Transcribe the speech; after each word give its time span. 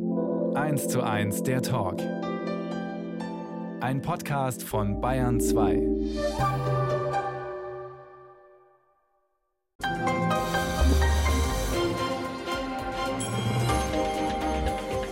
1 0.00 0.86
zu 0.86 1.02
1 1.02 1.42
der 1.42 1.60
Talk. 1.60 2.00
Ein 3.80 4.00
Podcast 4.00 4.62
von 4.62 5.00
Bayern 5.00 5.40
2. 5.40 5.82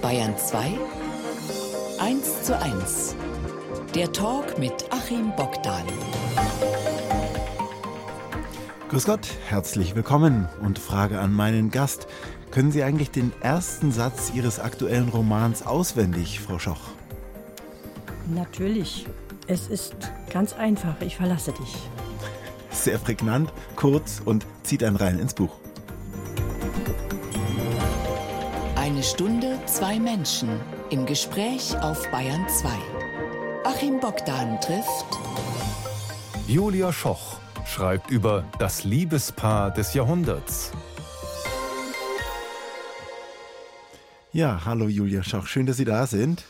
Bayern 0.00 0.38
2 0.38 0.78
1 1.98 2.42
zu 2.44 2.56
1. 2.56 3.16
Der 3.96 4.12
Talk 4.12 4.56
mit 4.56 4.72
Achim 4.90 5.32
Bogdan. 5.34 5.82
Grüß 8.88 9.04
Gott, 9.04 9.26
herzlich 9.48 9.96
willkommen 9.96 10.48
und 10.62 10.78
Frage 10.78 11.18
an 11.18 11.32
meinen 11.32 11.72
Gast. 11.72 12.06
Können 12.56 12.72
Sie 12.72 12.82
eigentlich 12.82 13.10
den 13.10 13.34
ersten 13.42 13.92
Satz 13.92 14.32
Ihres 14.34 14.60
aktuellen 14.60 15.10
Romans 15.10 15.66
auswendig, 15.66 16.40
Frau 16.40 16.58
Schoch? 16.58 16.80
Natürlich. 18.34 19.04
Es 19.46 19.66
ist 19.66 19.94
ganz 20.32 20.54
einfach. 20.54 20.98
Ich 21.02 21.16
verlasse 21.16 21.52
dich. 21.52 21.76
Sehr 22.70 22.96
prägnant, 22.96 23.52
kurz 23.74 24.22
und 24.24 24.46
zieht 24.62 24.82
einen 24.84 24.96
rein 24.96 25.18
ins 25.18 25.34
Buch. 25.34 25.54
Eine 28.74 29.02
Stunde, 29.02 29.58
zwei 29.66 30.00
Menschen 30.00 30.48
im 30.88 31.04
Gespräch 31.04 31.78
auf 31.82 32.10
Bayern 32.10 32.46
2. 32.48 32.70
Achim 33.64 34.00
Bogdan 34.00 34.58
trifft 34.62 35.04
Julia 36.48 36.90
Schoch 36.90 37.36
schreibt 37.66 38.10
über 38.10 38.44
das 38.58 38.84
Liebespaar 38.84 39.72
des 39.72 39.92
Jahrhunderts. 39.92 40.72
Ja, 44.36 44.66
hallo 44.66 44.86
Julia 44.86 45.22
Schoch, 45.22 45.46
schön, 45.46 45.64
dass 45.64 45.78
Sie 45.78 45.86
da 45.86 46.06
sind. 46.06 46.44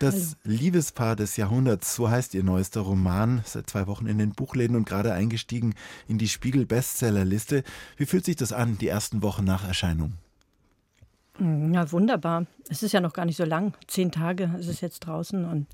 Das 0.00 0.36
hallo. 0.44 0.56
Liebespaar 0.56 1.14
des 1.14 1.36
Jahrhunderts, 1.36 1.94
so 1.94 2.10
heißt 2.10 2.34
Ihr 2.34 2.42
neuester 2.42 2.80
Roman, 2.80 3.42
seit 3.44 3.70
zwei 3.70 3.86
Wochen 3.86 4.08
in 4.08 4.18
den 4.18 4.32
Buchläden 4.32 4.74
und 4.74 4.88
gerade 4.88 5.12
eingestiegen 5.12 5.76
in 6.08 6.18
die 6.18 6.26
Spiegel-Bestsellerliste. 6.26 7.62
Wie 7.96 8.06
fühlt 8.06 8.24
sich 8.24 8.34
das 8.34 8.52
an, 8.52 8.76
die 8.76 8.88
ersten 8.88 9.22
Wochen 9.22 9.44
nach 9.44 9.64
Erscheinung? 9.64 10.14
Ja, 11.38 11.92
wunderbar. 11.92 12.46
Es 12.68 12.82
ist 12.82 12.90
ja 12.90 13.00
noch 13.00 13.12
gar 13.12 13.24
nicht 13.24 13.36
so 13.36 13.44
lang. 13.44 13.72
Zehn 13.86 14.10
Tage 14.10 14.50
ist 14.58 14.66
es 14.66 14.80
jetzt 14.80 15.06
draußen 15.06 15.44
und 15.44 15.68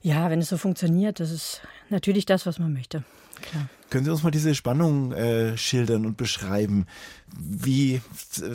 ja, 0.00 0.30
wenn 0.30 0.40
es 0.40 0.48
so 0.48 0.56
funktioniert, 0.56 1.20
das 1.20 1.32
ist 1.32 1.60
natürlich 1.90 2.24
das, 2.24 2.46
was 2.46 2.58
man 2.58 2.72
möchte. 2.72 3.04
Klar. 3.42 3.68
Können 3.88 4.04
Sie 4.04 4.10
uns 4.10 4.24
mal 4.24 4.30
diese 4.30 4.54
Spannung 4.54 5.12
äh, 5.12 5.56
schildern 5.56 6.06
und 6.06 6.16
beschreiben, 6.16 6.86
wie 7.38 8.00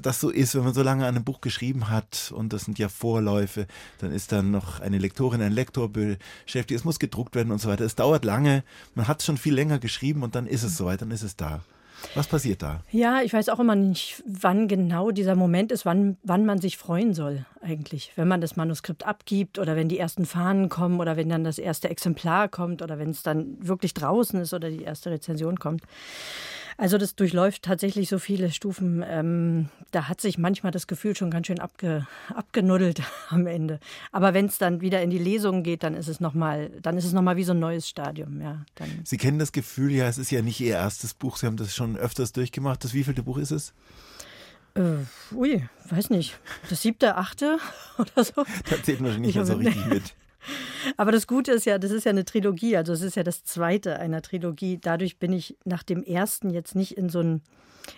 das 0.02 0.20
so 0.20 0.30
ist, 0.30 0.56
wenn 0.56 0.64
man 0.64 0.74
so 0.74 0.84
lange 0.84 1.06
an 1.06 1.16
einem 1.16 1.24
Buch 1.24 1.40
geschrieben 1.40 1.90
hat 1.90 2.34
und 2.36 2.52
das 2.52 2.66
sind 2.66 2.80
ja 2.80 2.90
Vorläufe, 2.90 3.68
dann 4.00 4.12
ist 4.12 4.32
dann 4.34 4.52
noch 4.52 4.82
eine 4.82 4.98
Lektorin, 4.98 5.42
ein 5.42 5.54
Lektor 5.54 5.90
beschäftigt, 5.90 6.80
es 6.80 6.84
muss 6.84 7.00
gedruckt 7.00 7.36
werden 7.36 7.52
und 7.52 7.62
so 7.62 7.70
weiter. 7.70 7.86
Es 7.86 7.96
dauert 7.96 8.26
lange, 8.26 8.64
man 8.94 9.08
hat 9.08 9.24
schon 9.24 9.38
viel 9.38 9.54
länger 9.54 9.80
geschrieben 9.80 10.24
und 10.24 10.36
dann 10.36 10.48
ist 10.48 10.64
es 10.64 10.76
soweit, 10.76 11.02
dann 11.02 11.12
ist 11.12 11.24
es 11.24 11.38
da. 11.38 11.62
Was 12.16 12.28
passiert 12.28 12.62
da? 12.62 12.82
Ja, 12.92 13.22
ich 13.22 13.34
weiß 13.34 13.50
auch 13.50 13.60
immer 13.60 13.76
nicht, 13.76 14.24
wann 14.26 14.68
genau 14.68 15.12
dieser 15.12 15.36
Moment 15.36 15.72
ist, 15.72 15.86
wann, 15.86 16.18
wann 16.24 16.46
man 16.46 16.60
sich 16.60 16.78
freuen 16.78 17.14
soll 17.14 17.46
eigentlich. 17.62 18.12
Wenn 18.16 18.28
man 18.28 18.42
das 18.42 18.56
Manuskript 18.56 19.06
abgibt 19.06 19.60
oder 19.60 19.76
wenn 19.76 19.90
die 19.90 20.00
ersten 20.00 20.26
Fahnen 20.26 20.70
kommen 20.70 21.00
oder 21.00 21.18
wenn 21.18 21.30
dann 21.30 21.44
das 21.44 21.58
erste 21.58 21.90
Exemplar 21.90 22.50
kommt 22.50 22.82
oder 22.82 23.00
wenn 23.00 23.10
es 23.10 23.24
dann 23.24 23.58
wirklich 23.60 23.94
draußen 23.94 24.40
ist 24.42 24.54
oder 24.54 24.70
die 24.70 24.84
erste 24.84 25.12
Rezension 25.12 25.60
kommt. 25.60 25.84
Also 26.78 26.98
das 26.98 27.16
durchläuft 27.16 27.64
tatsächlich 27.64 28.10
so 28.10 28.20
viele 28.20 28.52
Stufen. 28.52 29.04
Ähm, 29.08 29.70
da 29.92 30.08
hat 30.08 30.22
sich 30.22 30.38
manchmal 30.38 30.72
das 30.72 30.88
Gefühl 30.88 31.16
schon 31.16 31.32
ganz 31.32 31.48
schön 31.48 31.60
abge, 31.60 32.08
abgenuddelt 32.34 33.02
am 33.30 33.48
Ende. 33.48 33.80
Aber 34.12 34.34
wenn 34.34 34.46
es 34.46 34.58
dann 34.58 34.82
wieder 34.82 35.02
in 35.02 35.10
die 35.10 35.18
Lesung 35.18 35.64
geht, 35.64 35.84
dann 35.84 35.96
ist 35.96 36.08
es 36.08 36.20
nochmal, 36.20 36.72
dann 36.82 36.98
ist 36.98 37.06
es 37.06 37.14
noch 37.14 37.22
mal 37.22 37.38
wie 37.38 37.44
so 37.44 37.54
ein 37.54 37.60
neues 37.60 37.88
Stadium. 37.88 38.42
Ja, 38.42 38.66
dann. 38.76 38.90
Sie 39.04 39.18
kennen 39.18 39.40
das 39.40 39.52
Gefühl, 39.52 39.92
ja, 39.92 40.08
es 40.08 40.18
ist 40.18 40.32
ja 40.32 40.42
nicht 40.42 40.60
Ihr 40.60 40.76
erstes 40.76 41.14
Buch. 41.14 41.38
Sie 41.38 41.46
haben 41.46 41.58
das 41.58 41.76
schon 41.76 41.98
öfters 41.98 42.32
durchgemacht. 42.32 42.84
Das 42.84 42.94
wievielte 42.94 43.24
Buch 43.24 43.38
ist 43.38 43.52
es? 43.52 43.74
Äh, 44.74 45.06
ui, 45.36 45.68
weiß 45.90 46.10
nicht. 46.12 46.40
Das 46.70 46.82
siebte, 46.82 47.18
achte 47.18 47.58
oder 47.98 48.24
so. 48.24 48.46
Da 48.70 48.82
zählt 48.82 49.02
man 49.02 49.20
nicht 49.20 49.36
mehr 49.36 49.46
so 49.46 49.56
richtig 49.56 49.86
mit. 49.88 50.16
Aber 50.98 51.12
das 51.12 51.28
Gute 51.28 51.52
ist 51.52 51.66
ja, 51.66 51.78
das 51.78 51.92
ist 51.92 52.06
ja 52.06 52.12
eine 52.12 52.26
Trilogie, 52.26 52.78
also 52.78 52.94
es 52.94 53.02
ist 53.02 53.16
ja 53.16 53.24
das 53.24 53.44
zweite 53.44 54.00
einer 54.00 54.22
Trilogie. 54.22 54.80
Dadurch 54.82 55.20
bin 55.20 55.34
ich 55.34 55.58
nach 55.66 55.84
dem 55.84 56.04
ersten 56.04 56.50
jetzt 56.50 56.76
nicht 56.76 56.98
in 56.98 57.10
so 57.10 57.20
ein, 57.20 57.42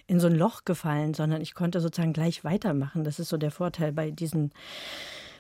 in 0.08 0.20
so 0.20 0.28
ein 0.28 0.36
Loch 0.36 0.66
gefallen, 0.66 1.14
sondern 1.14 1.42
ich 1.42 1.54
konnte 1.54 1.80
sozusagen 1.82 2.14
gleich 2.14 2.44
weitermachen. 2.44 3.04
Das 3.04 3.20
ist 3.20 3.30
so 3.30 3.38
der 3.38 3.52
Vorteil 3.52 3.92
bei 3.92 4.12
diesen 4.12 4.52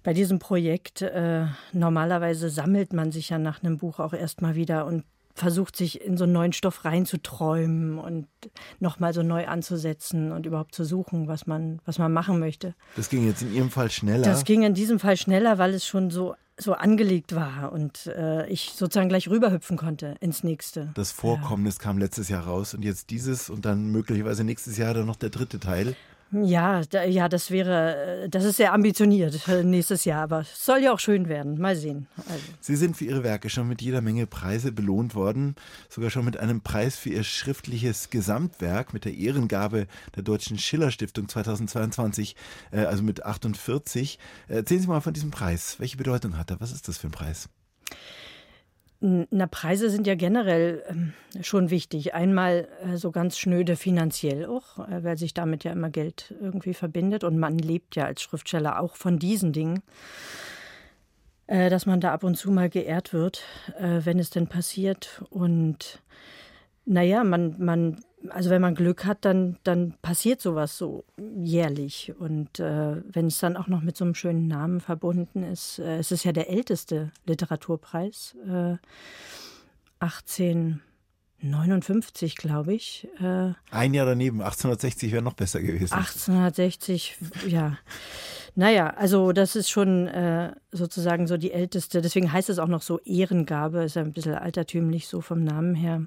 bei 0.03 0.13
diesem 0.13 0.38
Projekt. 0.38 1.02
Äh, 1.02 1.46
normalerweise 1.72 2.50
sammelt 2.50 2.94
man 2.94 3.12
sich 3.12 3.30
ja 3.30 3.40
nach 3.40 3.63
einem 3.63 3.78
Buch 3.78 4.00
auch 4.00 4.13
erstmal 4.13 4.56
wieder 4.56 4.86
und 4.86 5.06
versucht 5.34 5.76
sich 5.76 6.02
in 6.02 6.18
so 6.18 6.26
einen 6.26 6.34
neuen 6.34 6.54
Stoff 6.54 6.86
reinzuträumen 6.86 7.98
und 7.98 8.28
nochmal 8.80 9.14
so 9.14 9.24
neu 9.24 9.48
anzusetzen 9.48 10.32
und 10.32 10.46
überhaupt 10.46 10.76
zu 10.76 10.84
suchen, 10.84 11.28
was 11.28 11.48
man, 11.48 11.80
was 11.86 11.98
man 11.98 12.14
machen 12.14 12.40
möchte. 12.40 12.76
Das 12.96 13.10
ging 13.10 13.26
jetzt 13.26 13.42
in 13.42 13.54
Ihrem 13.54 13.72
Fall 13.72 13.90
schneller? 13.90 14.24
Das 14.24 14.46
ging 14.46 14.64
in 14.64 14.74
diesem 14.74 15.00
Fall 15.00 15.18
schneller, 15.18 15.58
weil 15.58 15.74
es 15.74 15.86
schon 15.86 16.12
so 16.12 16.36
so 16.56 16.74
angelegt 16.74 17.34
war 17.34 17.72
und 17.72 18.06
äh, 18.08 18.48
ich 18.48 18.74
sozusagen 18.76 19.10
gleich 19.10 19.28
rüberhüpfen 19.28 19.76
konnte 19.76 20.16
ins 20.20 20.44
nächste. 20.44 20.92
Das 20.94 21.12
Vorkommnis 21.12 21.78
ja. 21.78 21.84
kam 21.86 21.98
letztes 21.98 22.30
Jahr 22.30 22.44
raus 22.44 22.76
und 22.76 22.84
jetzt 22.84 23.10
dieses 23.10 23.50
und 23.50 23.66
dann 23.66 23.88
möglicherweise 23.92 24.44
nächstes 24.44 24.78
Jahr 24.78 24.94
dann 24.94 25.08
noch 25.08 25.16
der 25.16 25.32
dritte 25.32 25.60
Teil. 25.60 25.96
Ja, 26.42 26.82
da, 26.90 27.04
ja, 27.04 27.30
das 27.30 27.52
wäre, 27.52 28.28
das 28.30 28.44
ist 28.44 28.58
sehr 28.58 28.74
ambitioniert 28.74 29.48
äh, 29.48 29.64
nächstes 29.64 30.06
Jahr, 30.06 30.24
aber 30.24 30.40
es 30.42 30.66
soll 30.66 30.80
ja 30.80 30.92
auch 30.92 31.00
schön 31.00 31.30
werden. 31.30 31.60
Mal 31.60 31.76
sehen. 31.76 32.08
Also. 32.18 32.44
Sie 32.60 32.76
sind 32.76 32.98
für 32.98 33.06
Ihre 33.06 33.24
Werke 33.24 33.50
schon 33.50 33.68
mit 33.68 33.82
jeder 33.82 34.02
Menge 34.02 34.26
Preise 34.26 34.72
belohnt 34.72 35.14
worden, 35.14 35.56
sogar 35.90 36.10
schon 36.10 36.26
mit 36.26 36.38
einem 36.38 36.62
Preis 36.62 36.96
für 36.96 37.10
Ihr 37.10 37.24
schriftliches 37.24 38.10
Gesamtwerk 38.10 38.94
mit 38.94 39.06
der 39.06 39.14
Ehrengabe 39.14 39.88
der 40.16 40.24
Deutschen 40.24 40.58
Schiller 40.58 40.92
Stiftung 40.92 41.30
2022, 41.30 42.36
äh, 42.72 42.80
also 42.86 43.04
mit 43.04 43.24
48. 43.24 44.18
Erzählen 44.48 44.82
Sie 44.82 44.88
mal 44.88 45.02
von 45.02 45.14
diesem 45.14 45.32
Preis. 45.32 45.76
Welche 45.80 45.98
Bedeutung 45.98 46.38
hat 46.38 46.50
er? 46.50 46.60
Was 46.60 46.72
ist 46.72 46.88
das 46.88 46.98
für 46.98 47.08
ein 47.08 47.12
Preis? 47.12 47.50
Na, 49.06 49.47
Preise 49.47 49.90
sind 49.90 50.08
ja 50.08 50.16
generell 50.16 50.81
ähm, 50.88 51.12
schon 51.41 51.69
wichtig. 51.69 52.14
Einmal 52.14 52.69
äh, 52.86 52.96
so 52.96 53.12
ganz 53.12 53.38
schnöde 53.38 53.75
finanziell 53.75 54.46
auch, 54.46 54.80
äh, 54.88 55.03
weil 55.03 55.18
sich 55.18 55.34
damit 55.34 55.66
ja 55.66 55.74
immer 55.74 55.90
Geld 55.90 56.34
irgendwie 56.40 56.74
verbindet. 56.74 57.25
Und 57.25 57.38
man 57.38 57.58
lebt 57.58 57.97
ja 57.97 58.06
als 58.06 58.22
Schriftsteller 58.22 58.80
auch 58.80 58.96
von 58.96 59.19
diesen 59.19 59.52
Dingen, 59.52 59.81
äh, 61.47 61.69
dass 61.69 61.86
man 61.86 62.00
da 62.00 62.13
ab 62.13 62.24
und 62.24 62.36
zu 62.36 62.50
mal 62.50 62.69
geehrt 62.69 63.12
wird, 63.12 63.44
wenn 63.78 64.19
es 64.19 64.30
denn 64.30 64.47
passiert. 64.47 65.22
Und 65.30 66.02
naja, 66.86 67.25
man, 67.25 67.56
man 67.59 68.06
also 68.30 68.50
wenn 68.50 68.62
man 68.62 68.76
Glück 68.76 69.06
hat, 69.06 69.26
dann, 69.26 69.58
dann 69.64 69.94
passiert 70.02 70.42
sowas 70.42 70.78
so 70.78 71.06
jährlich. 71.18 72.14
Und 72.18 72.60
äh, 72.60 73.02
wenn 73.12 73.28
es 73.28 73.40
dann 73.40 73.58
auch 73.58 73.68
noch 73.68 73.82
mit 73.82 73.98
so 73.98 74.06
einem 74.06 74.16
schönen 74.16 74.48
Namen 74.48 74.80
verbunden 74.80 75.44
ist, 75.44 75.80
äh, 75.80 75.98
es 75.98 76.12
ist 76.12 76.24
ja 76.24 76.32
der 76.32 76.50
älteste 76.50 77.12
Literaturpreis, 77.26 78.36
äh, 78.48 78.78
1859, 80.00 82.36
glaube 82.36 82.74
ich. 82.74 83.08
Äh, 83.20 83.54
Ein 83.72 83.94
Jahr 83.94 84.06
daneben, 84.06 84.42
1860 84.42 85.12
wäre 85.12 85.24
noch 85.24 85.34
besser 85.34 85.62
gewesen. 85.62 85.94
1860, 85.94 87.18
ja. 87.48 87.78
Naja, 88.56 88.92
also 88.92 89.32
das 89.32 89.56
ist 89.56 89.70
schon 89.70 90.08
äh, 90.08 90.54
sozusagen 90.72 91.28
so 91.28 91.38
die 91.38 91.52
älteste, 91.52 92.02
deswegen 92.02 92.32
heißt 92.32 92.50
es 92.50 92.60
auch 92.60 92.68
noch 92.68 92.84
so 92.84 93.00
Ehrengabe, 93.00 93.84
ist 93.84 93.96
ja 93.96 94.04
ein 94.04 94.14
bisschen 94.14 94.36
altertümlich 94.36 95.08
so 95.08 95.22
vom 95.22 95.44
Namen 95.44 95.74
her. 95.74 96.06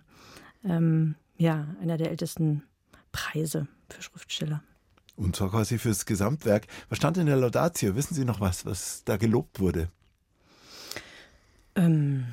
Ähm, 0.64 1.16
ja, 1.36 1.74
einer 1.80 1.96
der 1.96 2.10
ältesten 2.10 2.62
Preise 3.12 3.68
für 3.88 4.02
Schriftsteller. 4.02 4.62
Und 5.16 5.34
zwar 5.36 5.50
quasi 5.50 5.78
fürs 5.78 6.04
Gesamtwerk. 6.04 6.66
Was 6.88 6.98
stand 6.98 7.16
in 7.16 7.26
der 7.26 7.36
Laudatio? 7.36 7.96
Wissen 7.96 8.14
Sie 8.14 8.24
noch 8.24 8.40
was, 8.40 8.66
was 8.66 9.02
da 9.04 9.16
gelobt 9.16 9.60
wurde? 9.60 9.88
Ähm, 11.74 12.26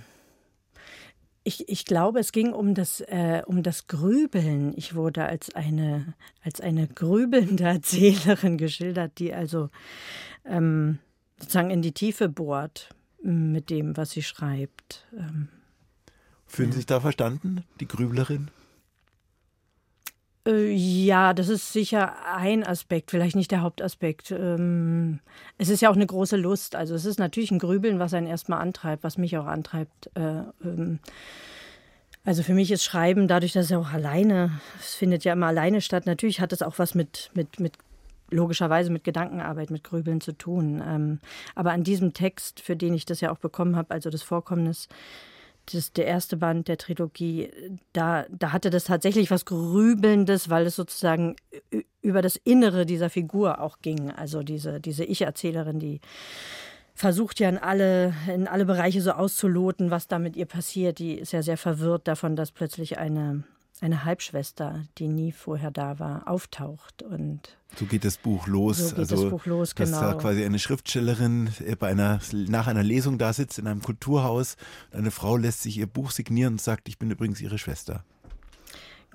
ich, 1.45 1.67
ich 1.69 1.85
glaube, 1.85 2.19
es 2.19 2.31
ging 2.31 2.53
um 2.53 2.73
das, 2.73 3.01
äh, 3.01 3.41
um 3.45 3.63
das 3.63 3.87
Grübeln. 3.87 4.73
Ich 4.75 4.95
wurde 4.95 5.25
als 5.25 5.53
eine, 5.55 6.13
als 6.43 6.59
eine 6.59 6.87
grübelnde 6.87 7.63
Erzählerin 7.63 8.57
geschildert, 8.57 9.19
die 9.19 9.33
also 9.33 9.69
ähm, 10.45 10.99
sozusagen 11.39 11.69
in 11.69 11.81
die 11.81 11.93
Tiefe 11.93 12.29
bohrt 12.29 12.89
mit 13.21 13.69
dem, 13.69 13.95
was 13.95 14.11
sie 14.11 14.23
schreibt. 14.23 15.05
Ähm, 15.17 15.47
Fühlen 16.45 16.71
Sie 16.71 16.77
sich 16.77 16.85
da 16.85 16.99
verstanden, 16.99 17.63
die 17.79 17.87
Grüblerin? 17.87 18.49
Äh, 20.45 20.71
ja, 20.71 21.33
das 21.33 21.49
ist 21.49 21.71
sicher 21.71 22.15
ein 22.35 22.63
Aspekt, 22.63 23.11
vielleicht 23.11 23.35
nicht 23.35 23.51
der 23.51 23.61
Hauptaspekt. 23.61 24.31
Ähm, 24.31 25.19
es 25.57 25.69
ist 25.69 25.81
ja 25.81 25.89
auch 25.89 25.95
eine 25.95 26.05
große 26.05 26.37
Lust. 26.37 26.75
Also 26.75 26.95
es 26.95 27.05
ist 27.05 27.19
natürlich 27.19 27.51
ein 27.51 27.59
Grübeln, 27.59 27.99
was 27.99 28.13
einen 28.13 28.27
erstmal 28.27 28.59
antreibt, 28.59 29.03
was 29.03 29.17
mich 29.17 29.37
auch 29.37 29.45
antreibt. 29.45 30.09
Äh, 30.15 30.43
ähm, 30.63 30.99
also 32.25 32.43
für 32.43 32.53
mich 32.53 32.71
ist 32.71 32.83
Schreiben, 32.83 33.27
dadurch, 33.27 33.53
dass 33.53 33.65
es 33.65 33.71
ja 33.71 33.77
auch 33.79 33.91
alleine, 33.91 34.61
es 34.79 34.95
findet 34.95 35.25
ja 35.25 35.33
immer 35.33 35.47
alleine 35.47 35.81
statt, 35.81 36.05
natürlich 36.05 36.39
hat 36.39 36.53
es 36.53 36.61
auch 36.61 36.79
was 36.79 36.95
mit, 36.95 37.31
mit, 37.33 37.59
mit 37.59 37.73
logischerweise 38.31 38.91
mit 38.91 39.03
Gedankenarbeit, 39.03 39.71
mit 39.71 39.83
Grübeln 39.83 40.21
zu 40.21 40.31
tun. 40.31 40.81
Ähm, 40.85 41.19
aber 41.55 41.71
an 41.71 41.83
diesem 41.83 42.13
Text, 42.13 42.61
für 42.61 42.75
den 42.75 42.93
ich 42.93 43.05
das 43.05 43.21
ja 43.21 43.31
auch 43.31 43.39
bekommen 43.39 43.75
habe, 43.75 43.91
also 43.91 44.09
das 44.09 44.23
Vorkommnis, 44.23 44.87
das, 45.71 45.93
der 45.93 46.05
erste 46.05 46.37
Band 46.37 46.67
der 46.67 46.77
Trilogie, 46.77 47.49
da, 47.93 48.25
da 48.29 48.51
hatte 48.51 48.69
das 48.69 48.85
tatsächlich 48.85 49.31
was 49.31 49.45
Grübelndes, 49.45 50.49
weil 50.49 50.65
es 50.65 50.75
sozusagen 50.75 51.35
über 52.01 52.21
das 52.21 52.35
Innere 52.35 52.85
dieser 52.85 53.09
Figur 53.09 53.61
auch 53.61 53.79
ging. 53.81 54.11
Also 54.11 54.43
diese, 54.43 54.79
diese 54.79 55.05
Ich-Erzählerin, 55.05 55.79
die 55.79 56.01
versucht 56.95 57.39
ja 57.39 57.49
in 57.49 57.57
alle, 57.57 58.13
in 58.27 58.47
alle 58.47 58.65
Bereiche 58.65 59.01
so 59.01 59.11
auszuloten, 59.11 59.89
was 59.89 60.07
da 60.07 60.19
mit 60.19 60.35
ihr 60.35 60.45
passiert. 60.45 60.99
Die 60.99 61.13
ist 61.13 61.31
ja 61.31 61.41
sehr 61.41 61.57
verwirrt 61.57 62.07
davon, 62.07 62.35
dass 62.35 62.51
plötzlich 62.51 62.97
eine, 62.97 63.43
eine 63.83 64.05
Halbschwester, 64.05 64.85
die 64.97 65.09
nie 65.09 65.31
vorher 65.31 65.69
da 65.69 65.99
war, 65.99 66.27
auftaucht. 66.27 67.03
Und 67.03 67.57
so 67.75 67.85
geht 67.85 68.05
das 68.05 68.17
Buch 68.17 68.47
los. 68.47 68.77
So 68.77 68.89
geht 68.89 68.99
also, 68.99 69.23
das 69.23 69.29
Buch 69.29 69.45
los, 69.45 69.75
dass 69.75 69.91
genau. 69.91 70.01
da 70.01 70.13
quasi 70.13 70.43
eine 70.45 70.57
Schriftstellerin 70.57 71.49
äh, 71.65 71.75
bei 71.75 71.89
einer, 71.89 72.19
nach 72.31 72.67
einer 72.67 72.83
Lesung 72.83 73.17
da 73.17 73.33
sitzt 73.33 73.59
in 73.59 73.67
einem 73.67 73.81
Kulturhaus. 73.81 74.55
Eine 74.91 75.11
Frau 75.11 75.35
lässt 75.35 75.63
sich 75.63 75.77
ihr 75.77 75.87
Buch 75.87 76.11
signieren 76.11 76.53
und 76.53 76.61
sagt, 76.61 76.87
ich 76.87 76.97
bin 76.97 77.11
übrigens 77.11 77.41
ihre 77.41 77.57
Schwester. 77.57 78.05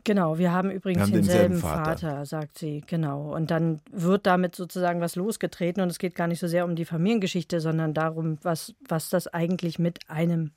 Genau, 0.09 0.39
wir 0.39 0.53
haben 0.53 0.71
übrigens 0.71 1.01
wir 1.01 1.03
haben 1.03 1.13
denselben, 1.13 1.53
denselben 1.53 1.61
Vater. 1.61 2.09
Vater. 2.09 2.25
sagt 2.25 2.57
sie, 2.57 2.83
genau. 2.87 3.35
Und 3.35 3.51
dann 3.51 3.83
wird 3.93 4.25
damit 4.25 4.57
sozusagen 4.57 5.03
was 5.03 5.17
losgetreten 5.17 5.83
und 5.83 5.91
es 5.91 5.99
geht 5.99 6.15
gar 6.15 6.29
nicht 6.29 6.39
so 6.39 6.47
sehr 6.47 6.65
um 6.65 6.77
die 6.77 6.87
Familiengeschichte, 6.87 7.61
sondern 7.61 7.93
darum, 7.93 8.39
was, 8.41 8.75
was 8.89 9.11
das 9.11 9.27
eigentlich 9.27 9.79
mit 9.79 9.99
einem 10.09 10.53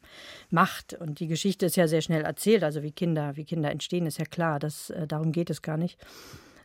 macht. 0.52 0.94
Und 0.94 1.20
die 1.20 1.28
Geschichte 1.28 1.66
ist 1.66 1.76
ja 1.76 1.90
sehr 1.90 2.00
schnell 2.00 2.22
erzählt, 2.22 2.64
also 2.64 2.82
wie 2.82 2.94
Kinder, 2.94 3.36
wie 3.36 3.44
Kinder 3.44 3.70
entstehen, 3.72 4.06
ist 4.06 4.20
ja 4.20 4.24
klar, 4.24 4.58
das, 4.58 4.90
äh, 4.92 5.06
darum 5.06 5.34
geht 5.34 5.50
es 5.50 5.62
gar 5.62 5.76
nicht 5.76 6.00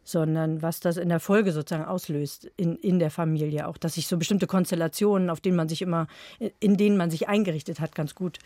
sondern 0.08 0.62
was 0.62 0.80
das 0.80 0.96
in 0.96 1.08
der 1.08 1.20
Folge 1.20 1.52
sozusagen 1.52 1.84
auslöst 1.84 2.50
in, 2.56 2.76
in 2.76 2.98
der 2.98 3.10
Familie. 3.10 3.66
Auch, 3.66 3.76
dass 3.76 3.94
sich 3.94 4.06
so 4.06 4.16
bestimmte 4.16 4.46
Konstellationen, 4.46 5.30
auf 5.30 5.40
denen 5.40 5.56
man 5.56 5.68
sich 5.68 5.82
immer, 5.82 6.06
in 6.60 6.76
denen 6.76 6.96
man 6.96 7.10
sich 7.10 7.28
eingerichtet 7.28 7.80
hat, 7.80 7.94
ganz 7.94 8.14
gut, 8.14 8.38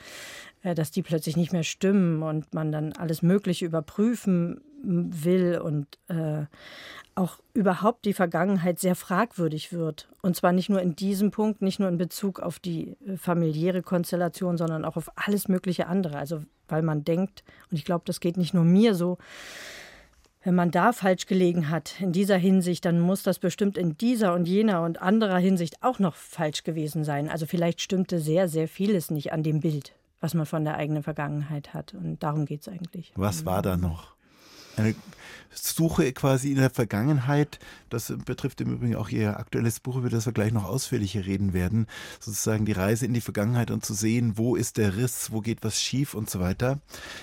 äh, 0.62 0.74
dass 0.74 0.90
die 0.90 1.02
plötzlich 1.02 1.36
nicht 1.36 1.52
mehr 1.52 1.62
stimmen 1.62 2.22
und 2.22 2.52
man 2.54 2.72
dann 2.72 2.92
alles 2.94 3.22
Mögliche 3.22 3.66
überprüfen 3.66 4.60
will 4.82 5.60
und 5.62 5.86
äh, 6.08 6.46
auch 7.14 7.38
überhaupt 7.52 8.06
die 8.06 8.14
Vergangenheit 8.14 8.78
sehr 8.78 8.94
fragwürdig 8.94 9.72
wird. 9.72 10.08
Und 10.22 10.36
zwar 10.36 10.52
nicht 10.52 10.70
nur 10.70 10.80
in 10.80 10.96
diesem 10.96 11.30
Punkt, 11.30 11.60
nicht 11.60 11.78
nur 11.78 11.88
in 11.88 11.98
Bezug 11.98 12.40
auf 12.40 12.58
die 12.58 12.96
äh, 13.06 13.16
familiäre 13.16 13.82
Konstellation, 13.82 14.56
sondern 14.56 14.84
auch 14.84 14.96
auf 14.96 15.10
alles 15.16 15.48
mögliche 15.48 15.86
andere. 15.86 16.16
Also 16.16 16.42
weil 16.68 16.82
man 16.82 17.04
denkt, 17.04 17.44
und 17.70 17.76
ich 17.76 17.84
glaube, 17.84 18.04
das 18.06 18.20
geht 18.20 18.36
nicht 18.36 18.54
nur 18.54 18.64
mir 18.64 18.94
so, 18.94 19.18
wenn 20.42 20.54
man 20.54 20.70
da 20.70 20.92
falsch 20.92 21.26
gelegen 21.26 21.68
hat 21.68 22.00
in 22.00 22.12
dieser 22.12 22.36
Hinsicht, 22.38 22.84
dann 22.84 23.00
muss 23.00 23.22
das 23.22 23.38
bestimmt 23.38 23.76
in 23.76 23.96
dieser 23.98 24.34
und 24.34 24.48
jener 24.48 24.82
und 24.82 25.00
anderer 25.00 25.38
Hinsicht 25.38 25.82
auch 25.82 25.98
noch 25.98 26.14
falsch 26.14 26.64
gewesen 26.64 27.04
sein. 27.04 27.28
Also 27.28 27.46
vielleicht 27.46 27.80
stimmte 27.80 28.20
sehr, 28.20 28.48
sehr 28.48 28.66
vieles 28.66 29.10
nicht 29.10 29.32
an 29.32 29.42
dem 29.42 29.60
Bild, 29.60 29.92
was 30.20 30.34
man 30.34 30.46
von 30.46 30.64
der 30.64 30.76
eigenen 30.76 31.02
Vergangenheit 31.02 31.74
hat. 31.74 31.94
Und 31.94 32.22
darum 32.22 32.46
geht 32.46 32.62
es 32.62 32.68
eigentlich. 32.68 33.12
Was 33.16 33.44
war 33.44 33.60
da 33.60 33.76
noch? 33.76 34.14
Eine 34.76 34.94
Suche 35.52 36.12
quasi 36.12 36.50
in 36.50 36.58
der 36.58 36.70
Vergangenheit. 36.70 37.58
Das 37.88 38.12
betrifft 38.24 38.60
im 38.60 38.72
Übrigen 38.72 38.96
auch 38.96 39.08
Ihr 39.08 39.38
aktuelles 39.38 39.80
Buch, 39.80 39.96
über 39.96 40.08
das 40.08 40.26
wir 40.26 40.32
gleich 40.32 40.52
noch 40.52 40.64
ausführlicher 40.64 41.26
reden 41.26 41.52
werden. 41.52 41.86
Sozusagen 42.20 42.64
die 42.64 42.72
Reise 42.72 43.06
in 43.06 43.14
die 43.14 43.20
Vergangenheit 43.20 43.70
und 43.70 43.84
zu 43.84 43.94
sehen, 43.94 44.38
wo 44.38 44.54
ist 44.54 44.76
der 44.76 44.96
Riss, 44.96 45.32
wo 45.32 45.40
geht 45.40 45.64
was 45.64 45.80
schief 45.80 46.14
und 46.14 46.30
so 46.30 46.40
weiter. 46.40 46.78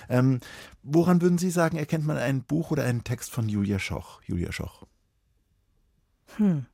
Ähm, 0.08 0.40
woran 0.82 1.22
würden 1.22 1.38
Sie 1.38 1.50
sagen, 1.50 1.78
erkennt 1.78 2.06
man 2.06 2.18
ein 2.18 2.42
Buch 2.42 2.70
oder 2.70 2.84
einen 2.84 3.04
Text 3.04 3.30
von 3.30 3.48
Julia 3.48 3.78
Schoch? 3.78 4.20
Julia 4.26 4.52
Schoch. 4.52 4.84
Hm. 6.36 6.66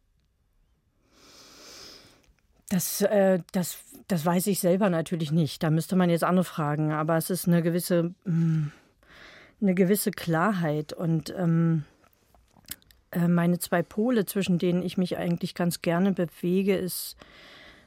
Das, 2.69 3.03
äh, 3.03 3.41
das, 3.53 3.79
das 4.09 4.27
weiß 4.27 4.49
ich 4.49 4.59
selber 4.59 4.91
natürlich 4.91 5.31
nicht. 5.31 5.63
Da 5.63 5.71
müsste 5.71 5.95
man 5.95 6.11
jetzt 6.11 6.25
andere 6.25 6.45
fragen. 6.45 6.93
Aber 6.93 7.17
es 7.17 7.31
ist 7.31 7.47
eine 7.47 7.63
gewisse. 7.63 8.15
Mh, 8.25 8.33
hm, 8.33 8.73
eine 9.61 9.75
gewisse 9.75 10.11
Klarheit 10.11 10.93
und 10.93 11.35
ähm, 11.37 11.85
äh, 13.11 13.29
meine 13.29 13.59
zwei 13.59 13.83
Pole, 13.83 14.27
zwischen 14.27 14.59
denen 14.59 14.83
ich 14.83 14.99
mich 14.99 15.17
eigentlich 15.17 15.55
ganz 15.55 15.83
gerne 15.83 16.13
bewege, 16.13 16.77
ist 16.77 17.17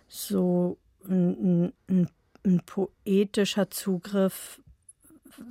so 0.07 0.77
ein, 1.07 1.73
ein, 1.89 2.09
ein 2.45 2.61
poetischer 2.65 3.69
Zugriff, 3.69 4.61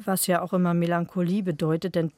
was 0.04 0.26
ja 0.26 0.42
auch 0.42 0.52
immer 0.52 0.74
Melancholie 0.74 1.42
bedeutet, 1.42 1.94
denn 1.94 2.12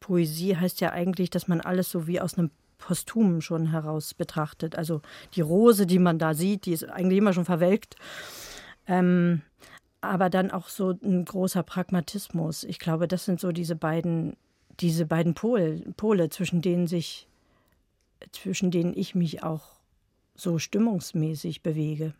Poesie 0.00 0.56
heißt 0.56 0.80
ja 0.80 0.92
eigentlich, 0.92 1.30
dass 1.30 1.48
man 1.48 1.60
alles 1.60 1.90
so 1.90 2.06
wie 2.06 2.20
aus 2.20 2.38
einem 2.38 2.50
Posthum 2.78 3.40
schon 3.40 3.72
heraus 3.72 4.14
betrachtet. 4.14 4.76
Also 4.76 5.02
die 5.34 5.40
Rose, 5.40 5.86
die 5.86 5.98
man 5.98 6.18
da 6.18 6.34
sieht, 6.34 6.64
die 6.66 6.72
ist 6.72 6.84
eigentlich 6.84 7.18
immer 7.18 7.32
schon 7.32 7.44
verwelkt. 7.44 7.96
Ähm, 8.86 9.42
aber 10.00 10.30
dann 10.30 10.50
auch 10.50 10.68
so 10.68 10.90
ein 10.90 11.24
großer 11.24 11.62
Pragmatismus. 11.62 12.64
Ich 12.64 12.78
glaube, 12.78 13.08
das 13.08 13.24
sind 13.24 13.40
so 13.40 13.52
diese 13.52 13.76
beiden, 13.76 14.36
diese 14.80 15.06
beiden 15.06 15.34
Pol, 15.34 15.84
Pole, 15.96 16.28
zwischen 16.30 16.62
denen 16.62 16.86
sich, 16.86 17.28
zwischen 18.32 18.70
denen 18.70 18.94
ich 18.96 19.14
mich 19.14 19.42
auch 19.42 19.62
so 20.34 20.58
stimmungsmäßig 20.58 21.62
bewege. 21.62 22.14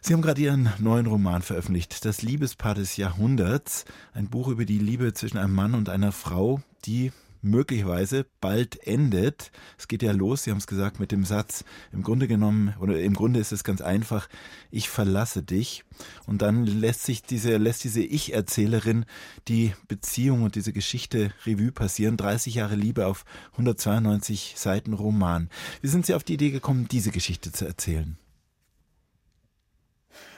Sie 0.00 0.14
haben 0.14 0.22
gerade 0.22 0.40
Ihren 0.40 0.70
neuen 0.78 1.06
Roman 1.06 1.42
veröffentlicht, 1.42 2.04
Das 2.04 2.22
Liebespaar 2.22 2.74
des 2.74 2.96
Jahrhunderts, 2.96 3.84
ein 4.14 4.30
Buch 4.30 4.48
über 4.48 4.64
die 4.64 4.78
Liebe 4.78 5.12
zwischen 5.12 5.36
einem 5.36 5.54
Mann 5.54 5.74
und 5.74 5.88
einer 5.88 6.12
Frau, 6.12 6.62
die 6.86 7.12
möglicherweise 7.42 8.26
bald 8.40 8.86
endet. 8.86 9.50
Es 9.78 9.88
geht 9.88 10.02
ja 10.02 10.12
los, 10.12 10.44
Sie 10.44 10.50
haben 10.50 10.58
es 10.58 10.66
gesagt, 10.66 11.00
mit 11.00 11.12
dem 11.12 11.24
Satz, 11.24 11.64
im 11.92 12.02
Grunde 12.02 12.28
genommen, 12.28 12.74
oder 12.80 13.00
im 13.00 13.14
Grunde 13.14 13.40
ist 13.40 13.52
es 13.52 13.64
ganz 13.64 13.80
einfach, 13.80 14.28
ich 14.70 14.88
verlasse 14.88 15.42
dich. 15.42 15.84
Und 16.26 16.42
dann 16.42 16.66
lässt 16.66 17.04
sich 17.04 17.22
diese, 17.22 17.56
lässt 17.56 17.84
diese 17.84 18.02
Ich-Erzählerin 18.02 19.04
die 19.48 19.72
Beziehung 19.88 20.42
und 20.42 20.54
diese 20.54 20.72
Geschichte 20.72 21.32
Revue 21.46 21.72
passieren. 21.72 22.16
30 22.16 22.54
Jahre 22.54 22.76
Liebe 22.76 23.06
auf 23.06 23.24
192 23.52 24.54
Seiten 24.56 24.92
Roman. 24.92 25.48
Wie 25.80 25.88
sind 25.88 26.06
Sie 26.06 26.14
auf 26.14 26.24
die 26.24 26.34
Idee 26.34 26.50
gekommen, 26.50 26.88
diese 26.90 27.10
Geschichte 27.10 27.52
zu 27.52 27.66
erzählen? 27.66 28.16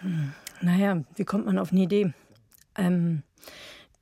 Hm, 0.00 0.32
naja, 0.60 1.02
wie 1.16 1.24
kommt 1.24 1.46
man 1.46 1.58
auf 1.58 1.72
eine 1.72 1.82
Idee? 1.82 2.12
Ähm, 2.76 3.22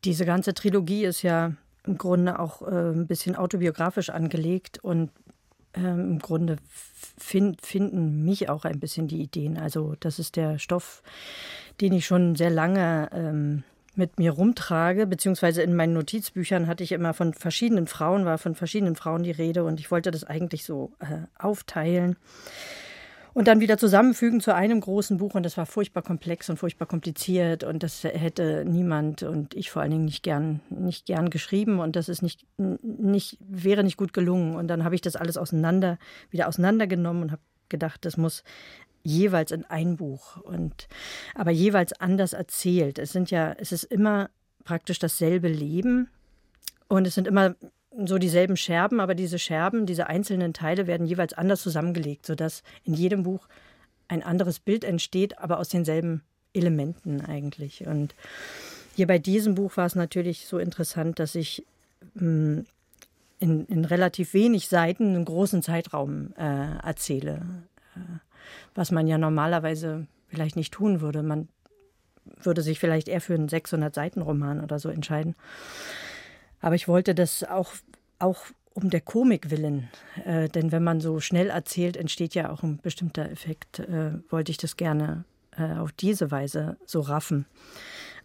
diese 0.04 0.24
ganze 0.24 0.54
Trilogie 0.54 1.04
ist 1.04 1.22
ja 1.22 1.54
im 1.86 1.98
Grunde 1.98 2.38
auch 2.38 2.62
äh, 2.62 2.90
ein 2.90 3.06
bisschen 3.06 3.36
autobiografisch 3.36 4.10
angelegt 4.10 4.78
und 4.82 5.10
ähm, 5.74 6.12
im 6.12 6.18
Grunde 6.18 6.56
find, 7.18 7.64
finden 7.64 8.24
mich 8.24 8.48
auch 8.48 8.64
ein 8.64 8.80
bisschen 8.80 9.08
die 9.08 9.22
Ideen. 9.22 9.58
Also 9.58 9.94
das 10.00 10.18
ist 10.18 10.36
der 10.36 10.58
Stoff, 10.58 11.02
den 11.80 11.92
ich 11.92 12.06
schon 12.06 12.34
sehr 12.34 12.50
lange 12.50 13.08
ähm, 13.12 13.62
mit 13.94 14.18
mir 14.18 14.32
rumtrage, 14.32 15.06
beziehungsweise 15.06 15.62
in 15.62 15.74
meinen 15.74 15.94
Notizbüchern 15.94 16.66
hatte 16.66 16.84
ich 16.84 16.92
immer 16.92 17.12
von 17.14 17.34
verschiedenen 17.34 17.86
Frauen, 17.86 18.24
war 18.24 18.38
von 18.38 18.54
verschiedenen 18.54 18.96
Frauen 18.96 19.22
die 19.22 19.30
Rede 19.30 19.64
und 19.64 19.80
ich 19.80 19.90
wollte 19.90 20.10
das 20.10 20.24
eigentlich 20.24 20.64
so 20.64 20.92
äh, 21.00 21.26
aufteilen 21.38 22.16
und 23.32 23.48
dann 23.48 23.60
wieder 23.60 23.78
zusammenfügen 23.78 24.40
zu 24.40 24.54
einem 24.54 24.80
großen 24.80 25.18
Buch. 25.18 25.34
Und 25.34 25.44
das 25.44 25.56
war 25.56 25.66
furchtbar 25.66 26.02
komplex 26.02 26.50
und 26.50 26.58
furchtbar 26.58 26.86
kompliziert. 26.86 27.64
Und 27.64 27.82
das 27.82 28.04
hätte 28.04 28.64
niemand 28.66 29.22
und 29.22 29.54
ich 29.54 29.70
vor 29.70 29.82
allen 29.82 29.92
Dingen 29.92 30.04
nicht 30.04 30.22
gern, 30.22 30.60
nicht 30.68 31.06
gern 31.06 31.30
geschrieben. 31.30 31.78
Und 31.80 31.96
das 31.96 32.08
ist 32.08 32.22
nicht, 32.22 32.46
nicht, 32.58 33.38
wäre 33.40 33.84
nicht 33.84 33.96
gut 33.96 34.12
gelungen. 34.12 34.56
Und 34.56 34.68
dann 34.68 34.84
habe 34.84 34.94
ich 34.94 35.00
das 35.00 35.16
alles 35.16 35.36
auseinander, 35.36 35.98
wieder 36.30 36.48
auseinandergenommen 36.48 37.22
und 37.22 37.32
habe 37.32 37.42
gedacht, 37.68 38.04
das 38.04 38.16
muss 38.16 38.42
jeweils 39.02 39.50
in 39.50 39.64
ein 39.64 39.96
Buch 39.96 40.36
und 40.38 40.88
aber 41.34 41.50
jeweils 41.50 41.92
anders 41.94 42.32
erzählt. 42.32 42.98
Es 42.98 43.12
sind 43.12 43.30
ja, 43.30 43.52
es 43.52 43.72
ist 43.72 43.84
immer 43.84 44.28
praktisch 44.64 44.98
dasselbe 44.98 45.48
Leben 45.48 46.08
und 46.88 47.06
es 47.06 47.14
sind 47.14 47.26
immer 47.26 47.54
so 48.06 48.18
dieselben 48.18 48.56
Scherben, 48.56 49.00
aber 49.00 49.14
diese 49.14 49.38
Scherben, 49.38 49.86
diese 49.86 50.06
einzelnen 50.06 50.54
Teile 50.54 50.86
werden 50.86 51.06
jeweils 51.06 51.32
anders 51.32 51.60
zusammengelegt, 51.62 52.24
sodass 52.24 52.62
in 52.84 52.94
jedem 52.94 53.24
Buch 53.24 53.48
ein 54.08 54.22
anderes 54.22 54.60
Bild 54.60 54.84
entsteht, 54.84 55.38
aber 55.38 55.58
aus 55.58 55.68
denselben 55.68 56.22
Elementen 56.52 57.20
eigentlich. 57.20 57.86
Und 57.86 58.14
hier 58.94 59.06
bei 59.06 59.18
diesem 59.18 59.54
Buch 59.54 59.76
war 59.76 59.86
es 59.86 59.94
natürlich 59.94 60.46
so 60.46 60.58
interessant, 60.58 61.18
dass 61.18 61.34
ich 61.34 61.64
hm, 62.16 62.66
in, 63.38 63.66
in, 63.66 63.84
relativ 63.84 64.34
wenig 64.34 64.68
Seiten 64.68 65.14
einen 65.14 65.24
großen 65.24 65.62
Zeitraum 65.62 66.32
äh, 66.36 66.78
erzähle, 66.84 67.42
äh, 67.96 68.00
was 68.74 68.90
man 68.90 69.06
ja 69.06 69.16
normalerweise 69.16 70.06
vielleicht 70.28 70.56
nicht 70.56 70.72
tun 70.72 71.00
würde. 71.00 71.22
Man 71.22 71.48
würde 72.42 72.62
sich 72.62 72.78
vielleicht 72.78 73.08
eher 73.08 73.20
für 73.20 73.34
einen 73.34 73.48
600-Seiten-Roman 73.48 74.60
oder 74.60 74.78
so 74.78 74.88
entscheiden. 74.88 75.34
Aber 76.60 76.74
ich 76.74 76.88
wollte 76.88 77.14
das 77.14 77.44
auch, 77.44 77.72
auch 78.18 78.38
um 78.74 78.90
der 78.90 79.00
Komik 79.00 79.50
willen, 79.50 79.88
äh, 80.24 80.48
denn 80.48 80.72
wenn 80.72 80.84
man 80.84 81.00
so 81.00 81.20
schnell 81.20 81.50
erzählt, 81.50 81.96
entsteht 81.96 82.34
ja 82.34 82.50
auch 82.50 82.62
ein 82.62 82.78
bestimmter 82.78 83.28
Effekt, 83.30 83.80
äh, 83.80 84.12
wollte 84.30 84.52
ich 84.52 84.58
das 84.58 84.76
gerne 84.76 85.24
äh, 85.56 85.74
auf 85.74 85.92
diese 85.92 86.30
Weise 86.30 86.76
so 86.86 87.00
raffen. 87.00 87.46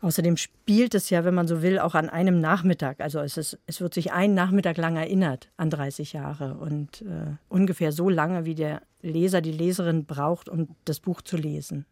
Außerdem 0.01 0.37
spielt 0.37 0.93
es 0.93 1.09
ja, 1.09 1.23
wenn 1.23 1.33
man 1.33 1.47
so 1.47 1.61
will, 1.61 1.79
auch 1.79 1.95
an 1.95 2.09
einem 2.09 2.39
Nachmittag. 2.39 2.99
Also 2.99 3.19
es, 3.19 3.37
ist, 3.37 3.57
es 3.65 3.81
wird 3.81 3.93
sich 3.93 4.11
ein 4.11 4.33
Nachmittag 4.33 4.77
lang 4.77 4.97
erinnert 4.97 5.49
an 5.57 5.69
30 5.69 6.13
Jahre 6.13 6.55
und 6.55 7.01
äh, 7.01 7.35
ungefähr 7.49 7.91
so 7.91 8.09
lange, 8.09 8.45
wie 8.45 8.55
der 8.55 8.81
Leser, 9.01 9.41
die 9.41 9.51
Leserin 9.51 10.05
braucht, 10.05 10.49
um 10.49 10.75
das 10.85 10.99
Buch 10.99 11.21
zu 11.21 11.37
lesen. 11.37 11.85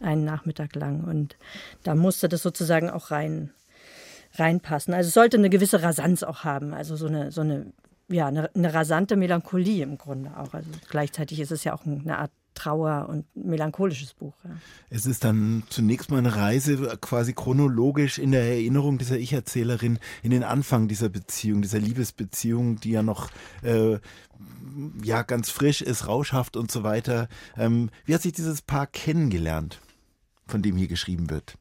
Einen 0.00 0.24
Nachmittag 0.24 0.74
lang. 0.74 1.04
Und 1.04 1.36
da 1.82 1.94
musste 1.94 2.28
das 2.28 2.42
sozusagen 2.42 2.90
auch 2.90 3.10
rein, 3.10 3.52
reinpassen. 4.38 4.94
Also 4.94 5.08
es 5.08 5.14
sollte 5.14 5.36
eine 5.36 5.50
gewisse 5.50 5.82
Rasanz 5.82 6.22
auch 6.22 6.44
haben. 6.44 6.74
Also 6.74 6.96
so 6.96 7.06
eine, 7.06 7.32
so 7.32 7.40
eine, 7.40 7.72
ja, 8.08 8.26
eine, 8.26 8.54
eine 8.54 8.74
rasante 8.74 9.16
Melancholie 9.16 9.82
im 9.82 9.98
Grunde 9.98 10.30
auch. 10.36 10.54
Also 10.54 10.70
gleichzeitig 10.88 11.40
ist 11.40 11.52
es 11.52 11.64
ja 11.64 11.74
auch 11.74 11.84
eine 11.86 12.18
Art 12.18 12.30
Trauer 12.56 13.08
und 13.08 13.24
melancholisches 13.36 14.14
Buch. 14.14 14.34
Ja. 14.42 14.50
Es 14.90 15.06
ist 15.06 15.22
dann 15.22 15.62
zunächst 15.68 16.10
mal 16.10 16.18
eine 16.18 16.34
Reise 16.34 16.98
quasi 17.00 17.32
chronologisch 17.34 18.18
in 18.18 18.32
der 18.32 18.42
Erinnerung 18.42 18.98
dieser 18.98 19.18
Ich-Erzählerin 19.18 19.98
in 20.22 20.32
den 20.32 20.42
Anfang 20.42 20.88
dieser 20.88 21.08
Beziehung, 21.08 21.62
dieser 21.62 21.78
Liebesbeziehung, 21.78 22.80
die 22.80 22.92
ja 22.92 23.02
noch 23.02 23.30
äh, 23.62 23.98
ja 25.04 25.22
ganz 25.22 25.50
frisch 25.50 25.82
ist, 25.82 26.08
rauschhaft 26.08 26.56
und 26.56 26.72
so 26.72 26.82
weiter. 26.82 27.28
Ähm, 27.56 27.90
wie 28.04 28.14
hat 28.14 28.22
sich 28.22 28.32
dieses 28.32 28.62
Paar 28.62 28.86
kennengelernt, 28.86 29.80
von 30.46 30.62
dem 30.62 30.76
hier 30.76 30.88
geschrieben 30.88 31.30
wird? 31.30 31.56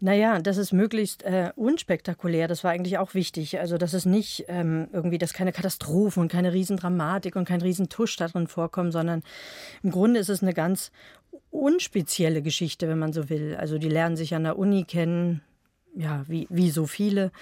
Naja, 0.00 0.40
das 0.40 0.56
ist 0.56 0.72
möglichst 0.72 1.22
äh, 1.22 1.50
unspektakulär. 1.56 2.48
Das 2.48 2.64
war 2.64 2.70
eigentlich 2.70 2.98
auch 2.98 3.14
wichtig. 3.14 3.58
Also, 3.58 3.78
dass 3.78 3.92
es 3.92 4.04
nicht 4.04 4.44
ähm, 4.48 4.88
irgendwie, 4.92 5.18
dass 5.18 5.32
keine 5.32 5.52
Katastrophen 5.52 6.22
und 6.22 6.32
keine 6.32 6.52
Riesendramatik 6.52 7.36
und 7.36 7.46
kein 7.46 7.62
Riesentusch 7.62 8.16
darin 8.16 8.46
vorkommen, 8.46 8.92
sondern 8.92 9.22
im 9.82 9.90
Grunde 9.90 10.20
ist 10.20 10.28
es 10.28 10.42
eine 10.42 10.54
ganz 10.54 10.90
unspezielle 11.50 12.42
Geschichte, 12.42 12.88
wenn 12.88 12.98
man 12.98 13.12
so 13.12 13.28
will. 13.28 13.56
Also, 13.56 13.78
die 13.78 13.88
lernen 13.88 14.16
sich 14.16 14.34
an 14.34 14.44
der 14.44 14.58
Uni 14.58 14.84
kennen, 14.84 15.42
ja, 15.96 16.24
wie, 16.28 16.46
wie 16.50 16.70
so 16.70 16.86
viele 16.86 17.32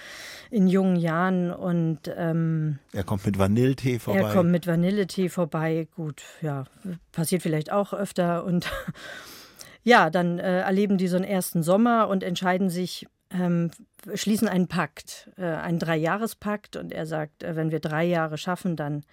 in 0.49 0.67
jungen 0.67 0.95
Jahren. 0.95 1.51
Und 1.51 1.99
ähm, 2.15 2.79
er 2.93 3.03
kommt 3.03 3.25
mit 3.25 3.37
Vanilletee 3.37 3.99
vorbei. 3.99 4.21
Er 4.21 4.33
kommt 4.33 4.49
mit 4.49 4.65
Vanilletee 4.65 5.29
vorbei. 5.29 5.87
Gut, 5.95 6.23
ja, 6.41 6.63
passiert 7.11 7.41
vielleicht 7.41 7.71
auch 7.71 7.93
öfter. 7.93 8.45
Und 8.45 8.71
ja, 9.85 10.09
dann 10.09 10.39
äh, 10.39 10.61
erleben 10.61 10.97
die 10.97 11.07
so 11.07 11.15
einen 11.15 11.25
ersten 11.25 11.61
Sommer 11.61 12.07
und 12.07 12.23
entscheiden 12.23 12.69
sich, 12.69 13.05
ähm, 13.29 13.69
schließen 14.13 14.47
einen 14.47 14.67
Pakt, 14.67 15.29
äh, 15.37 15.45
einen 15.45 15.77
Dreijahrespakt. 15.77 16.75
Und 16.75 16.91
er 16.91 17.05
sagt, 17.05 17.43
äh, 17.43 17.55
wenn 17.55 17.69
wir 17.69 17.79
drei 17.79 18.03
Jahre 18.03 18.39
schaffen, 18.39 18.75
dann 18.75 19.03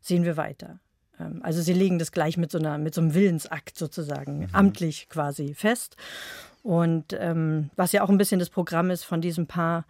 sehen 0.00 0.24
wir 0.24 0.38
weiter. 0.38 0.80
Ähm, 1.20 1.40
also 1.42 1.60
sie 1.60 1.74
legen 1.74 1.98
das 1.98 2.12
gleich 2.12 2.38
mit 2.38 2.50
so, 2.50 2.58
einer, 2.58 2.78
mit 2.78 2.94
so 2.94 3.02
einem 3.02 3.12
Willensakt 3.12 3.76
sozusagen, 3.76 4.38
mhm. 4.38 4.48
amtlich 4.52 5.10
quasi 5.10 5.52
fest. 5.52 5.96
Und 6.62 7.12
ähm, 7.18 7.68
was 7.76 7.92
ja 7.92 8.02
auch 8.02 8.08
ein 8.08 8.18
bisschen 8.18 8.38
das 8.38 8.48
Programm 8.48 8.90
ist 8.90 9.04
von 9.04 9.20
diesem 9.20 9.46
Paar, 9.46 9.84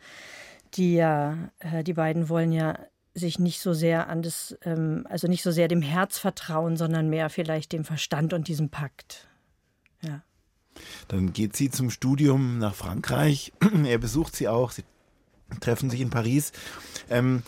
die 0.74 0.94
ja, 0.94 1.36
äh, 1.60 1.84
die 1.84 1.94
beiden 1.94 2.28
wollen 2.28 2.50
ja 2.50 2.80
sich 3.14 3.38
nicht 3.38 3.60
so 3.60 3.74
sehr 3.74 4.08
an 4.08 4.22
das, 4.22 4.58
ähm, 4.64 5.06
also 5.08 5.28
nicht 5.28 5.44
so 5.44 5.52
sehr 5.52 5.68
dem 5.68 5.82
Herz 5.82 6.18
vertrauen, 6.18 6.76
sondern 6.76 7.10
mehr 7.10 7.30
vielleicht 7.30 7.72
dem 7.72 7.84
Verstand 7.84 8.32
und 8.32 8.48
diesem 8.48 8.70
Pakt. 8.70 9.28
Ja. 10.00 10.22
Dann 11.08 11.32
geht 11.32 11.56
sie 11.56 11.70
zum 11.70 11.90
Studium 11.90 12.58
nach 12.58 12.74
Frankreich. 12.74 13.52
Er 13.84 13.98
besucht 13.98 14.36
sie 14.36 14.48
auch. 14.48 14.70
Sie 14.70 14.84
treffen 15.60 15.90
sich 15.90 16.00
in 16.00 16.10
Paris. 16.10 16.52
Ähm, 17.10 17.42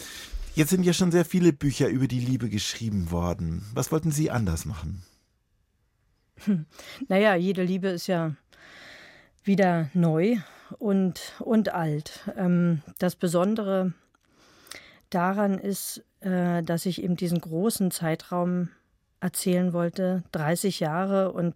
jetzt 0.55 0.71
sind 0.71 0.85
ja 0.85 0.93
schon 0.93 1.13
sehr 1.13 1.25
viele 1.25 1.53
Bücher 1.53 1.89
über 1.89 2.07
die 2.07 2.21
Liebe 2.21 2.49
geschrieben 2.49 3.11
worden. 3.11 3.65
Was 3.75 3.93
wollten 3.93 4.11
Sie 4.11 4.31
anders 4.31 4.65
machen? 4.65 5.03
Hm. 6.45 6.67
Naja, 7.09 7.35
jede 7.35 7.63
Liebe 7.63 7.89
ist 7.89 8.07
ja 8.07 8.35
wieder 9.45 9.91
neu 9.95 10.37
und, 10.79 11.35
und 11.39 11.71
alt. 11.71 12.21
Ähm, 12.37 12.83
das 12.99 13.17
Besondere 13.17 13.93
daran 15.11 15.59
ist, 15.59 16.05
äh, 16.21 16.63
dass 16.63 16.87
ich 16.87 17.03
eben 17.03 17.17
diesen 17.17 17.41
großen 17.41 17.91
Zeitraum 17.91 18.71
erzählen 19.21 19.73
wollte, 19.73 20.25
30 20.33 20.81
Jahre 20.81 21.33
und 21.33 21.55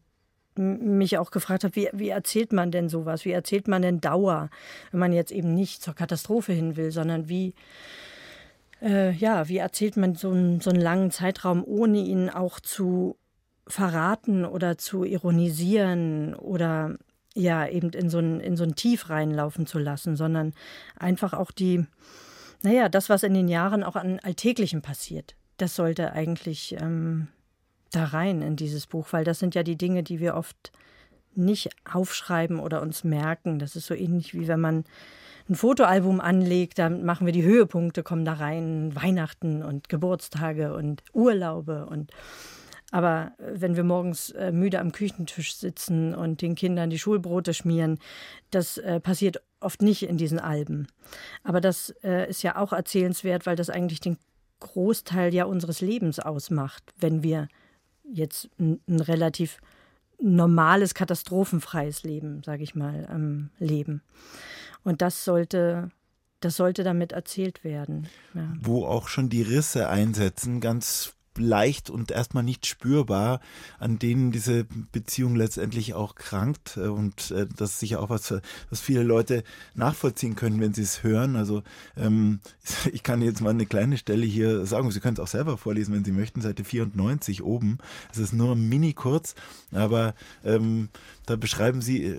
mich 0.58 1.18
auch 1.18 1.30
gefragt 1.30 1.64
habe, 1.64 1.76
wie, 1.76 1.88
wie 1.92 2.08
erzählt 2.08 2.52
man 2.52 2.70
denn 2.70 2.88
sowas? 2.88 3.24
Wie 3.24 3.32
erzählt 3.32 3.68
man 3.68 3.82
denn 3.82 4.00
Dauer, 4.00 4.50
wenn 4.90 5.00
man 5.00 5.12
jetzt 5.12 5.32
eben 5.32 5.54
nicht 5.54 5.82
zur 5.82 5.94
Katastrophe 5.94 6.52
hin 6.52 6.76
will, 6.76 6.90
sondern 6.90 7.28
wie, 7.28 7.54
äh, 8.82 9.12
ja, 9.12 9.48
wie 9.48 9.58
erzählt 9.58 9.96
man 9.96 10.14
so 10.14 10.30
einen, 10.30 10.60
so 10.60 10.70
einen 10.70 10.80
langen 10.80 11.10
Zeitraum, 11.10 11.64
ohne 11.64 11.98
ihn 11.98 12.28
auch 12.30 12.60
zu 12.60 13.16
verraten 13.66 14.44
oder 14.44 14.78
zu 14.78 15.04
ironisieren 15.04 16.34
oder 16.34 16.96
ja, 17.34 17.68
eben 17.68 17.90
in 17.90 18.10
so 18.10 18.18
ein, 18.18 18.40
in 18.40 18.56
so 18.56 18.64
ein 18.64 18.74
Tief 18.74 19.10
reinlaufen 19.10 19.66
zu 19.66 19.78
lassen, 19.78 20.16
sondern 20.16 20.54
einfach 20.96 21.34
auch 21.34 21.52
die, 21.52 21.86
naja, 22.62 22.88
das, 22.88 23.08
was 23.08 23.22
in 23.22 23.34
den 23.34 23.48
Jahren 23.48 23.84
auch 23.84 23.96
an 23.96 24.18
Alltäglichem 24.20 24.82
passiert, 24.82 25.36
das 25.56 25.76
sollte 25.76 26.12
eigentlich 26.12 26.76
ähm, 26.80 27.28
da 27.90 28.04
rein 28.04 28.42
in 28.42 28.56
dieses 28.56 28.86
Buch, 28.86 29.08
weil 29.10 29.24
das 29.24 29.38
sind 29.38 29.54
ja 29.54 29.62
die 29.62 29.76
Dinge, 29.76 30.02
die 30.02 30.20
wir 30.20 30.34
oft 30.34 30.72
nicht 31.34 31.70
aufschreiben 31.90 32.58
oder 32.58 32.82
uns 32.82 33.04
merken. 33.04 33.58
Das 33.58 33.76
ist 33.76 33.86
so 33.86 33.94
ähnlich 33.94 34.34
wie 34.34 34.48
wenn 34.48 34.60
man 34.60 34.84
ein 35.48 35.54
Fotoalbum 35.54 36.20
anlegt, 36.20 36.78
dann 36.78 37.04
machen 37.04 37.26
wir 37.26 37.32
die 37.32 37.44
Höhepunkte, 37.44 38.02
kommen 38.02 38.24
da 38.24 38.34
rein, 38.34 38.94
Weihnachten 38.94 39.62
und 39.62 39.88
Geburtstage 39.88 40.74
und 40.74 41.02
Urlaube 41.12 41.86
und 41.86 42.10
aber 42.90 43.32
wenn 43.38 43.76
wir 43.76 43.84
morgens 43.84 44.30
äh, 44.30 44.50
müde 44.50 44.80
am 44.80 44.92
Küchentisch 44.92 45.54
sitzen 45.56 46.14
und 46.14 46.40
den 46.40 46.54
Kindern 46.54 46.88
die 46.88 46.98
Schulbrote 46.98 47.52
schmieren, 47.52 47.98
das 48.50 48.78
äh, 48.78 48.98
passiert 48.98 49.42
oft 49.60 49.82
nicht 49.82 50.04
in 50.04 50.16
diesen 50.16 50.38
Alben. 50.38 50.86
Aber 51.44 51.60
das 51.60 51.90
äh, 52.02 52.30
ist 52.30 52.42
ja 52.42 52.56
auch 52.56 52.72
erzählenswert, 52.72 53.44
weil 53.44 53.56
das 53.56 53.68
eigentlich 53.68 54.00
den 54.00 54.16
Großteil 54.60 55.34
ja 55.34 55.44
unseres 55.44 55.82
Lebens 55.82 56.18
ausmacht, 56.18 56.82
wenn 56.98 57.22
wir 57.22 57.48
jetzt 58.12 58.48
ein, 58.58 58.80
ein 58.88 59.00
relativ 59.00 59.60
normales, 60.20 60.94
katastrophenfreies 60.94 62.02
Leben, 62.02 62.42
sage 62.42 62.62
ich 62.62 62.74
mal, 62.74 63.08
ähm, 63.10 63.50
leben. 63.58 64.02
Und 64.82 65.02
das 65.02 65.24
sollte, 65.24 65.90
das 66.40 66.56
sollte 66.56 66.82
damit 66.82 67.12
erzählt 67.12 67.64
werden. 67.64 68.08
Ja. 68.34 68.52
Wo 68.60 68.84
auch 68.84 69.08
schon 69.08 69.28
die 69.28 69.42
Risse 69.42 69.88
einsetzen, 69.88 70.60
ganz 70.60 71.14
leicht 71.38 71.90
und 71.90 72.10
erstmal 72.10 72.42
nicht 72.42 72.66
spürbar, 72.66 73.40
an 73.78 73.98
denen 73.98 74.32
diese 74.32 74.64
Beziehung 74.92 75.36
letztendlich 75.36 75.94
auch 75.94 76.14
krankt. 76.14 76.76
Äh, 76.76 76.88
und 76.88 77.30
äh, 77.30 77.46
das 77.56 77.72
ist 77.72 77.80
sicher 77.80 78.00
auch 78.00 78.10
was, 78.10 78.34
was 78.70 78.80
viele 78.80 79.02
Leute 79.02 79.44
nachvollziehen 79.74 80.34
können, 80.34 80.60
wenn 80.60 80.74
sie 80.74 80.82
es 80.82 81.02
hören. 81.02 81.36
Also 81.36 81.62
ähm, 81.96 82.40
ich 82.92 83.02
kann 83.02 83.22
jetzt 83.22 83.40
mal 83.40 83.50
eine 83.50 83.66
kleine 83.66 83.98
Stelle 83.98 84.26
hier 84.26 84.66
sagen, 84.66 84.90
Sie 84.90 85.00
können 85.00 85.14
es 85.14 85.20
auch 85.20 85.28
selber 85.28 85.56
vorlesen, 85.58 85.94
wenn 85.94 86.04
Sie 86.04 86.12
möchten, 86.12 86.40
Seite 86.40 86.64
94 86.64 87.42
oben. 87.42 87.78
Es 88.12 88.18
ist 88.18 88.32
nur 88.32 88.56
mini 88.56 88.92
kurz, 88.92 89.34
aber 89.72 90.14
ähm, 90.44 90.88
da 91.28 91.36
beschreiben 91.36 91.82
Sie 91.82 92.04
äh, 92.04 92.18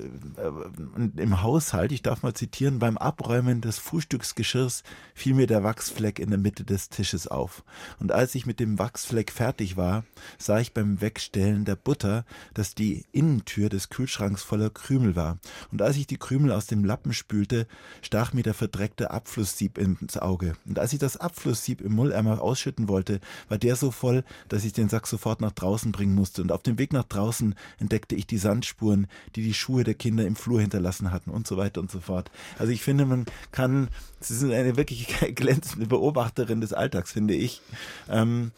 im 1.17 1.41
Haushalt, 1.41 1.91
ich 1.91 2.03
darf 2.03 2.21
mal 2.21 2.35
zitieren, 2.35 2.77
beim 2.77 2.97
Abräumen 2.97 3.59
des 3.59 3.79
Frühstücksgeschirrs 3.79 4.83
fiel 5.15 5.33
mir 5.33 5.47
der 5.47 5.63
Wachsfleck 5.63 6.19
in 6.19 6.29
der 6.29 6.37
Mitte 6.37 6.63
des 6.63 6.89
Tisches 6.89 7.27
auf. 7.27 7.63
Und 7.99 8.11
als 8.11 8.35
ich 8.35 8.45
mit 8.45 8.59
dem 8.59 8.77
Wachsfleck 8.77 9.31
fertig 9.31 9.77
war, 9.77 10.03
sah 10.37 10.59
ich 10.59 10.73
beim 10.73 11.01
Wegstellen 11.01 11.65
der 11.65 11.75
Butter, 11.75 12.23
dass 12.53 12.75
die 12.75 13.03
Innentür 13.11 13.69
des 13.69 13.89
Kühlschranks 13.89 14.43
voller 14.43 14.69
Krümel 14.69 15.15
war. 15.15 15.39
Und 15.71 15.81
als 15.81 15.97
ich 15.97 16.05
die 16.05 16.17
Krümel 16.17 16.51
aus 16.51 16.67
dem 16.67 16.85
Lappen 16.85 17.13
spülte, 17.13 17.65
stach 18.03 18.33
mir 18.33 18.43
der 18.43 18.53
verdreckte 18.53 19.09
Abflusssieb 19.09 19.79
ins 19.79 20.17
Auge. 20.17 20.53
Und 20.67 20.77
als 20.77 20.93
ich 20.93 20.99
das 20.99 21.17
Abflusssieb 21.17 21.81
im 21.81 21.95
Mülleimer 21.95 22.41
ausschütten 22.41 22.87
wollte, 22.87 23.21
war 23.47 23.57
der 23.57 23.75
so 23.75 23.89
voll, 23.89 24.23
dass 24.49 24.65
ich 24.65 24.73
den 24.73 24.89
Sack 24.89 25.07
sofort 25.07 25.41
nach 25.41 25.51
draußen 25.51 25.91
bringen 25.91 26.13
musste. 26.13 26.43
Und 26.43 26.51
auf 26.51 26.61
dem 26.61 26.77
Weg 26.77 26.93
nach 26.93 27.05
draußen 27.05 27.55
entdeckte 27.79 28.13
ich 28.13 28.27
die 28.27 28.37
Sandspuren 28.37 28.98
Spuren, 28.99 29.07
die 29.35 29.43
die 29.43 29.53
Schuhe 29.53 29.83
der 29.83 29.93
Kinder 29.93 30.25
im 30.25 30.35
Flur 30.35 30.61
hinterlassen 30.61 31.11
hatten 31.11 31.31
und 31.31 31.47
so 31.47 31.57
weiter 31.57 31.81
und 31.81 31.91
so 31.91 31.99
fort. 31.99 32.31
Also 32.57 32.71
ich 32.71 32.81
finde, 32.81 33.05
man 33.05 33.25
kann, 33.51 33.89
Sie 34.19 34.35
sind 34.35 34.51
eine 34.51 34.75
wirklich 34.75 35.07
glänzende 35.35 35.87
Beobachterin 35.87 36.61
des 36.61 36.73
Alltags, 36.73 37.11
finde 37.11 37.35
ich. 37.35 37.61
Ähm, 38.09 38.51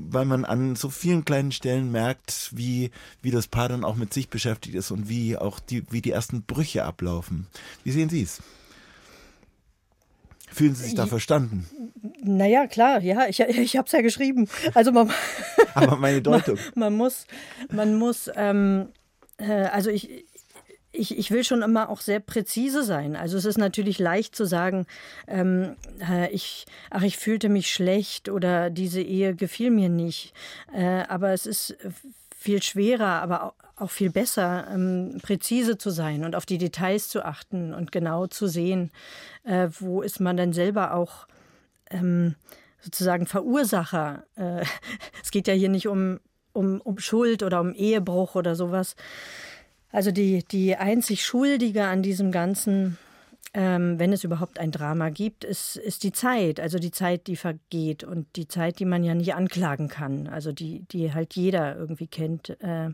weil 0.00 0.26
man 0.26 0.44
an 0.44 0.76
so 0.76 0.90
vielen 0.90 1.24
kleinen 1.24 1.50
Stellen 1.50 1.90
merkt, 1.90 2.50
wie, 2.54 2.92
wie 3.20 3.32
das 3.32 3.48
Paar 3.48 3.68
dann 3.68 3.84
auch 3.84 3.96
mit 3.96 4.14
sich 4.14 4.28
beschäftigt 4.28 4.76
ist 4.76 4.92
und 4.92 5.08
wie 5.08 5.36
auch 5.36 5.58
die, 5.58 5.82
wie 5.90 6.00
die 6.00 6.12
ersten 6.12 6.42
Brüche 6.42 6.84
ablaufen. 6.84 7.48
Wie 7.82 7.90
sehen 7.90 8.08
Sie 8.08 8.22
es? 8.22 8.40
Fühlen 10.50 10.76
Sie 10.76 10.84
sich 10.84 10.94
da 10.94 11.06
verstanden? 11.06 11.66
Naja, 12.22 12.68
klar, 12.68 13.00
ja, 13.00 13.26
ich, 13.28 13.40
ich 13.40 13.76
habe 13.76 13.86
es 13.86 13.92
ja 13.92 14.00
geschrieben. 14.00 14.48
Also 14.72 14.92
man, 14.92 15.10
Aber 15.74 15.96
meine 15.96 16.22
Deutung. 16.22 16.56
Man, 16.74 16.92
man 16.92 16.96
muss, 16.96 17.26
man 17.70 17.94
muss 17.94 18.30
ähm, 18.34 18.88
äh, 18.88 18.97
also 19.38 19.90
ich, 19.90 20.26
ich, 20.92 21.16
ich 21.16 21.30
will 21.30 21.44
schon 21.44 21.62
immer 21.62 21.90
auch 21.90 22.00
sehr 22.00 22.20
präzise 22.20 22.82
sein. 22.82 23.14
Also 23.16 23.36
es 23.36 23.44
ist 23.44 23.58
natürlich 23.58 23.98
leicht 23.98 24.34
zu 24.34 24.44
sagen, 24.44 24.86
ähm, 25.26 25.76
äh, 26.00 26.30
ich, 26.32 26.66
ach, 26.90 27.02
ich 27.02 27.18
fühlte 27.18 27.48
mich 27.48 27.70
schlecht 27.72 28.28
oder 28.28 28.70
diese 28.70 29.00
Ehe 29.00 29.34
gefiel 29.34 29.70
mir 29.70 29.88
nicht. 29.88 30.32
Äh, 30.72 31.04
aber 31.08 31.32
es 31.32 31.46
ist 31.46 31.76
viel 32.36 32.62
schwerer, 32.62 33.22
aber 33.22 33.54
auch 33.76 33.90
viel 33.90 34.10
besser, 34.10 34.66
ähm, 34.72 35.18
präzise 35.22 35.78
zu 35.78 35.90
sein 35.90 36.24
und 36.24 36.34
auf 36.34 36.46
die 36.46 36.58
Details 36.58 37.08
zu 37.08 37.24
achten 37.24 37.74
und 37.74 37.92
genau 37.92 38.26
zu 38.26 38.46
sehen, 38.48 38.90
äh, 39.44 39.68
wo 39.78 40.02
ist 40.02 40.20
man 40.20 40.36
denn 40.36 40.52
selber 40.52 40.94
auch 40.94 41.28
ähm, 41.90 42.34
sozusagen 42.80 43.26
Verursacher. 43.26 44.24
Äh, 44.36 44.64
es 45.22 45.30
geht 45.30 45.46
ja 45.46 45.54
hier 45.54 45.68
nicht 45.68 45.86
um, 45.86 46.18
um, 46.58 46.80
um 46.80 46.98
Schuld 46.98 47.42
oder 47.42 47.60
um 47.60 47.72
Ehebruch 47.72 48.34
oder 48.34 48.56
sowas. 48.56 48.96
Also 49.90 50.10
die, 50.10 50.44
die 50.44 50.76
einzig 50.76 51.24
Schuldige 51.24 51.84
an 51.84 52.02
diesem 52.02 52.32
Ganzen, 52.32 52.98
ähm, 53.54 53.98
wenn 53.98 54.12
es 54.12 54.24
überhaupt 54.24 54.58
ein 54.58 54.72
Drama 54.72 55.08
gibt, 55.08 55.44
ist, 55.44 55.76
ist 55.76 56.02
die 56.02 56.12
Zeit. 56.12 56.60
Also 56.60 56.78
die 56.78 56.90
Zeit, 56.90 57.26
die 57.26 57.36
vergeht 57.36 58.04
und 58.04 58.26
die 58.36 58.48
Zeit, 58.48 58.80
die 58.80 58.84
man 58.84 59.04
ja 59.04 59.14
nicht 59.14 59.34
anklagen 59.34 59.88
kann. 59.88 60.26
Also 60.26 60.52
die, 60.52 60.80
die 60.90 61.14
halt 61.14 61.34
jeder 61.34 61.76
irgendwie 61.76 62.08
kennt, 62.08 62.60
äh, 62.60 62.90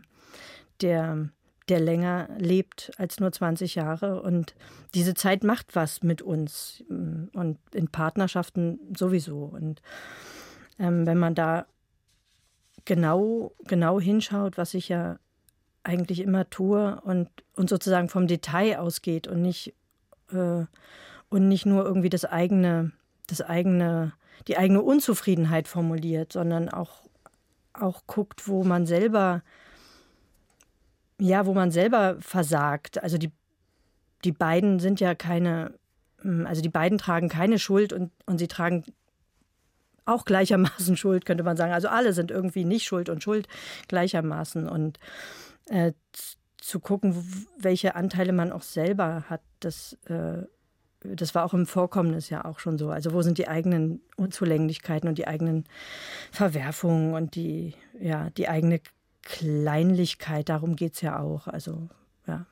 der, 0.81 1.29
der 1.67 1.79
länger 1.79 2.29
lebt 2.37 2.91
als 2.97 3.19
nur 3.19 3.31
20 3.31 3.75
Jahre. 3.75 4.21
Und 4.21 4.55
diese 4.93 5.15
Zeit 5.15 5.43
macht 5.43 5.75
was 5.75 6.03
mit 6.03 6.21
uns 6.21 6.83
und 6.87 7.57
in 7.73 7.89
Partnerschaften 7.89 8.79
sowieso. 8.95 9.39
Und 9.39 9.81
ähm, 10.79 11.05
wenn 11.05 11.17
man 11.17 11.35
da 11.35 11.65
genau, 12.85 13.53
genau 13.65 13.99
hinschaut, 13.99 14.57
was 14.57 14.73
ich 14.73 14.89
ja 14.89 15.17
eigentlich 15.83 16.19
immer 16.19 16.49
tue 16.49 16.99
und, 17.01 17.29
und 17.55 17.69
sozusagen 17.69 18.09
vom 18.09 18.27
Detail 18.27 18.79
ausgeht 18.79 19.27
und 19.27 19.41
nicht, 19.41 19.73
äh, 20.31 20.65
und 21.29 21.47
nicht 21.47 21.65
nur 21.65 21.85
irgendwie 21.85 22.09
das 22.09 22.25
eigene, 22.25 22.91
das 23.27 23.41
eigene, 23.41 24.13
die 24.47 24.57
eigene 24.57 24.81
Unzufriedenheit 24.81 25.67
formuliert, 25.67 26.33
sondern 26.33 26.69
auch, 26.69 27.01
auch 27.73 28.03
guckt, 28.07 28.47
wo 28.47 28.63
man 28.63 28.85
selber, 28.85 29.43
ja, 31.19 31.45
wo 31.45 31.53
man 31.53 31.71
selber 31.71 32.17
versagt. 32.19 33.01
Also 33.03 33.17
die, 33.17 33.31
die 34.23 34.31
beiden 34.31 34.79
sind 34.79 34.99
ja 34.99 35.13
keine, 35.13 35.73
also 36.45 36.61
die 36.61 36.69
beiden 36.69 36.97
tragen 36.97 37.29
keine 37.29 37.59
Schuld 37.59 37.93
und, 37.93 38.11
und 38.25 38.39
sie 38.39 38.47
tragen 38.47 38.83
auch 40.05 40.25
gleichermaßen 40.25 40.97
Schuld, 40.97 41.25
könnte 41.25 41.43
man 41.43 41.57
sagen. 41.57 41.73
Also 41.73 41.87
alle 41.87 42.13
sind 42.13 42.31
irgendwie 42.31 42.65
nicht 42.65 42.85
Schuld 42.85 43.09
und 43.09 43.23
Schuld 43.23 43.47
gleichermaßen. 43.87 44.67
Und 44.67 44.99
äh, 45.67 45.93
zu 46.65 46.79
gucken, 46.79 47.15
welche 47.59 47.95
Anteile 47.95 48.33
man 48.33 48.51
auch 48.51 48.63
selber 48.63 49.25
hat, 49.29 49.41
das, 49.59 49.93
äh, 50.07 50.43
das 51.01 51.35
war 51.35 51.45
auch 51.45 51.53
im 51.53 51.67
Vorkommnis 51.67 52.29
ja 52.29 52.45
auch 52.45 52.59
schon 52.59 52.77
so. 52.77 52.89
Also 52.89 53.13
wo 53.13 53.21
sind 53.21 53.37
die 53.37 53.47
eigenen 53.47 54.01
Unzulänglichkeiten 54.15 55.07
und 55.07 55.17
die 55.17 55.27
eigenen 55.27 55.65
Verwerfungen 56.31 57.13
und 57.13 57.35
die, 57.35 57.75
ja, 57.99 58.31
die 58.31 58.49
eigene 58.49 58.81
Kleinlichkeit, 59.21 60.49
darum 60.49 60.75
geht 60.75 60.93
es 60.95 61.01
ja 61.01 61.19
auch. 61.19 61.47
Also 61.47 61.89
ja. 62.27 62.45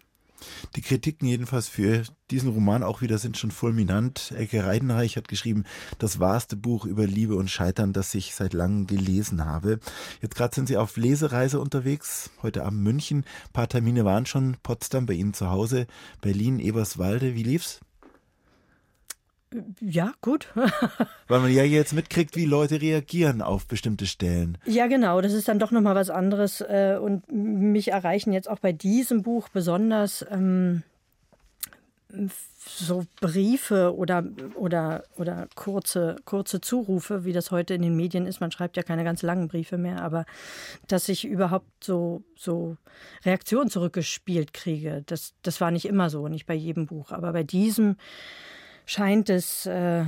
Die 0.75 0.81
Kritiken 0.81 1.27
jedenfalls 1.27 1.67
für 1.67 2.03
diesen 2.31 2.49
Roman 2.49 2.83
auch 2.83 3.01
wieder 3.01 3.17
sind 3.17 3.37
schon 3.37 3.51
fulminant. 3.51 4.33
Elke 4.35 4.65
Reidenreich 4.65 5.17
hat 5.17 5.27
geschrieben, 5.27 5.65
das 5.99 6.19
wahrste 6.19 6.55
Buch 6.55 6.85
über 6.85 7.05
Liebe 7.05 7.35
und 7.35 7.49
Scheitern, 7.49 7.93
das 7.93 8.13
ich 8.15 8.33
seit 8.33 8.53
langem 8.53 8.87
gelesen 8.87 9.45
habe. 9.45 9.79
Jetzt 10.21 10.35
gerade 10.35 10.55
sind 10.55 10.67
Sie 10.67 10.77
auf 10.77 10.97
Lesereise 10.97 11.59
unterwegs, 11.59 12.31
heute 12.41 12.65
Abend 12.65 12.81
München. 12.81 13.19
Ein 13.19 13.53
paar 13.53 13.69
Termine 13.69 14.05
waren 14.05 14.25
schon, 14.25 14.57
Potsdam 14.63 15.05
bei 15.05 15.13
Ihnen 15.13 15.33
zu 15.33 15.49
Hause, 15.49 15.87
Berlin, 16.21 16.59
Eberswalde. 16.59 17.35
Wie 17.35 17.43
lief's? 17.43 17.81
Ja, 19.79 20.13
gut. 20.21 20.47
Weil 21.27 21.39
man 21.39 21.51
ja 21.51 21.63
jetzt 21.63 21.93
mitkriegt, 21.93 22.35
wie 22.35 22.45
Leute 22.45 22.81
reagieren 22.81 23.41
auf 23.41 23.67
bestimmte 23.67 24.05
Stellen. 24.05 24.57
Ja, 24.65 24.87
genau. 24.87 25.21
Das 25.21 25.33
ist 25.33 25.47
dann 25.47 25.59
doch 25.59 25.71
nochmal 25.71 25.95
was 25.95 26.09
anderes. 26.09 26.61
Äh, 26.61 26.97
und 27.01 27.31
mich 27.31 27.91
erreichen 27.91 28.33
jetzt 28.33 28.49
auch 28.49 28.59
bei 28.59 28.71
diesem 28.71 29.23
Buch 29.23 29.49
besonders 29.49 30.25
ähm, 30.29 30.83
so 32.65 33.05
Briefe 33.19 33.95
oder, 33.95 34.23
oder, 34.55 35.03
oder 35.17 35.47
kurze, 35.55 36.17
kurze 36.25 36.61
Zurufe, 36.61 37.25
wie 37.25 37.33
das 37.33 37.51
heute 37.51 37.73
in 37.73 37.81
den 37.81 37.95
Medien 37.95 38.27
ist. 38.27 38.39
Man 38.39 38.51
schreibt 38.51 38.77
ja 38.77 38.83
keine 38.83 39.03
ganz 39.03 39.21
langen 39.21 39.47
Briefe 39.47 39.77
mehr, 39.77 40.01
aber 40.01 40.25
dass 40.87 41.09
ich 41.09 41.25
überhaupt 41.25 41.83
so, 41.83 42.23
so 42.35 42.77
Reaktionen 43.25 43.69
zurückgespielt 43.69 44.53
kriege, 44.53 45.03
das, 45.05 45.33
das 45.41 45.59
war 45.59 45.71
nicht 45.71 45.85
immer 45.85 46.09
so, 46.09 46.27
nicht 46.27 46.45
bei 46.45 46.53
jedem 46.53 46.85
Buch. 46.85 47.11
Aber 47.11 47.33
bei 47.33 47.43
diesem 47.43 47.97
scheint 48.85 49.29
es 49.29 49.65
äh, 49.65 50.05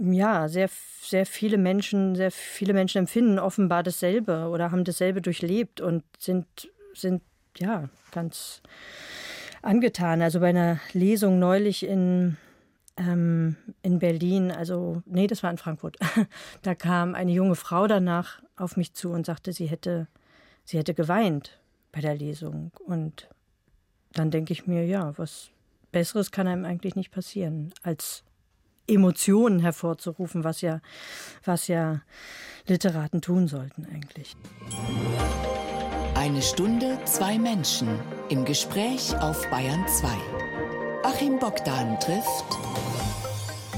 ja 0.00 0.48
sehr, 0.48 0.68
sehr 1.00 1.26
viele 1.26 1.58
Menschen, 1.58 2.14
sehr 2.14 2.30
viele 2.30 2.72
Menschen 2.72 2.98
empfinden 2.98 3.38
offenbar 3.38 3.82
dasselbe 3.82 4.48
oder 4.48 4.70
haben 4.70 4.84
dasselbe 4.84 5.20
durchlebt 5.20 5.80
und 5.80 6.04
sind, 6.18 6.46
sind 6.94 7.22
ja 7.56 7.88
ganz 8.12 8.62
angetan. 9.62 10.22
Also 10.22 10.40
bei 10.40 10.48
einer 10.48 10.80
Lesung 10.92 11.38
neulich 11.38 11.84
in 11.84 12.36
ähm, 12.98 13.56
in 13.82 13.98
Berlin, 13.98 14.50
also 14.50 15.02
nee, 15.06 15.26
das 15.26 15.42
war 15.42 15.50
in 15.50 15.58
Frankfurt. 15.58 15.96
da 16.62 16.74
kam 16.74 17.14
eine 17.14 17.32
junge 17.32 17.54
Frau 17.54 17.86
danach 17.86 18.42
auf 18.56 18.76
mich 18.76 18.94
zu 18.94 19.10
und 19.10 19.24
sagte, 19.24 19.52
sie 19.52 19.66
hätte, 19.66 20.08
sie 20.64 20.78
hätte 20.78 20.94
geweint 20.94 21.58
bei 21.92 22.00
der 22.00 22.14
Lesung. 22.14 22.72
Und 22.84 23.28
dann 24.12 24.30
denke 24.30 24.52
ich 24.52 24.66
mir, 24.66 24.84
ja, 24.84 25.16
was, 25.16 25.50
Besseres 25.92 26.30
kann 26.30 26.46
einem 26.46 26.64
eigentlich 26.64 26.96
nicht 26.96 27.10
passieren, 27.10 27.72
als 27.82 28.24
Emotionen 28.86 29.60
hervorzurufen, 29.60 30.44
was 30.44 30.60
ja, 30.60 30.80
was 31.44 31.68
ja 31.68 32.00
Literaten 32.66 33.20
tun 33.20 33.48
sollten 33.48 33.86
eigentlich. 33.86 34.36
Eine 36.14 36.42
Stunde, 36.42 36.98
zwei 37.04 37.38
Menschen 37.38 37.88
im 38.28 38.44
Gespräch 38.44 39.16
auf 39.18 39.48
Bayern 39.50 39.86
2. 39.86 40.08
Achim 41.04 41.38
Bogdan 41.38 41.98
trifft 42.00 42.58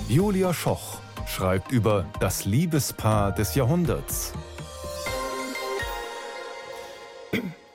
Julia 0.08 0.52
Schoch 0.54 1.00
schreibt 1.30 1.70
über 1.70 2.06
das 2.18 2.44
Liebespaar 2.44 3.32
des 3.32 3.54
Jahrhunderts. 3.54 4.32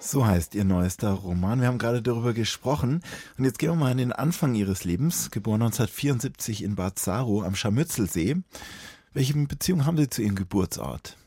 So 0.06 0.28
heißt 0.28 0.54
ihr 0.54 0.66
neuester 0.66 1.10
Roman. 1.10 1.62
Wir 1.62 1.68
haben 1.68 1.80
gerade 1.80 2.04
darüber 2.04 2.34
gesprochen. 2.34 3.02
Und 3.40 3.46
jetzt 3.46 3.58
gehen 3.58 3.72
wir 3.72 3.76
mal 3.76 3.92
an 3.92 3.98
den 3.98 4.12
Anfang 4.12 4.54
ihres 4.54 4.84
Lebens. 4.84 5.32
Geboren 5.32 5.64
1974 5.64 6.64
in 6.64 6.76
Bad 6.76 7.00
Saro 7.00 7.42
am 7.42 7.56
Scharmützelsee. 7.56 8.36
Welche 9.14 9.34
Beziehung 9.34 9.88
haben 9.88 9.98
Sie 9.98 10.08
zu 10.08 10.22
Ihrem 10.22 10.36
Geburtsort? 10.36 11.18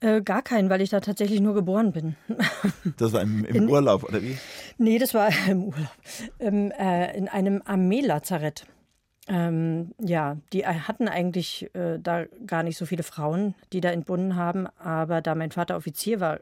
Äh, 0.00 0.22
gar 0.22 0.40
keinen, 0.40 0.70
weil 0.70 0.80
ich 0.80 0.88
da 0.88 1.00
tatsächlich 1.00 1.42
nur 1.42 1.52
geboren 1.52 1.92
bin. 1.92 2.16
Das 2.96 3.12
war 3.12 3.20
im, 3.20 3.44
im 3.44 3.54
in, 3.54 3.68
Urlaub, 3.68 4.04
oder 4.04 4.22
wie? 4.22 4.38
Nee, 4.78 4.98
das 4.98 5.12
war 5.12 5.28
im 5.48 5.64
Urlaub. 5.64 5.90
Ähm, 6.38 6.70
äh, 6.70 7.14
in 7.18 7.28
einem 7.28 7.60
Armeelazarett. 7.66 8.64
Ähm, 9.28 9.92
ja, 10.00 10.38
die 10.54 10.66
hatten 10.66 11.06
eigentlich 11.06 11.68
äh, 11.74 11.98
da 11.98 12.24
gar 12.46 12.62
nicht 12.62 12.78
so 12.78 12.86
viele 12.86 13.02
Frauen, 13.02 13.54
die 13.74 13.82
da 13.82 13.90
entbunden 13.90 14.36
haben. 14.36 14.68
Aber 14.78 15.20
da 15.20 15.34
mein 15.34 15.50
Vater 15.50 15.76
Offizier 15.76 16.20
war, 16.20 16.40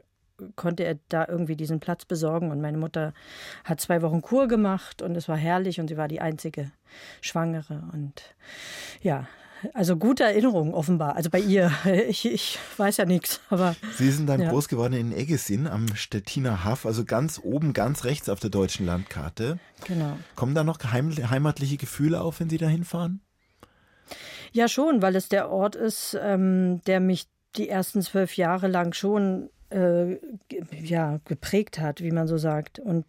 konnte 0.55 0.83
er 0.83 0.97
da 1.09 1.25
irgendwie 1.27 1.55
diesen 1.55 1.79
Platz 1.79 2.05
besorgen. 2.05 2.51
Und 2.51 2.61
meine 2.61 2.77
Mutter 2.77 3.13
hat 3.63 3.81
zwei 3.81 4.01
Wochen 4.01 4.21
Kur 4.21 4.47
gemacht 4.47 5.01
und 5.01 5.15
es 5.15 5.27
war 5.27 5.37
herrlich 5.37 5.79
und 5.79 5.87
sie 5.87 5.97
war 5.97 6.07
die 6.07 6.21
einzige 6.21 6.71
Schwangere. 7.21 7.83
Und 7.93 8.35
ja, 9.01 9.27
also 9.73 9.97
gute 9.97 10.23
Erinnerungen 10.23 10.73
offenbar. 10.73 11.15
Also 11.15 11.29
bei 11.29 11.39
ihr, 11.39 11.71
ich, 12.07 12.25
ich 12.25 12.59
weiß 12.77 12.97
ja 12.97 13.05
nichts. 13.05 13.41
Aber 13.49 13.75
Sie 13.97 14.11
sind 14.11 14.27
dann 14.27 14.41
ja. 14.41 14.49
groß 14.49 14.67
geworden 14.67 14.93
in 14.93 15.11
Eggesin 15.11 15.67
am 15.67 15.95
Stettiner 15.95 16.63
Haff, 16.63 16.85
also 16.85 17.05
ganz 17.05 17.39
oben, 17.43 17.73
ganz 17.73 18.03
rechts 18.03 18.29
auf 18.29 18.39
der 18.39 18.49
deutschen 18.49 18.85
Landkarte. 18.85 19.59
Genau. 19.87 20.17
Kommen 20.35 20.55
da 20.55 20.63
noch 20.63 20.79
heimatliche 20.83 21.77
Gefühle 21.77 22.21
auf, 22.21 22.39
wenn 22.39 22.49
Sie 22.49 22.57
da 22.57 22.67
hinfahren? 22.67 23.21
Ja, 24.51 24.67
schon, 24.67 25.01
weil 25.01 25.15
es 25.15 25.27
der 25.27 25.49
Ort 25.49 25.75
ist, 25.75 26.17
ähm, 26.21 26.81
der 26.85 26.99
mich 26.99 27.27
die 27.57 27.69
ersten 27.69 28.01
zwölf 28.01 28.37
Jahre 28.37 28.67
lang 28.67 28.93
schon 28.93 29.49
äh, 29.75 30.17
ja, 30.71 31.19
geprägt 31.25 31.79
hat, 31.79 32.01
wie 32.01 32.11
man 32.11 32.27
so 32.27 32.37
sagt. 32.37 32.79
Und 32.79 33.05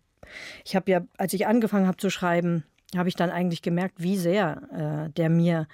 ich 0.64 0.74
habe 0.74 0.90
ja, 0.90 1.00
als 1.16 1.32
ich 1.32 1.46
angefangen 1.46 1.86
habe 1.86 1.96
zu 1.96 2.10
schreiben, 2.10 2.64
habe 2.96 3.08
ich 3.08 3.14
dann 3.14 3.30
eigentlich 3.30 3.62
gemerkt, 3.62 3.94
wie 3.98 4.16
sehr 4.16 5.06
äh, 5.06 5.10
der 5.12 5.30
mir 5.30 5.66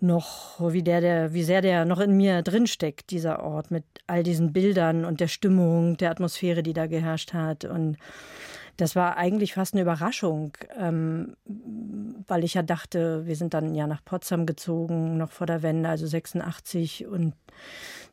noch, 0.00 0.60
wie 0.72 0.82
der, 0.82 1.00
der, 1.00 1.32
wie 1.32 1.44
sehr 1.44 1.62
der 1.62 1.84
noch 1.84 2.00
in 2.00 2.16
mir 2.16 2.42
drinsteckt, 2.42 3.10
dieser 3.10 3.42
Ort, 3.42 3.70
mit 3.70 3.84
all 4.06 4.22
diesen 4.22 4.52
Bildern 4.52 5.04
und 5.04 5.20
der 5.20 5.28
Stimmung, 5.28 5.96
der 5.96 6.10
Atmosphäre, 6.10 6.62
die 6.62 6.72
da 6.72 6.86
geherrscht 6.86 7.32
hat. 7.34 7.64
Und 7.64 7.98
das 8.76 8.96
war 8.96 9.16
eigentlich 9.16 9.54
fast 9.54 9.74
eine 9.74 9.82
Überraschung, 9.82 10.56
ähm, 10.76 11.36
weil 12.26 12.42
ich 12.42 12.54
ja 12.54 12.62
dachte, 12.62 13.26
wir 13.26 13.36
sind 13.36 13.54
dann 13.54 13.74
ja 13.74 13.86
nach 13.86 14.04
Potsdam 14.04 14.44
gezogen, 14.44 15.16
noch 15.18 15.30
vor 15.30 15.46
der 15.46 15.62
Wende, 15.62 15.88
also 15.88 16.06
86. 16.06 17.06
Und 17.06 17.34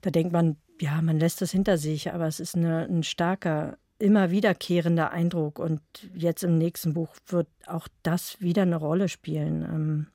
da 0.01 0.11
denkt 0.11 0.31
man, 0.31 0.57
ja, 0.79 1.01
man 1.01 1.19
lässt 1.19 1.41
das 1.41 1.51
hinter 1.51 1.77
sich, 1.77 2.13
aber 2.13 2.27
es 2.27 2.39
ist 2.39 2.55
eine, 2.55 2.85
ein 2.85 3.03
starker, 3.03 3.77
immer 3.97 4.31
wiederkehrender 4.31 5.11
Eindruck. 5.11 5.59
Und 5.59 5.81
jetzt 6.15 6.43
im 6.43 6.57
nächsten 6.57 6.93
Buch 6.93 7.09
wird 7.27 7.47
auch 7.67 7.87
das 8.03 8.39
wieder 8.41 8.61
eine 8.61 8.77
Rolle 8.77 9.09
spielen. 9.09 9.63
Ähm, 9.63 10.07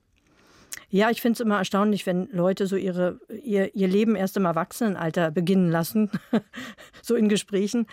Ja, 0.90 1.10
ich 1.10 1.20
finde 1.20 1.34
es 1.34 1.40
immer 1.40 1.58
erstaunlich, 1.58 2.06
wenn 2.06 2.28
Leute 2.30 2.66
so 2.66 2.76
ihre, 2.76 3.18
ihr, 3.42 3.74
ihr 3.74 3.88
Leben 3.88 4.16
erst 4.16 4.36
im 4.36 4.44
Erwachsenenalter 4.44 5.30
beginnen 5.30 5.70
lassen, 5.70 6.10
so 7.02 7.14
in 7.14 7.28
Gesprächen. 7.28 7.86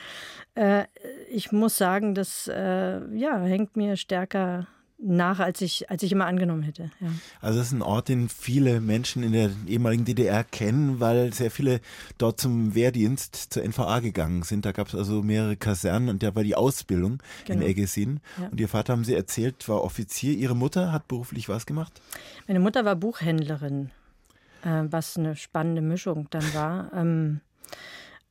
Äh, 0.55 0.85
ich 1.29 1.51
muss 1.51 1.77
sagen, 1.77 2.15
das 2.15 2.47
äh, 2.47 3.01
ja, 3.17 3.39
hängt 3.41 3.75
mir 3.75 3.97
stärker 3.97 4.67
nach, 5.03 5.39
als 5.39 5.61
ich, 5.61 5.89
als 5.89 6.03
ich 6.03 6.11
immer 6.11 6.27
angenommen 6.27 6.61
hätte. 6.61 6.91
Ja. 6.99 7.07
Also 7.41 7.59
das 7.59 7.67
ist 7.67 7.73
ein 7.73 7.81
Ort, 7.81 8.07
den 8.07 8.29
viele 8.29 8.81
Menschen 8.81 9.23
in 9.23 9.31
der 9.31 9.49
ehemaligen 9.67 10.05
DDR 10.05 10.43
kennen, 10.43 10.99
weil 10.99 11.33
sehr 11.33 11.51
viele 11.51 11.81
dort 12.17 12.39
zum 12.39 12.75
Wehrdienst 12.75 13.35
zur 13.53 13.63
NVA 13.63 13.99
gegangen 13.99 14.43
sind. 14.43 14.65
Da 14.65 14.71
gab 14.71 14.87
es 14.87 14.95
also 14.95 15.23
mehrere 15.23 15.57
Kasernen 15.57 16.09
und 16.09 16.23
da 16.23 16.35
war 16.35 16.43
die 16.43 16.55
Ausbildung 16.55 17.21
genau. 17.45 17.61
in 17.61 17.67
Eggesin. 17.67 18.19
Ja. 18.39 18.47
Und 18.49 18.59
Ihr 18.59 18.69
Vater, 18.69 18.93
haben 18.93 19.03
Sie 19.03 19.15
erzählt, 19.15 19.67
war 19.67 19.83
Offizier. 19.83 20.33
Ihre 20.33 20.55
Mutter 20.55 20.91
hat 20.91 21.07
beruflich 21.07 21.49
was 21.49 21.65
gemacht? 21.65 22.01
Meine 22.47 22.59
Mutter 22.59 22.85
war 22.85 22.95
Buchhändlerin, 22.95 23.89
äh, 24.63 24.83
was 24.83 25.17
eine 25.17 25.35
spannende 25.35 25.81
Mischung 25.81 26.27
dann 26.29 26.53
war. 26.53 26.91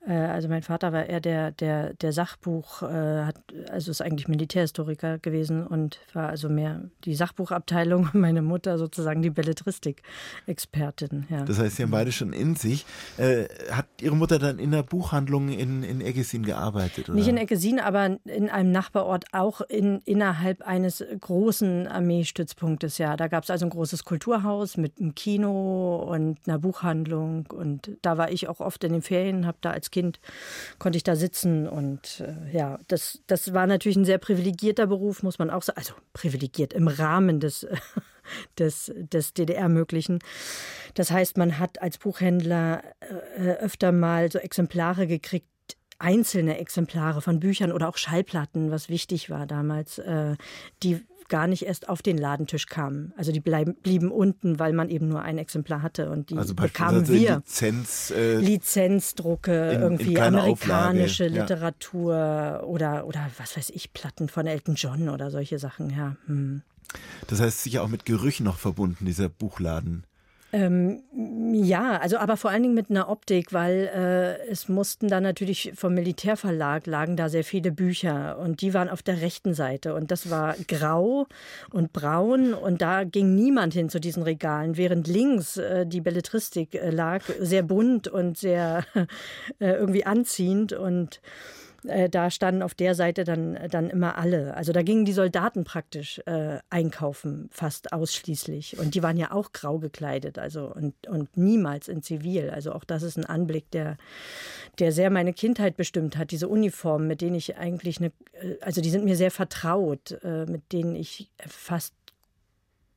Äh, 0.07 0.13
also 0.13 0.49
mein 0.49 0.63
Vater 0.63 0.93
war 0.93 1.07
eher 1.07 1.21
der, 1.21 1.51
der, 1.53 1.95
der 1.95 2.13
Sachbuch, 2.13 2.83
äh, 2.83 3.25
hat, 3.25 3.37
also 3.71 3.91
ist 3.91 4.01
eigentlich 4.01 4.29
Militärhistoriker 4.29 5.19
gewesen 5.19 5.67
und 5.67 6.01
war 6.13 6.29
also 6.29 6.49
mehr 6.49 6.83
die 7.05 7.15
Sachbuchabteilung, 7.15 8.11
meine 8.13 8.43
Mutter 8.43 8.79
sozusagen 8.79 9.23
die 9.23 9.31
Belletristik-Expertin. 9.31 11.27
Ja. 11.29 11.45
Das 11.45 11.59
heißt, 11.59 11.77
Sie 11.77 11.83
haben 11.83 11.91
beide 11.91 12.13
schon 12.13 12.33
in 12.33 12.57
sich. 12.57 12.87
Äh, 13.19 13.45
hat 13.71 13.87
Ihre 14.01 14.17
Mutter 14.17 14.39
dann 14.39 14.59
in 14.59 14.71
der 14.71 14.83
Buchhandlung 14.83 15.51
in, 15.51 15.83
in 15.83 16.01
Eggesin 16.01 16.45
gearbeitet? 16.45 17.09
Oder? 17.09 17.17
Nicht 17.17 17.29
in 17.29 17.37
Eggesin, 17.37 17.79
aber 17.79 18.19
in 18.25 18.49
einem 18.49 18.73
Nachbarort, 18.73 19.27
auch 19.33 19.61
in, 19.61 20.01
innerhalb 20.05 20.63
eines 20.63 21.05
großen 21.21 21.87
Armeestützpunktes. 21.87 22.99
Ja, 22.99 23.17
da 23.17 23.29
gab 23.29 23.45
es 23.45 23.51
also 23.51 23.67
ein 23.67 23.71
großes 23.71 24.05
Kulturhaus 24.05 24.77
mit 24.77 24.99
einem 24.99 25.15
Kino 25.15 25.97
und 25.97 26.39
einer 26.47 26.59
Buchhandlung 26.59 27.47
und 27.53 27.91
da 28.03 28.17
war 28.17 28.31
ich 28.31 28.49
auch 28.49 28.61
oft 28.61 28.83
in 28.85 28.93
den 28.93 29.03
Ferien, 29.03 29.47
habe 29.47 29.59
da 29.61 29.71
Kind 29.91 30.21
konnte 30.79 30.97
ich 30.97 31.03
da 31.03 31.17
sitzen 31.17 31.69
und 31.69 32.21
äh, 32.21 32.57
ja, 32.57 32.79
das, 32.89 33.21
das 33.27 33.53
war 33.53 33.67
natürlich 33.67 33.97
ein 33.97 34.05
sehr 34.05 34.19
privilegierter 34.19 34.87
Beruf, 34.87 35.23
muss 35.23 35.39
man 35.39 35.51
auch 35.51 35.63
sagen. 35.63 35.79
Also 35.79 35.95
privilegiert 36.13 36.73
im 36.73 36.89
Rahmen 36.89 37.41
des, 37.41 37.67
des, 38.59 38.93
des 38.97 39.35
DDR-Möglichen. 39.35 40.19
Das 40.95 41.11
heißt, 41.11 41.37
man 41.37 41.59
hat 41.59 41.81
als 41.83 41.99
Buchhändler 41.99 42.83
äh, 43.37 43.53
öfter 43.53 43.93
mal 43.93 44.31
so 44.31 44.39
Exemplare 44.39 45.07
gekriegt, 45.07 45.47
einzelne 45.99 46.59
Exemplare 46.59 47.21
von 47.21 47.41
Büchern 47.41 47.73
oder 47.73 47.89
auch 47.89 47.99
Schallplatten, 47.99 48.71
was 48.71 48.89
wichtig 48.89 49.31
war 49.31 49.47
damals, 49.47 49.99
äh, 49.99 50.37
die 50.83 51.05
gar 51.31 51.47
nicht 51.47 51.65
erst 51.65 51.89
auf 51.89 52.03
den 52.03 52.19
Ladentisch 52.19 52.67
kamen. 52.67 53.15
Also 53.17 53.33
die 53.33 53.41
bleiben, 53.41 53.75
blieben 53.77 54.11
unten, 54.11 54.59
weil 54.59 54.75
man 54.75 54.91
eben 54.91 55.09
nur 55.09 55.23
ein 55.23 55.39
Exemplar 55.39 55.81
hatte 55.81 56.11
und 56.11 56.29
die 56.29 56.37
also 56.37 56.55
bekamen 56.55 57.09
wir. 57.09 57.37
Lizenz, 57.37 58.11
äh, 58.11 58.37
Lizenzdrucke, 58.37 59.71
in, 59.71 59.81
irgendwie 59.81 60.15
in 60.15 60.21
amerikanische 60.21 61.25
Auflage, 61.25 61.41
Literatur 61.41 62.15
ja. 62.15 62.63
oder, 62.65 63.07
oder 63.07 63.31
was 63.39 63.57
weiß 63.57 63.71
ich, 63.71 63.95
Platten 63.95 64.29
von 64.29 64.47
Elton 64.47 64.75
John 64.75 65.09
oder 65.09 65.31
solche 65.31 65.59
Sachen, 65.59 65.89
ja. 65.91 66.17
Hm. 66.27 66.61
Das 67.29 67.41
heißt 67.41 67.63
sicher 67.63 67.83
auch 67.83 67.89
mit 67.89 68.05
Gerüchen 68.05 68.45
noch 68.45 68.59
verbunden, 68.59 69.07
dieser 69.07 69.29
Buchladen. 69.29 70.05
Ähm, 70.53 71.03
ja, 71.53 71.99
also 71.99 72.19
aber 72.19 72.37
vor 72.37 72.51
allen 72.51 72.63
Dingen 72.65 72.75
mit 72.75 72.91
einer 72.91 73.09
Optik, 73.09 73.53
weil 73.53 73.89
äh, 73.95 74.51
es 74.51 74.69
mussten 74.69 75.07
da 75.07 75.21
natürlich 75.21 75.73
vom 75.77 75.95
Militärverlag 75.95 76.87
lagen 76.87 77.17
da 77.17 77.29
sehr 77.29 77.45
viele 77.45 77.71
Bücher 77.71 78.37
und 78.39 78.61
die 78.61 78.75
waren 78.75 78.89
auf 78.89 79.03
der 79.03 79.21
rechten 79.21 79.55
Seite 79.55 79.95
und 79.95 80.11
das 80.11 80.29
war 80.29 80.57
grau 80.67 81.27
und 81.71 81.93
braun 81.93 82.53
und 82.53 82.83
da 82.83 83.05
ging 83.05 83.37
niemand 83.37 83.75
hin 83.75 83.91
zu 83.91 84.01
diesen 84.01 84.25
Regalen, 84.25 84.77
während 84.77 85.07
links 85.07 85.57
äh, 85.57 85.87
die 85.87 86.01
Belletristik 86.01 86.75
äh, 86.75 86.91
lag, 86.91 87.23
sehr 87.39 87.63
bunt 87.63 88.09
und 88.09 88.37
sehr 88.37 88.85
äh, 89.61 89.71
irgendwie 89.71 90.05
anziehend 90.05 90.73
und 90.73 91.21
äh, 91.87 92.09
da 92.09 92.31
standen 92.31 92.63
auf 92.63 92.75
der 92.75 92.95
Seite 92.95 93.25
dann, 93.25 93.59
dann 93.71 93.91
immer 93.91 94.19
alle. 94.19 94.55
Also 94.55 94.73
da 94.73 94.83
gingen 94.83 95.05
die 95.05 95.13
Soldaten 95.13 95.65
praktisch 95.65 96.21
äh, 96.27 96.59
einkaufen, 96.71 97.49
fast 97.51 97.93
ausschließlich. 97.93 98.79
Und 98.79 98.95
die 98.95 99.03
waren 99.03 99.17
ja 99.17 99.33
auch 99.33 99.53
grau 99.53 99.79
gekleidet, 99.79 100.39
also 100.39 100.73
und, 100.73 100.95
und 101.07 101.37
niemals 101.37 101.89
in 101.89 102.03
Zivil. 102.03 102.51
Also 102.51 102.73
auch 102.73 102.85
das 102.85 103.03
ist 103.03 103.17
ein 103.17 103.27
Anblick, 103.27 103.71
der, 103.71 103.97
der 104.79 104.93
sehr 104.93 105.11
meine 105.11 105.33
Kindheit 105.33 105.77
bestimmt 105.77 106.17
hat. 106.17 106.31
Diese 106.31 106.49
Uniformen, 106.49 107.07
mit 107.07 107.21
denen 107.21 107.35
ich 107.35 107.57
eigentlich 107.57 107.99
eine, 107.99 108.13
äh, 108.33 108.57
also 108.61 108.81
die 108.81 108.91
sind 108.91 109.05
mir 109.05 109.17
sehr 109.17 109.31
vertraut, 109.31 110.19
äh, 110.23 110.47
mit 110.47 110.73
denen 110.73 110.97
ich 110.97 111.31
fast 111.47 111.95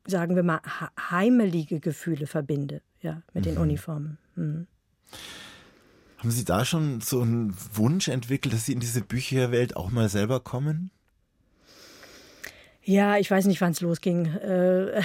sagen 0.06 0.36
wir 0.36 0.44
mal, 0.44 0.60
heimelige 1.00 1.80
Gefühle 1.80 2.28
verbinde, 2.28 2.82
ja, 3.02 3.22
mit 3.34 3.46
mhm. 3.46 3.50
den 3.50 3.58
Uniformen. 3.58 4.18
Mhm. 4.36 4.68
Haben 6.24 6.32
Sie 6.32 6.46
da 6.46 6.64
schon 6.64 7.02
so 7.02 7.22
einen 7.22 7.54
Wunsch 7.74 8.08
entwickelt, 8.08 8.54
dass 8.54 8.66
Sie 8.66 8.72
in 8.72 8.80
diese 8.80 9.02
Bücherwelt 9.02 9.76
auch 9.76 9.92
mal 9.92 10.08
selber 10.08 10.40
kommen? 10.40 10.90
Ja, 12.86 13.18
ich 13.18 13.32
weiß 13.32 13.46
nicht, 13.46 13.62
wann 13.62 13.72
es 13.72 13.80
losging. 13.80 14.26
Äh, 14.26 15.02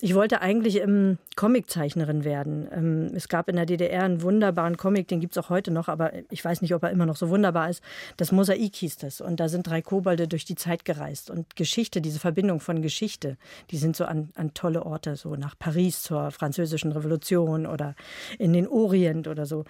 ich 0.00 0.14
wollte 0.14 0.40
eigentlich 0.40 0.80
ähm, 0.80 1.18
Comiczeichnerin 1.36 2.24
werden. 2.24 2.68
Ähm, 2.72 3.10
es 3.14 3.28
gab 3.28 3.48
in 3.48 3.54
der 3.54 3.64
DDR 3.64 4.02
einen 4.02 4.22
wunderbaren 4.22 4.76
Comic, 4.76 5.06
den 5.06 5.20
gibt 5.20 5.36
es 5.36 5.42
auch 5.42 5.48
heute 5.48 5.70
noch, 5.70 5.86
aber 5.86 6.12
ich 6.30 6.44
weiß 6.44 6.62
nicht, 6.62 6.74
ob 6.74 6.82
er 6.82 6.90
immer 6.90 7.06
noch 7.06 7.14
so 7.14 7.28
wunderbar 7.28 7.70
ist. 7.70 7.80
Das 8.16 8.32
Mosaik 8.32 8.74
hieß 8.74 8.96
das. 8.96 9.20
Und 9.20 9.38
da 9.38 9.48
sind 9.48 9.68
drei 9.68 9.82
Kobolde 9.82 10.26
durch 10.26 10.44
die 10.44 10.56
Zeit 10.56 10.84
gereist. 10.84 11.30
Und 11.30 11.54
Geschichte, 11.54 12.00
diese 12.00 12.18
Verbindung 12.18 12.58
von 12.58 12.82
Geschichte, 12.82 13.36
die 13.70 13.76
sind 13.76 13.94
so 13.94 14.04
an, 14.04 14.30
an 14.34 14.52
tolle 14.52 14.84
Orte, 14.84 15.14
so 15.14 15.36
nach 15.36 15.56
Paris 15.56 16.02
zur 16.02 16.32
Französischen 16.32 16.90
Revolution 16.90 17.66
oder 17.66 17.94
in 18.40 18.52
den 18.52 18.66
Orient 18.66 19.28
oder 19.28 19.46
so. 19.46 19.64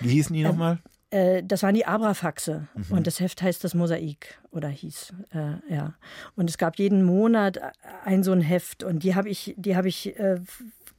Wie 0.00 0.10
hießen 0.10 0.34
die 0.34 0.42
nochmal? 0.42 0.78
Äh, 1.10 1.42
das 1.42 1.62
waren 1.62 1.74
die 1.74 1.86
Abrafaxe 1.86 2.68
mhm. 2.74 2.96
und 2.96 3.06
das 3.06 3.20
Heft 3.20 3.40
heißt 3.40 3.64
das 3.64 3.74
Mosaik 3.74 4.38
oder 4.50 4.68
hieß 4.68 5.14
äh, 5.32 5.74
ja 5.74 5.94
und 6.36 6.50
es 6.50 6.58
gab 6.58 6.78
jeden 6.78 7.02
Monat 7.02 7.58
ein 8.04 8.22
so 8.22 8.32
ein 8.32 8.42
Heft 8.42 8.84
und 8.84 9.02
die 9.04 9.14
habe 9.14 9.30
ich 9.30 9.54
die 9.56 9.74
habe 9.74 9.88
ich 9.88 10.18
äh, 10.18 10.38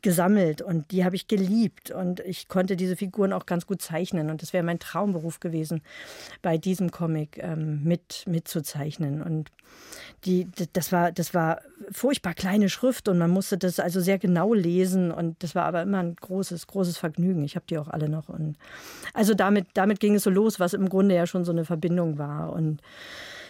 gesammelt 0.02 0.62
und 0.62 0.92
die 0.92 1.04
habe 1.04 1.16
ich 1.16 1.28
geliebt 1.28 1.92
und 1.92 2.20
ich 2.22 2.48
konnte 2.48 2.76
diese 2.76 2.96
Figuren 2.96 3.34
auch 3.34 3.46
ganz 3.46 3.68
gut 3.68 3.82
zeichnen 3.82 4.30
und 4.30 4.42
das 4.42 4.54
wäre 4.54 4.64
mein 4.64 4.80
Traumberuf 4.80 5.40
gewesen, 5.40 5.82
bei 6.42 6.58
diesem 6.58 6.92
Comic 6.92 7.38
ähm, 7.42 7.84
mit 7.84 8.24
mitzuzeichnen 8.28 9.22
und 9.22 9.52
die 10.26 10.48
das 10.74 10.92
war 10.92 11.12
das 11.12 11.34
war 11.34 11.62
furchtbar 11.92 12.34
kleine 12.34 12.70
Schrift 12.70 13.08
und 13.08 13.18
man 13.18 13.30
musste 13.30 13.58
das 13.58 13.80
also 13.80 14.00
sehr 14.02 14.20
genau 14.20 14.54
lesen 14.54 15.12
und 15.12 15.42
das 15.44 15.56
war 15.56 15.66
aber 15.66 15.82
immer 15.82 16.00
ein 16.00 16.16
großes 16.16 16.68
großes 16.68 16.98
Vergnügen. 16.98 17.44
Ich 17.44 17.56
habe 17.56 17.66
die 17.70 17.78
auch 17.78 17.88
alle 17.88 18.10
noch 18.10 18.30
und 18.30 18.58
also 19.14 19.34
damit 19.34 19.68
damit 19.74 20.00
ging 20.00 20.16
es 20.16 20.24
so 20.24 20.30
los, 20.30 20.60
was 20.60 20.74
im 20.74 20.90
Grunde 20.90 21.16
ja 21.16 21.28
schon 21.28 21.46
so 21.46 21.52
eine 21.52 21.66
Verbindung 21.66 22.18
war 22.18 22.54
und 22.54 22.82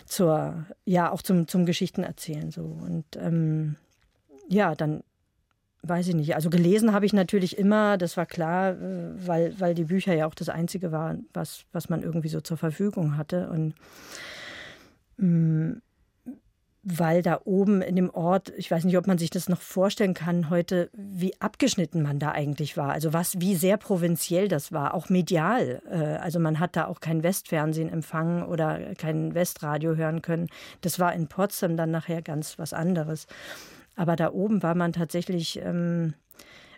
zur 0.06 0.66
ja 0.86 1.12
auch 1.12 1.22
zum 1.22 1.48
zum 1.48 1.66
Geschichtenerzählen 1.66 2.52
so 2.52 2.64
und 2.64 3.06
ähm, 3.18 3.76
ja, 4.50 4.74
dann 4.76 5.04
weiß 5.84 6.08
ich 6.10 6.16
nicht. 6.16 6.36
Also 6.36 6.50
gelesen 6.50 6.94
habe 6.94 7.06
ich 7.06 7.14
natürlich 7.14 7.58
immer, 7.58 7.98
das 7.98 8.18
war 8.18 8.26
klar, 8.26 8.72
äh, 8.72 9.28
weil, 9.28 9.60
weil 9.60 9.74
die 9.74 9.86
Bücher 9.86 10.14
ja 10.14 10.28
auch 10.28 10.36
das 10.36 10.50
Einzige 10.50 10.92
waren, 10.92 11.28
was, 11.34 11.66
was 11.72 11.90
man 11.90 12.04
irgendwie 12.04 12.30
so 12.30 12.42
zur 12.42 12.58
Verfügung 12.58 13.18
hatte. 13.18 13.50
Und 13.50 13.76
mh, 15.18 15.28
mm, 15.28 15.82
weil 16.84 17.22
da 17.22 17.42
oben 17.44 17.82
in 17.82 17.98
dem 17.98 18.10
Ort, 18.10 18.54
ich 18.56 18.72
weiß 18.72 18.86
nicht, 18.86 18.98
ob 18.98 19.06
man 19.06 19.18
sich 19.18 19.30
das 19.30 19.50
noch 19.50 19.62
vorstellen 19.62 20.14
kann 20.14 20.50
heute, 20.50 20.90
wie 20.94 21.40
abgeschnitten 21.42 22.02
man 22.02 22.20
da 22.20 22.32
eigentlich 22.32 22.78
war. 22.78 22.92
Also 22.92 23.12
was, 23.12 23.40
wie 23.42 23.56
sehr 23.56 23.78
provinziell 23.78 24.48
das 24.48 24.72
war, 24.72 24.94
auch 24.94 25.10
medial. 25.10 25.82
Äh, 25.90 26.18
also 26.20 26.40
man 26.40 26.60
hat 26.60 26.76
da 26.76 26.86
auch 26.86 27.02
kein 27.02 27.22
Westfernsehen 27.22 27.90
empfangen 27.90 28.44
oder 28.44 28.96
kein 28.96 29.36
Westradio 29.36 29.96
hören 29.96 30.22
können. 30.22 30.48
Das 30.82 31.00
war 31.00 31.14
in 31.14 31.28
Potsdam 31.28 31.76
dann 31.76 31.92
nachher 31.92 32.22
ganz 32.22 32.58
was 32.58 32.74
anderes. 32.74 33.28
Aber 34.00 34.16
da 34.16 34.32
oben 34.32 34.64
war 34.64 34.76
man 34.76 34.94
tatsächlich 34.94 35.60
ähm, 35.62 36.14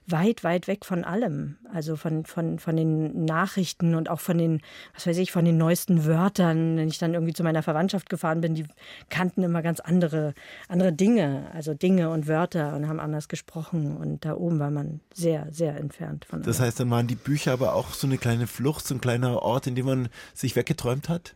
weit, 0.07 0.43
weit 0.43 0.67
weg 0.67 0.85
von 0.85 1.03
allem. 1.03 1.57
Also 1.71 1.95
von, 1.95 2.25
von, 2.25 2.57
von 2.57 2.75
den 2.75 3.25
Nachrichten 3.25 3.93
und 3.93 4.09
auch 4.09 4.19
von 4.19 4.39
den, 4.39 4.61
was 4.95 5.05
weiß 5.05 5.19
ich, 5.19 5.31
von 5.31 5.45
den 5.45 5.55
neuesten 5.55 6.05
Wörtern. 6.05 6.77
Wenn 6.77 6.87
ich 6.87 6.97
dann 6.97 7.13
irgendwie 7.13 7.33
zu 7.33 7.43
meiner 7.43 7.61
Verwandtschaft 7.61 8.09
gefahren 8.09 8.41
bin, 8.41 8.55
die 8.55 8.65
kannten 9.11 9.43
immer 9.43 9.61
ganz 9.61 9.79
andere, 9.79 10.33
andere 10.67 10.93
Dinge, 10.93 11.51
also 11.53 11.75
Dinge 11.75 12.09
und 12.09 12.25
Wörter 12.27 12.75
und 12.75 12.87
haben 12.87 12.99
anders 12.99 13.27
gesprochen. 13.27 13.97
Und 13.97 14.25
da 14.25 14.33
oben 14.33 14.57
war 14.57 14.71
man 14.71 14.99
sehr, 15.13 15.47
sehr 15.51 15.77
entfernt 15.77 16.25
von. 16.25 16.41
Das 16.41 16.59
heißt, 16.59 16.79
dann 16.79 16.89
waren 16.89 17.05
die 17.05 17.13
Bücher 17.13 17.53
aber 17.53 17.75
auch 17.75 17.93
so 17.93 18.07
eine 18.07 18.17
kleine 18.17 18.47
Flucht, 18.47 18.87
so 18.87 18.95
ein 18.95 19.01
kleiner 19.01 19.43
Ort, 19.43 19.67
in 19.67 19.75
dem 19.75 19.85
man 19.85 20.09
sich 20.33 20.55
weggeträumt 20.55 21.07
hat? 21.07 21.35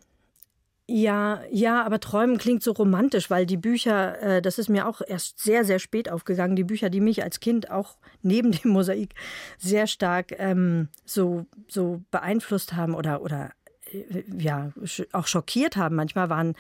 Ja, 0.88 1.42
ja, 1.50 1.84
aber 1.84 2.00
Träumen 2.00 2.38
klingt 2.38 2.62
so 2.62 2.72
romantisch, 2.72 3.32
weil 3.32 3.48
die 3.48 3.58
Bücher, 3.58 4.22
äh, 4.22 4.42
das 4.42 4.60
ist 4.60 4.70
mir 4.70 4.88
auch 4.88 5.02
erst 5.06 5.40
sehr, 5.40 5.66
sehr 5.66 5.80
spät 5.80 6.12
aufgegangen, 6.12 6.56
die 6.56 6.64
Bücher, 6.64 6.92
die 6.92 7.02
mich 7.02 7.24
als 7.24 7.40
Kind 7.40 7.72
auch 7.72 7.98
neben 8.22 8.52
dem 8.52 8.72
Mosaik 8.72 9.16
sehr 9.58 9.88
stark 9.88 10.34
ähm, 10.38 10.90
so, 11.04 11.48
so 11.68 12.04
beeinflusst 12.12 12.74
haben 12.74 12.94
oder, 12.94 13.24
oder 13.24 13.52
äh, 13.92 14.24
ja, 14.38 14.74
auch 15.12 15.26
schockiert 15.26 15.76
haben. 15.76 15.96
Manchmal 15.96 16.30
waren 16.30 16.54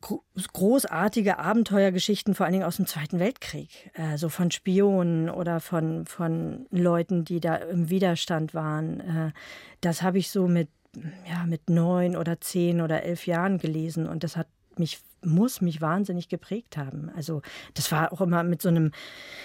großartige 0.00 1.38
Abenteuergeschichten, 1.38 2.34
vor 2.34 2.46
allen 2.46 2.52
Dingen 2.52 2.64
aus 2.64 2.76
dem 2.76 2.86
Zweiten 2.86 3.18
Weltkrieg, 3.18 3.90
äh, 3.94 4.16
so 4.16 4.28
von 4.28 4.50
Spionen 4.50 5.28
oder 5.28 5.60
von, 5.60 6.06
von 6.06 6.66
Leuten, 6.70 7.24
die 7.24 7.40
da 7.40 7.56
im 7.56 7.90
Widerstand 7.90 8.54
waren. 8.54 9.00
Äh, 9.00 9.32
das 9.80 10.02
habe 10.02 10.18
ich 10.18 10.30
so 10.30 10.48
mit, 10.48 10.68
ja, 11.28 11.44
mit 11.46 11.68
neun 11.70 12.16
oder 12.16 12.40
zehn 12.40 12.80
oder 12.80 13.02
elf 13.02 13.26
Jahren 13.26 13.58
gelesen. 13.58 14.06
Und 14.06 14.24
das 14.24 14.36
hat 14.36 14.48
mich 14.78 15.00
muss 15.26 15.60
mich 15.60 15.80
wahnsinnig 15.80 16.28
geprägt 16.28 16.76
haben. 16.76 17.10
Also 17.14 17.42
das 17.74 17.90
war 17.90 18.12
auch 18.12 18.20
immer 18.20 18.44
mit 18.44 18.62
so 18.62 18.68
einem 18.68 18.92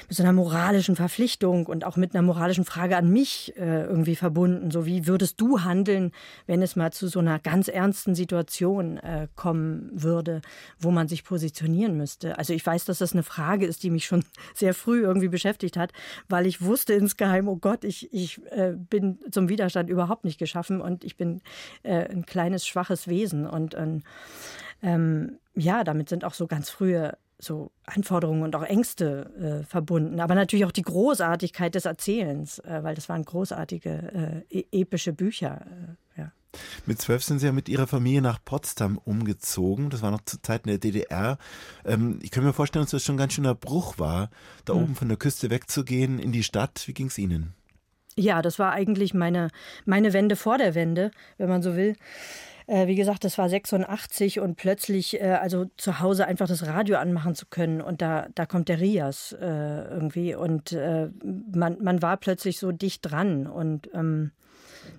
mit 0.07 0.17
so 0.17 0.23
einer 0.23 0.33
moralischen 0.33 0.95
Verpflichtung 0.95 1.65
und 1.65 1.85
auch 1.85 1.97
mit 1.97 2.13
einer 2.13 2.21
moralischen 2.21 2.65
Frage 2.65 2.97
an 2.97 3.09
mich 3.09 3.53
äh, 3.57 3.83
irgendwie 3.83 4.15
verbunden. 4.15 4.71
So 4.71 4.85
wie 4.85 5.07
würdest 5.07 5.41
du 5.41 5.61
handeln, 5.63 6.11
wenn 6.45 6.61
es 6.61 6.75
mal 6.75 6.91
zu 6.93 7.07
so 7.07 7.19
einer 7.19 7.39
ganz 7.39 7.67
ernsten 7.67 8.15
Situation 8.15 8.97
äh, 8.97 9.27
kommen 9.35 9.89
würde, 9.93 10.41
wo 10.79 10.91
man 10.91 11.07
sich 11.07 11.23
positionieren 11.23 11.97
müsste? 11.97 12.37
Also 12.37 12.53
ich 12.53 12.65
weiß, 12.65 12.85
dass 12.85 12.99
das 12.99 13.13
eine 13.13 13.23
Frage 13.23 13.65
ist, 13.65 13.83
die 13.83 13.89
mich 13.89 14.05
schon 14.05 14.23
sehr 14.53 14.73
früh 14.73 15.01
irgendwie 15.01 15.29
beschäftigt 15.29 15.77
hat, 15.77 15.91
weil 16.29 16.45
ich 16.45 16.61
wusste 16.61 16.93
insgeheim, 16.93 17.47
oh 17.47 17.57
Gott, 17.57 17.83
ich, 17.83 18.13
ich 18.13 18.41
äh, 18.51 18.73
bin 18.77 19.19
zum 19.31 19.49
Widerstand 19.49 19.89
überhaupt 19.89 20.25
nicht 20.25 20.37
geschaffen 20.37 20.81
und 20.81 21.03
ich 21.03 21.17
bin 21.17 21.41
äh, 21.83 22.07
ein 22.09 22.25
kleines, 22.25 22.67
schwaches 22.67 23.07
Wesen 23.07 23.47
und 23.47 23.75
ähm, 24.81 25.37
ja, 25.55 25.83
damit 25.83 26.09
sind 26.09 26.23
auch 26.23 26.33
so 26.33 26.47
ganz 26.47 26.69
frühe 26.69 27.17
so 27.43 27.71
Anforderungen 27.85 28.43
und 28.43 28.55
auch 28.55 28.63
Ängste 28.63 29.61
äh, 29.63 29.65
verbunden, 29.65 30.19
aber 30.19 30.35
natürlich 30.35 30.65
auch 30.65 30.71
die 30.71 30.83
Großartigkeit 30.83 31.73
des 31.73 31.85
Erzählens, 31.85 32.59
äh, 32.59 32.83
weil 32.83 32.95
das 32.95 33.09
waren 33.09 33.25
großartige 33.25 34.43
äh, 34.49 34.59
e 34.59 34.81
epische 34.81 35.11
Bücher. 35.11 35.65
Äh, 36.17 36.21
ja. 36.21 36.31
Mit 36.85 37.01
zwölf 37.01 37.23
sind 37.23 37.39
Sie 37.39 37.47
ja 37.47 37.51
mit 37.51 37.67
Ihrer 37.67 37.87
Familie 37.87 38.21
nach 38.21 38.39
Potsdam 38.43 38.97
umgezogen. 38.97 39.89
Das 39.89 40.01
war 40.01 40.11
noch 40.11 40.21
zu 40.23 40.41
Zeiten 40.41 40.69
der 40.69 40.77
DDR. 40.77 41.37
Ähm, 41.83 42.19
ich 42.21 42.31
kann 42.31 42.43
mir 42.43 42.53
vorstellen, 42.53 42.85
dass 42.85 42.91
das 42.91 43.03
schon 43.03 43.15
ein 43.15 43.19
ganz 43.19 43.33
schöner 43.33 43.55
Bruch 43.55 43.97
war, 43.97 44.29
da 44.65 44.73
mhm. 44.73 44.83
oben 44.83 44.95
von 44.95 45.07
der 45.07 45.17
Küste 45.17 45.49
wegzugehen 45.49 46.19
in 46.19 46.31
die 46.31 46.43
Stadt. 46.43 46.83
Wie 46.85 46.93
ging 46.93 47.07
es 47.07 47.17
Ihnen? 47.17 47.55
Ja, 48.15 48.41
das 48.41 48.59
war 48.59 48.73
eigentlich 48.73 49.13
meine, 49.13 49.49
meine 49.85 50.13
Wende 50.13 50.35
vor 50.35 50.57
der 50.57 50.75
Wende, 50.75 51.11
wenn 51.37 51.49
man 51.49 51.61
so 51.61 51.75
will. 51.75 51.95
Äh, 52.71 52.87
wie 52.87 52.95
gesagt, 52.95 53.25
das 53.25 53.37
war 53.37 53.49
86 53.49 54.39
und 54.39 54.55
plötzlich 54.55 55.19
äh, 55.19 55.37
also 55.41 55.65
zu 55.75 55.99
Hause 55.99 56.25
einfach 56.25 56.47
das 56.47 56.65
Radio 56.65 56.95
anmachen 56.95 57.35
zu 57.35 57.45
können 57.45 57.81
und 57.81 58.01
da, 58.01 58.29
da 58.33 58.45
kommt 58.45 58.69
der 58.69 58.79
Rias 58.79 59.33
äh, 59.33 59.45
irgendwie 59.89 60.35
und 60.35 60.71
äh, 60.71 61.09
man, 61.53 61.83
man 61.83 62.01
war 62.01 62.15
plötzlich 62.15 62.59
so 62.59 62.71
dicht 62.71 63.01
dran 63.01 63.45
und 63.45 63.89
ähm, 63.93 64.31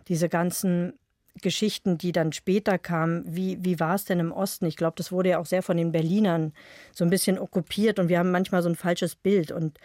diese 0.08 0.28
ganzen 0.28 0.98
Geschichten, 1.40 1.96
die 1.96 2.12
dann 2.12 2.34
später 2.34 2.76
kamen, 2.76 3.24
wie, 3.26 3.56
wie 3.64 3.80
war 3.80 3.94
es 3.94 4.04
denn 4.04 4.20
im 4.20 4.32
Osten? 4.32 4.66
Ich 4.66 4.76
glaube, 4.76 4.96
das 4.98 5.10
wurde 5.10 5.30
ja 5.30 5.38
auch 5.38 5.46
sehr 5.46 5.62
von 5.62 5.78
den 5.78 5.92
Berlinern 5.92 6.52
so 6.92 7.04
ein 7.04 7.10
bisschen 7.10 7.38
okkupiert 7.38 7.98
und 7.98 8.10
wir 8.10 8.18
haben 8.18 8.30
manchmal 8.30 8.62
so 8.62 8.68
ein 8.68 8.76
falsches 8.76 9.16
Bild 9.16 9.50
und 9.50 9.78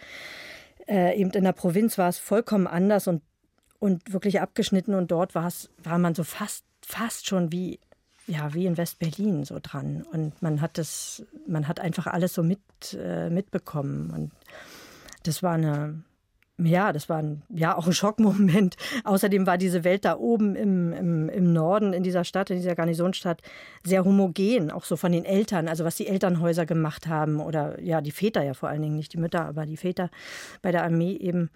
äh, 0.86 1.18
eben 1.18 1.30
in 1.30 1.44
der 1.44 1.52
Provinz 1.52 1.96
war 1.96 2.10
es 2.10 2.18
vollkommen 2.18 2.66
anders 2.66 3.06
und, 3.06 3.22
und 3.78 4.12
wirklich 4.12 4.42
abgeschnitten 4.42 4.94
und 4.94 5.10
dort 5.10 5.34
war 5.34 5.46
es, 5.46 5.70
war 5.82 5.98
man 5.98 6.14
so 6.14 6.22
fast 6.22 6.66
fast 6.88 7.26
schon 7.26 7.52
wie 7.52 7.78
ja, 8.28 8.52
wie 8.52 8.66
in 8.66 8.76
West-Berlin 8.76 9.44
so 9.44 9.58
dran. 9.60 10.04
Und 10.12 10.40
man 10.42 10.60
hat 10.60 10.76
das, 10.76 11.24
man 11.46 11.66
hat 11.66 11.80
einfach 11.80 12.06
alles 12.06 12.34
so 12.34 12.42
mit, 12.42 12.60
äh, 12.92 13.30
mitbekommen. 13.30 14.10
Und 14.10 14.32
das 15.22 15.42
war 15.42 15.54
eine, 15.54 16.02
ja, 16.58 16.92
das 16.92 17.08
war 17.08 17.22
ein, 17.22 17.42
ja 17.48 17.74
auch 17.74 17.86
ein 17.86 17.94
Schockmoment. 17.94 18.76
Außerdem 19.04 19.46
war 19.46 19.56
diese 19.56 19.82
Welt 19.82 20.04
da 20.04 20.18
oben 20.18 20.56
im, 20.56 20.92
im, 20.92 21.28
im 21.30 21.52
Norden, 21.54 21.94
in 21.94 22.02
dieser 22.02 22.24
Stadt, 22.24 22.50
in 22.50 22.58
dieser 22.58 22.74
Garnisonsstadt, 22.74 23.40
sehr 23.82 24.04
homogen, 24.04 24.70
auch 24.70 24.84
so 24.84 24.96
von 24.96 25.12
den 25.12 25.24
Eltern, 25.24 25.66
also 25.66 25.86
was 25.86 25.96
die 25.96 26.06
Elternhäuser 26.06 26.66
gemacht 26.66 27.06
haben 27.06 27.40
oder 27.40 27.80
ja, 27.80 28.02
die 28.02 28.12
Väter 28.12 28.44
ja 28.44 28.52
vor 28.52 28.68
allen 28.68 28.82
Dingen, 28.82 28.96
nicht 28.96 29.14
die 29.14 29.18
Mütter, 29.18 29.46
aber 29.46 29.64
die 29.64 29.78
Väter 29.78 30.10
bei 30.60 30.70
der 30.70 30.84
Armee 30.84 31.14
eben. 31.14 31.48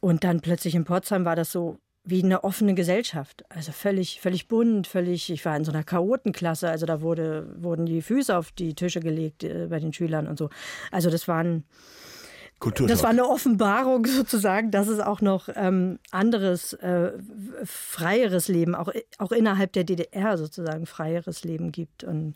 Und 0.00 0.22
dann 0.22 0.40
plötzlich 0.40 0.76
in 0.76 0.84
Potsdam 0.84 1.24
war 1.24 1.34
das 1.34 1.50
so 1.50 1.78
wie 2.06 2.22
eine 2.22 2.44
offene 2.44 2.74
Gesellschaft. 2.74 3.44
Also 3.48 3.72
völlig, 3.72 4.20
völlig 4.20 4.48
bunt, 4.48 4.86
völlig, 4.86 5.28
ich 5.28 5.44
war 5.44 5.56
in 5.56 5.64
so 5.64 5.72
einer 5.72 5.82
Chaotenklasse, 5.82 6.70
also 6.70 6.86
da 6.86 7.02
wurde, 7.02 7.48
wurden 7.58 7.84
die 7.84 8.00
Füße 8.00 8.36
auf 8.36 8.52
die 8.52 8.74
Tische 8.74 9.00
gelegt 9.00 9.42
äh, 9.44 9.66
bei 9.68 9.80
den 9.80 9.92
Schülern 9.92 10.28
und 10.28 10.38
so. 10.38 10.48
Also 10.92 11.10
das 11.10 11.26
war 11.26 11.42
ein, 11.42 11.64
das 12.86 13.02
war 13.02 13.10
eine 13.10 13.28
Offenbarung 13.28 14.06
sozusagen, 14.06 14.70
dass 14.70 14.86
es 14.86 15.00
auch 15.00 15.20
noch 15.20 15.48
ähm, 15.54 15.98
anderes, 16.12 16.74
äh, 16.74 17.12
freieres 17.64 18.46
Leben, 18.46 18.76
auch, 18.76 18.92
auch 19.18 19.32
innerhalb 19.32 19.72
der 19.72 19.84
DDR 19.84 20.38
sozusagen 20.38 20.86
freieres 20.86 21.42
Leben 21.42 21.72
gibt. 21.72 22.04
Und 22.04 22.34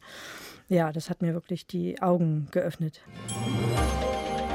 ja, 0.68 0.92
das 0.92 1.10
hat 1.10 1.22
mir 1.22 1.32
wirklich 1.32 1.68
die 1.68 2.02
Augen 2.02 2.48
geöffnet. 2.50 3.00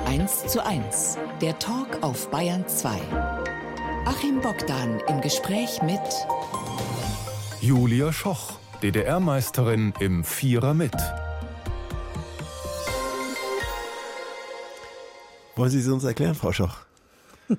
1 0.08 0.48
zu 0.48 0.64
1, 0.64 1.18
der 1.42 1.58
Talk 1.58 2.04
auf 2.04 2.30
Bayern 2.30 2.68
2. 2.68 3.35
Achim 4.06 4.40
Bogdan 4.40 5.02
im 5.08 5.20
Gespräch 5.22 5.82
mit 5.82 6.00
Julia 7.60 8.14
Schoch, 8.14 8.60
DDR-Meisterin 8.84 9.94
im 10.00 10.24
Vierer 10.24 10.76
mit. 10.76 10.94
Wollen 15.56 15.72
Sie 15.72 15.80
es 15.80 15.88
uns 15.88 16.04
erklären, 16.04 16.36
Frau 16.36 16.52
Schoch? 16.52 16.78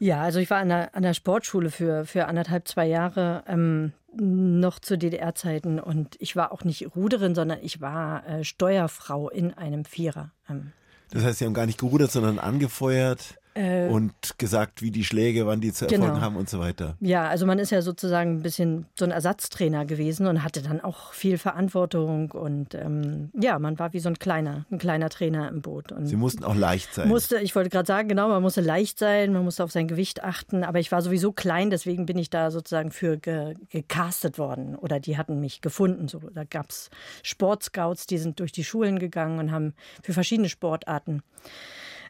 ja, 0.00 0.22
also 0.22 0.40
ich 0.40 0.50
war 0.50 0.58
an 0.58 0.70
der, 0.70 0.94
an 0.96 1.04
der 1.04 1.14
Sportschule 1.14 1.70
für, 1.70 2.04
für 2.04 2.26
anderthalb, 2.26 2.66
zwei 2.66 2.86
Jahre. 2.86 3.44
Ähm, 3.46 3.92
noch 4.14 4.80
zu 4.80 4.98
DDR-Zeiten 4.98 5.78
und 5.78 6.16
ich 6.18 6.34
war 6.34 6.52
auch 6.52 6.64
nicht 6.64 6.96
Ruderin, 6.96 7.34
sondern 7.36 7.60
ich 7.62 7.80
war 7.80 8.26
äh, 8.26 8.44
Steuerfrau 8.44 9.30
in 9.30 9.54
einem 9.54 9.84
Vierer. 9.84 10.32
Ähm. 10.50 10.72
Das 11.10 11.22
heißt, 11.22 11.38
Sie 11.38 11.44
haben 11.44 11.54
gar 11.54 11.66
nicht 11.66 11.78
gerudert, 11.78 12.10
sondern 12.10 12.38
angefeuert? 12.38 13.38
Äh, 13.54 13.88
und 13.88 14.38
gesagt, 14.38 14.80
wie 14.80 14.90
die 14.90 15.04
Schläge, 15.04 15.46
wann 15.46 15.60
die 15.60 15.72
zu 15.72 15.84
erfolgen 15.84 16.14
genau. 16.14 16.20
haben 16.20 16.36
und 16.36 16.48
so 16.48 16.58
weiter. 16.58 16.96
Ja, 17.00 17.28
also 17.28 17.44
man 17.44 17.58
ist 17.58 17.70
ja 17.70 17.82
sozusagen 17.82 18.36
ein 18.36 18.42
bisschen 18.42 18.86
so 18.98 19.04
ein 19.04 19.10
Ersatztrainer 19.10 19.84
gewesen 19.84 20.26
und 20.26 20.42
hatte 20.42 20.62
dann 20.62 20.80
auch 20.80 21.12
viel 21.12 21.36
Verantwortung 21.36 22.30
und 22.30 22.74
ähm, 22.74 23.30
ja, 23.38 23.58
man 23.58 23.78
war 23.78 23.92
wie 23.92 24.00
so 24.00 24.08
ein 24.08 24.18
kleiner, 24.18 24.64
ein 24.70 24.78
kleiner 24.78 25.10
Trainer 25.10 25.48
im 25.48 25.60
Boot. 25.60 25.94
Sie 26.04 26.16
mussten 26.16 26.44
auch 26.44 26.54
leicht 26.54 26.94
sein. 26.94 27.08
Musste, 27.08 27.40
ich 27.40 27.54
wollte 27.54 27.68
gerade 27.68 27.86
sagen, 27.86 28.08
genau, 28.08 28.28
man 28.28 28.42
musste 28.42 28.62
leicht 28.62 28.98
sein, 28.98 29.32
man 29.32 29.44
musste 29.44 29.64
auf 29.64 29.72
sein 29.72 29.86
Gewicht 29.86 30.24
achten, 30.24 30.64
aber 30.64 30.80
ich 30.80 30.90
war 30.90 31.02
sowieso 31.02 31.32
klein, 31.32 31.68
deswegen 31.68 32.06
bin 32.06 32.16
ich 32.16 32.30
da 32.30 32.50
sozusagen 32.50 32.90
für 32.90 33.18
ge 33.18 33.54
gecastet 33.68 34.38
worden 34.38 34.76
oder 34.76 34.98
die 34.98 35.18
hatten 35.18 35.40
mich 35.40 35.60
gefunden. 35.60 36.08
So, 36.08 36.20
da 36.20 36.44
gab 36.44 36.70
es 36.70 36.90
Sportscouts, 37.22 38.06
die 38.06 38.18
sind 38.18 38.40
durch 38.40 38.52
die 38.52 38.64
Schulen 38.64 38.98
gegangen 38.98 39.38
und 39.38 39.52
haben 39.52 39.74
für 40.02 40.12
verschiedene 40.12 40.48
Sportarten 40.48 41.22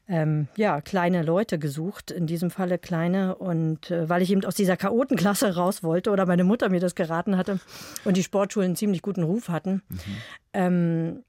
ähm, 0.09 0.49
ja, 0.57 0.81
kleine 0.81 1.23
Leute 1.23 1.59
gesucht, 1.59 2.11
in 2.11 2.27
diesem 2.27 2.51
Falle 2.51 2.79
kleine. 2.79 3.37
Und 3.37 3.91
äh, 3.91 4.09
weil 4.09 4.23
ich 4.23 4.31
eben 4.31 4.45
aus 4.45 4.55
dieser 4.55 4.77
Chaotenklasse 4.77 5.55
raus 5.55 5.83
wollte 5.83 6.11
oder 6.11 6.27
meine 6.27 6.45
Mutter 6.45 6.69
mir 6.69 6.81
das 6.81 6.95
geraten 6.95 7.37
hatte 7.37 7.61
und 8.05 8.17
die 8.17 8.23
Sportschulen 8.23 8.71
einen 8.71 8.77
ziemlich 8.77 9.03
guten 9.03 9.23
Ruf 9.23 9.49
hatten, 9.49 9.83
mhm. 9.89 9.99
ähm, 10.53 11.25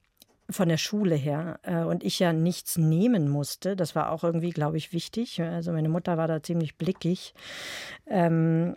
von 0.50 0.70
der 0.70 0.78
Schule 0.78 1.16
her 1.16 1.60
äh, 1.64 1.84
und 1.84 2.04
ich 2.04 2.20
ja 2.20 2.34
nichts 2.34 2.78
nehmen 2.78 3.30
musste. 3.30 3.76
Das 3.76 3.96
war 3.96 4.12
auch 4.12 4.24
irgendwie, 4.24 4.50
glaube 4.50 4.78
ich, 4.78 4.92
wichtig. 4.92 5.42
Also 5.42 5.72
meine 5.72 5.90
Mutter 5.90 6.18
war 6.18 6.28
da 6.28 6.44
ziemlich 6.44 6.78
blickig. 6.78 7.34
Ähm, 8.08 8.76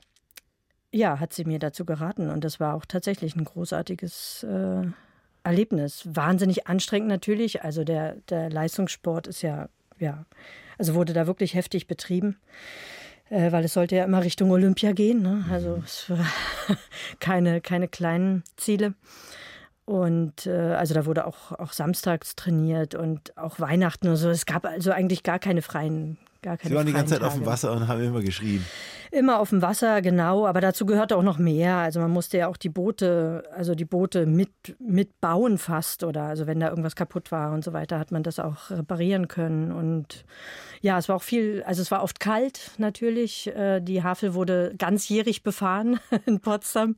ja, 0.92 1.20
hat 1.20 1.32
sie 1.32 1.44
mir 1.44 1.58
dazu 1.58 1.84
geraten 1.84 2.30
und 2.30 2.44
das 2.44 2.60
war 2.60 2.74
auch 2.74 2.84
tatsächlich 2.86 3.34
ein 3.34 3.44
großartiges 3.44 4.44
äh, 4.44 4.82
Erlebnis. 5.42 6.06
Wahnsinnig 6.06 6.66
anstrengend 6.66 7.08
natürlich. 7.08 7.64
Also 7.64 7.84
der, 7.84 8.16
der 8.28 8.50
Leistungssport 8.50 9.26
ist 9.26 9.42
ja 9.42 9.68
ja, 9.98 10.24
also 10.78 10.94
wurde 10.94 11.12
da 11.12 11.26
wirklich 11.26 11.54
heftig 11.54 11.86
betrieben, 11.86 12.36
äh, 13.30 13.52
weil 13.52 13.64
es 13.64 13.74
sollte 13.74 13.96
ja 13.96 14.04
immer 14.04 14.22
Richtung 14.22 14.50
Olympia 14.50 14.92
gehen. 14.92 15.22
Ne? 15.22 15.44
Also 15.50 15.76
mhm. 15.76 15.82
es 15.84 16.10
war 16.10 16.26
keine, 17.20 17.60
keine 17.60 17.88
kleinen 17.88 18.44
Ziele. 18.56 18.94
Und 19.84 20.46
äh, 20.46 20.74
also 20.74 20.94
da 20.94 21.06
wurde 21.06 21.26
auch, 21.26 21.52
auch 21.52 21.72
samstags 21.72 22.34
trainiert 22.34 22.96
und 22.96 23.36
auch 23.38 23.60
Weihnachten 23.60 24.08
und 24.08 24.16
so. 24.16 24.28
Es 24.30 24.44
gab 24.44 24.64
also 24.64 24.90
eigentlich 24.90 25.22
gar 25.22 25.38
keine 25.38 25.62
freien 25.62 26.18
Gar 26.42 26.56
keine 26.56 26.70
Sie 26.70 26.76
waren 26.76 26.86
die 26.86 26.92
ganze 26.92 27.14
Zeit 27.14 27.20
Tage. 27.20 27.32
auf 27.32 27.38
dem 27.38 27.46
Wasser 27.46 27.72
und 27.72 27.88
haben 27.88 28.02
immer 28.02 28.22
geschrien. 28.22 28.64
Immer 29.12 29.38
auf 29.38 29.50
dem 29.50 29.62
Wasser, 29.62 30.02
genau. 30.02 30.46
Aber 30.46 30.60
dazu 30.60 30.84
gehörte 30.84 31.16
auch 31.16 31.22
noch 31.22 31.38
mehr. 31.38 31.76
Also 31.76 32.00
man 32.00 32.10
musste 32.10 32.38
ja 32.38 32.48
auch 32.48 32.56
die 32.56 32.68
Boote, 32.68 33.44
also 33.54 33.74
die 33.74 33.84
Boote 33.84 34.26
mit, 34.26 34.50
mit 34.78 35.20
bauen 35.20 35.58
fast. 35.58 36.04
Oder 36.04 36.24
also 36.24 36.46
wenn 36.46 36.60
da 36.60 36.68
irgendwas 36.68 36.96
kaputt 36.96 37.32
war 37.32 37.52
und 37.52 37.64
so 37.64 37.72
weiter, 37.72 37.98
hat 37.98 38.10
man 38.10 38.22
das 38.22 38.38
auch 38.38 38.70
reparieren 38.70 39.28
können. 39.28 39.72
Und 39.72 40.24
ja, 40.80 40.98
es 40.98 41.08
war 41.08 41.16
auch 41.16 41.22
viel, 41.22 41.62
also 41.66 41.82
es 41.82 41.90
war 41.90 42.02
oft 42.02 42.20
kalt 42.20 42.72
natürlich. 42.78 43.46
Äh, 43.48 43.80
die 43.80 44.02
Havel 44.02 44.34
wurde 44.34 44.74
ganzjährig 44.76 45.42
befahren 45.42 46.00
in 46.26 46.40
Potsdam. 46.40 46.96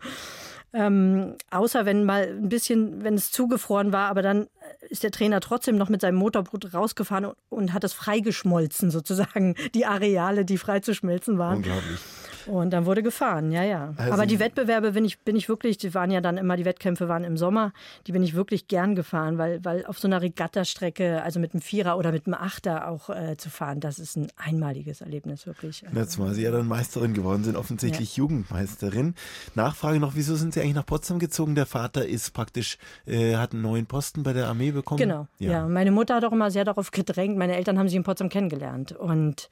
Ähm, 0.72 1.36
außer 1.50 1.86
wenn 1.86 2.04
mal 2.04 2.28
ein 2.28 2.48
bisschen, 2.50 3.02
wenn 3.02 3.14
es 3.14 3.30
zugefroren 3.30 3.90
war, 3.92 4.10
aber 4.10 4.20
dann 4.20 4.48
ist 4.88 5.02
der 5.02 5.10
Trainer 5.10 5.40
trotzdem 5.40 5.76
noch 5.76 5.88
mit 5.88 6.00
seinem 6.00 6.16
Motorboot 6.16 6.72
rausgefahren 6.74 7.26
und, 7.26 7.36
und 7.48 7.72
hat 7.72 7.84
es 7.84 7.92
freigeschmolzen, 7.92 8.90
sozusagen, 8.90 9.54
die 9.74 9.86
Areale, 9.86 10.44
die 10.44 10.58
frei 10.58 10.80
zu 10.80 10.94
schmelzen 10.94 11.38
waren. 11.38 11.58
Unglaublich. 11.58 12.00
Und 12.48 12.70
dann 12.70 12.86
wurde 12.86 13.02
gefahren, 13.02 13.52
ja, 13.52 13.62
ja. 13.62 13.94
Also- 13.96 14.12
Aber 14.12 14.26
die 14.26 14.38
Wettbewerbe 14.38 14.92
bin 14.92 15.04
ich, 15.04 15.18
bin 15.20 15.36
ich 15.36 15.48
wirklich, 15.48 15.78
die 15.78 15.94
waren 15.94 16.10
ja 16.10 16.20
dann 16.20 16.36
immer, 16.38 16.56
die 16.56 16.64
Wettkämpfe 16.64 17.08
waren 17.08 17.24
im 17.24 17.36
Sommer, 17.36 17.72
die 18.06 18.12
bin 18.12 18.22
ich 18.22 18.34
wirklich 18.34 18.68
gern 18.68 18.94
gefahren, 18.94 19.38
weil, 19.38 19.64
weil 19.64 19.84
auf 19.86 19.98
so 19.98 20.08
einer 20.08 20.22
Regattastrecke, 20.22 21.22
also 21.22 21.40
mit 21.40 21.52
einem 21.54 21.60
Vierer 21.60 21.98
oder 21.98 22.12
mit 22.12 22.26
einem 22.26 22.34
Achter 22.34 22.88
auch 22.88 23.10
äh, 23.10 23.36
zu 23.36 23.50
fahren, 23.50 23.80
das 23.80 23.98
ist 23.98 24.16
ein 24.16 24.28
einmaliges 24.36 25.00
Erlebnis, 25.00 25.46
wirklich. 25.46 25.84
Jetzt 25.94 26.18
war 26.18 26.34
Sie 26.34 26.42
ja 26.42 26.50
dann 26.50 26.66
Meisterin 26.66 27.14
geworden, 27.14 27.44
sind 27.44 27.56
offensichtlich 27.56 28.16
Jugendmeisterin. 28.16 29.14
Nachfrage 29.54 30.00
noch, 30.00 30.14
wieso 30.14 30.36
sind 30.36 30.54
Sie 30.54 30.60
eigentlich 30.60 30.74
nach 30.74 30.86
Potsdam 30.86 31.18
gezogen? 31.18 31.54
Der 31.54 31.66
Vater 31.66 32.06
ist 32.06 32.32
praktisch, 32.32 32.78
äh, 33.06 33.36
hat 33.36 33.52
einen 33.52 33.62
neuen 33.62 33.86
Posten 33.86 34.22
bei 34.22 34.32
der 34.32 34.46
Armee 34.48 34.70
bekommen. 34.70 34.98
Genau, 34.98 35.26
ja. 35.38 35.66
Meine 35.68 35.90
Mutter 35.90 36.14
hat 36.14 36.24
auch 36.24 36.32
immer 36.32 36.50
sehr 36.50 36.64
darauf 36.64 36.90
gedrängt. 36.90 37.36
Meine 37.36 37.56
Eltern 37.56 37.78
haben 37.78 37.88
sie 37.88 37.96
in 37.96 38.04
Potsdam 38.04 38.28
kennengelernt. 38.28 38.92
Und 38.92 39.48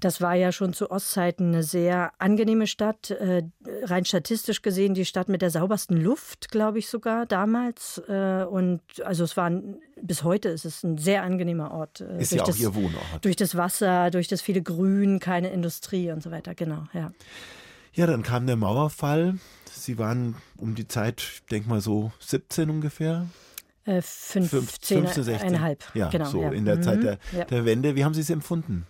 das 0.00 0.20
war 0.20 0.34
ja 0.34 0.50
schon 0.52 0.72
zu 0.72 0.90
Ostzeiten 0.90 1.48
eine 1.48 1.62
sehr 1.62 2.12
angenehme 2.24 2.66
Stadt. 2.66 3.10
Äh, 3.10 3.42
rein 3.82 4.04
statistisch 4.04 4.62
gesehen 4.62 4.94
die 4.94 5.04
Stadt 5.04 5.28
mit 5.28 5.42
der 5.42 5.50
saubersten 5.50 5.96
Luft, 6.00 6.50
glaube 6.50 6.78
ich 6.78 6.88
sogar 6.88 7.26
damals. 7.26 8.02
Äh, 8.08 8.44
und 8.48 8.80
also 9.04 9.24
es 9.24 9.36
war, 9.36 9.50
ein, 9.50 9.76
bis 10.00 10.24
heute 10.24 10.48
ist 10.48 10.64
es 10.64 10.82
ein 10.82 10.98
sehr 10.98 11.22
angenehmer 11.22 11.70
Ort. 11.70 12.00
äh, 12.00 12.18
Ist 12.20 12.32
durch 12.32 12.38
ja 12.38 12.42
auch 12.42 12.46
das, 12.46 12.58
Ihr 12.60 12.74
Wohnort. 12.74 13.04
Durch 13.22 13.36
das 13.36 13.56
Wasser, 13.56 14.10
durch 14.10 14.26
das 14.28 14.40
viele 14.42 14.62
Grün, 14.62 15.20
keine 15.20 15.50
Industrie 15.50 16.10
und 16.10 16.22
so 16.22 16.30
weiter. 16.30 16.54
Genau, 16.54 16.84
ja. 16.92 17.12
Ja, 17.92 18.06
dann 18.06 18.22
kam 18.22 18.46
der 18.46 18.56
Mauerfall. 18.56 19.38
Sie 19.70 19.98
waren 19.98 20.34
um 20.56 20.74
die 20.74 20.88
Zeit, 20.88 21.20
ich 21.20 21.44
denke 21.46 21.68
mal 21.68 21.80
so 21.80 22.10
17 22.20 22.70
ungefähr. 22.70 23.26
Äh, 23.84 24.00
Fünf- 24.02 24.48
15, 24.50 25.02
15, 25.02 25.24
16. 25.24 25.48
eineinhalb. 25.48 25.84
Ja, 25.94 26.08
genau, 26.08 26.24
so 26.24 26.40
ja. 26.42 26.50
in 26.52 26.64
der 26.64 26.80
Zeit 26.80 26.98
Mhm, 27.00 27.02
der, 27.02 27.18
ja. 27.36 27.44
der 27.44 27.64
Wende. 27.66 27.94
Wie 27.94 28.04
haben 28.04 28.14
Sie 28.14 28.22
es 28.22 28.30
empfunden? 28.30 28.86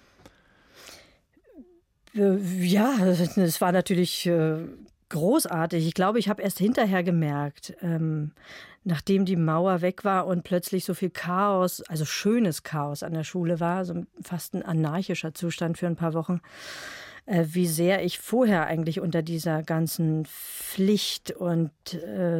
Äh, 2.14 2.36
Ja, 2.64 2.96
es 3.06 3.60
war 3.60 3.72
natürlich 3.72 4.26
äh, 4.26 4.56
großartig. 5.08 5.86
Ich 5.86 5.94
glaube, 5.94 6.18
ich 6.18 6.28
habe 6.28 6.42
erst 6.42 6.58
hinterher 6.58 7.02
gemerkt, 7.02 7.74
ähm, 7.82 8.32
nachdem 8.84 9.24
die 9.24 9.36
Mauer 9.36 9.80
weg 9.80 10.04
war 10.04 10.26
und 10.26 10.44
plötzlich 10.44 10.84
so 10.84 10.94
viel 10.94 11.10
Chaos, 11.10 11.80
also 11.82 12.04
schönes 12.04 12.62
Chaos 12.62 13.02
an 13.02 13.14
der 13.14 13.24
Schule 13.24 13.60
war, 13.60 13.84
so 13.84 14.04
fast 14.22 14.54
ein 14.54 14.62
anarchischer 14.62 15.34
Zustand 15.34 15.78
für 15.78 15.86
ein 15.86 15.96
paar 15.96 16.14
Wochen, 16.14 16.40
äh, 17.26 17.44
wie 17.48 17.66
sehr 17.66 18.04
ich 18.04 18.18
vorher 18.18 18.66
eigentlich 18.66 19.00
unter 19.00 19.22
dieser 19.22 19.62
ganzen 19.62 20.26
Pflicht 20.26 21.30
und 21.30 21.70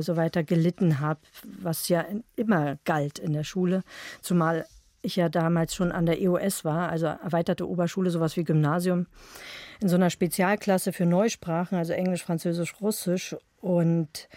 so 0.00 0.16
weiter 0.16 0.42
gelitten 0.42 1.00
habe, 1.00 1.20
was 1.60 1.88
ja 1.88 2.04
immer 2.36 2.76
galt 2.84 3.18
in 3.18 3.32
der 3.32 3.44
Schule, 3.44 3.82
zumal 4.20 4.66
ich 5.04 5.16
ja 5.16 5.28
damals 5.28 5.74
schon 5.74 5.92
an 5.92 6.06
der 6.06 6.20
EOS 6.20 6.64
war, 6.64 6.88
also 6.88 7.06
erweiterte 7.06 7.68
Oberschule, 7.68 8.10
sowas 8.10 8.36
wie 8.36 8.44
Gymnasium, 8.44 9.06
in 9.80 9.88
so 9.88 9.96
einer 9.96 10.10
Spezialklasse 10.10 10.92
für 10.92 11.06
Neusprachen, 11.06 11.78
also 11.78 11.92
Englisch, 11.92 12.24
Französisch, 12.24 12.74
Russisch. 12.80 13.36
Und 13.60 14.28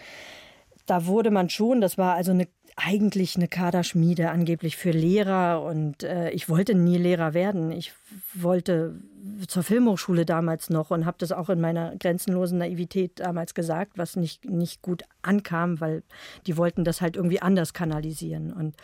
da 0.86 1.06
wurde 1.06 1.30
man 1.30 1.50
schon, 1.50 1.80
das 1.80 1.98
war 1.98 2.14
also 2.14 2.32
eine, 2.32 2.48
eigentlich 2.76 3.36
eine 3.36 3.48
Kaderschmiede 3.48 4.30
angeblich 4.30 4.76
für 4.76 4.90
Lehrer 4.90 5.62
und 5.62 6.02
äh, 6.04 6.30
ich 6.30 6.48
wollte 6.48 6.74
nie 6.74 6.96
Lehrer 6.96 7.34
werden. 7.34 7.72
Ich 7.72 7.92
wollte 8.34 9.00
zur 9.46 9.62
Filmhochschule 9.62 10.24
damals 10.24 10.70
noch 10.70 10.90
und 10.90 11.04
habe 11.04 11.16
das 11.18 11.32
auch 11.32 11.50
in 11.50 11.60
meiner 11.60 11.96
grenzenlosen 11.96 12.58
Naivität 12.58 13.20
damals 13.20 13.54
gesagt, 13.54 13.92
was 13.96 14.16
nicht, 14.16 14.44
nicht 14.44 14.82
gut 14.82 15.02
ankam, 15.22 15.80
weil 15.80 16.02
die 16.46 16.56
wollten 16.56 16.84
das 16.84 17.00
halt 17.00 17.16
irgendwie 17.16 17.42
anders 17.42 17.74
kanalisieren. 17.74 18.52
Und 18.52 18.76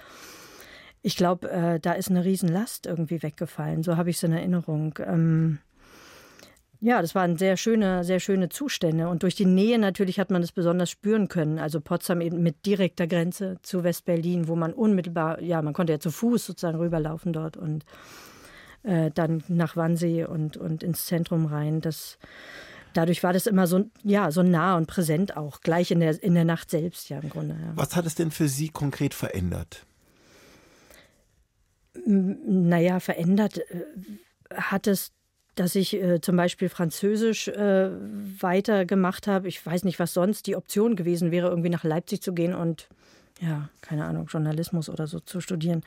ich 1.04 1.16
glaube, 1.16 1.50
äh, 1.50 1.78
da 1.78 1.92
ist 1.92 2.10
eine 2.10 2.24
Riesenlast 2.24 2.86
irgendwie 2.86 3.22
weggefallen. 3.22 3.82
So 3.82 3.98
habe 3.98 4.08
ich 4.08 4.16
es 4.16 4.22
in 4.22 4.32
Erinnerung. 4.32 4.98
Ähm, 5.06 5.58
ja, 6.80 7.02
das 7.02 7.14
waren 7.14 7.36
sehr 7.36 7.58
schöne, 7.58 8.04
sehr 8.04 8.20
schöne 8.20 8.48
Zustände. 8.48 9.10
Und 9.10 9.22
durch 9.22 9.34
die 9.34 9.44
Nähe 9.44 9.78
natürlich 9.78 10.18
hat 10.18 10.30
man 10.30 10.40
das 10.40 10.50
besonders 10.50 10.90
spüren 10.90 11.28
können. 11.28 11.58
Also 11.58 11.82
Potsdam 11.82 12.22
eben 12.22 12.42
mit 12.42 12.64
direkter 12.64 13.06
Grenze 13.06 13.58
zu 13.60 13.84
West-Berlin, 13.84 14.48
wo 14.48 14.56
man 14.56 14.72
unmittelbar, 14.72 15.42
ja, 15.42 15.60
man 15.60 15.74
konnte 15.74 15.92
ja 15.92 16.00
zu 16.00 16.10
Fuß 16.10 16.46
sozusagen 16.46 16.78
rüberlaufen 16.78 17.34
dort 17.34 17.58
und 17.58 17.84
äh, 18.82 19.10
dann 19.10 19.44
nach 19.48 19.76
Wannsee 19.76 20.24
und, 20.24 20.56
und 20.56 20.82
ins 20.82 21.04
Zentrum 21.04 21.44
rein. 21.44 21.82
Das, 21.82 22.16
dadurch 22.94 23.22
war 23.22 23.34
das 23.34 23.46
immer 23.46 23.66
so, 23.66 23.84
ja, 24.02 24.30
so 24.30 24.42
nah 24.42 24.78
und 24.78 24.86
präsent 24.86 25.36
auch, 25.36 25.60
gleich 25.60 25.90
in 25.90 26.00
der, 26.00 26.22
in 26.22 26.32
der 26.32 26.46
Nacht 26.46 26.70
selbst, 26.70 27.10
ja, 27.10 27.18
im 27.18 27.28
Grunde. 27.28 27.56
Ja. 27.60 27.72
Was 27.74 27.94
hat 27.94 28.06
es 28.06 28.14
denn 28.14 28.30
für 28.30 28.48
Sie 28.48 28.70
konkret 28.70 29.12
verändert? 29.12 29.84
Naja, 32.04 33.00
verändert 33.00 33.58
äh, 33.58 33.84
hat 34.54 34.86
es, 34.86 35.12
dass 35.54 35.74
ich 35.74 35.94
äh, 35.94 36.20
zum 36.20 36.36
Beispiel 36.36 36.68
Französisch 36.68 37.48
äh, 37.48 37.90
weitergemacht 38.40 39.26
habe. 39.26 39.48
Ich 39.48 39.64
weiß 39.64 39.84
nicht, 39.84 39.98
was 39.98 40.14
sonst 40.14 40.46
die 40.46 40.56
Option 40.56 40.96
gewesen 40.96 41.30
wäre, 41.30 41.48
irgendwie 41.48 41.70
nach 41.70 41.84
Leipzig 41.84 42.22
zu 42.22 42.32
gehen 42.32 42.54
und 42.54 42.88
ja, 43.40 43.68
keine 43.80 44.04
Ahnung, 44.04 44.26
Journalismus 44.26 44.88
oder 44.88 45.06
so 45.06 45.20
zu 45.20 45.40
studieren. 45.40 45.82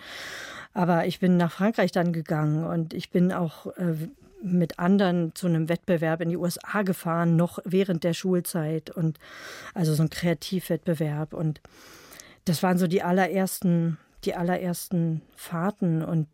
Aber 0.73 1.05
ich 1.05 1.19
bin 1.19 1.37
nach 1.37 1.51
Frankreich 1.51 1.91
dann 1.91 2.13
gegangen 2.13 2.65
und 2.65 2.93
ich 2.93 3.09
bin 3.09 3.31
auch 3.31 3.67
äh, 3.77 3.95
mit 4.41 4.79
anderen 4.79 5.33
zu 5.33 5.47
einem 5.47 5.69
Wettbewerb 5.69 6.21
in 6.21 6.29
die 6.29 6.37
USA 6.37 6.83
gefahren, 6.83 7.35
noch 7.35 7.59
während 7.65 8.03
der 8.03 8.13
Schulzeit 8.13 8.89
und 8.89 9.17
also 9.73 9.93
so 9.93 10.03
ein 10.03 10.09
Kreativwettbewerb 10.09 11.33
und 11.33 11.61
das 12.45 12.63
waren 12.63 12.77
so 12.77 12.87
die 12.87 13.01
allerersten, 13.03 13.97
die 14.27 14.35
allerersten 14.35 15.21
Fahrten 15.35 16.03
und 16.03 16.27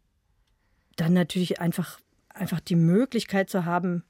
dann 0.96 1.14
natürlich 1.14 1.62
einfach, 1.62 2.00
einfach 2.30 2.60
die 2.60 2.76
Möglichkeit 2.76 3.50
zu 3.50 3.66
haben, 3.66 4.04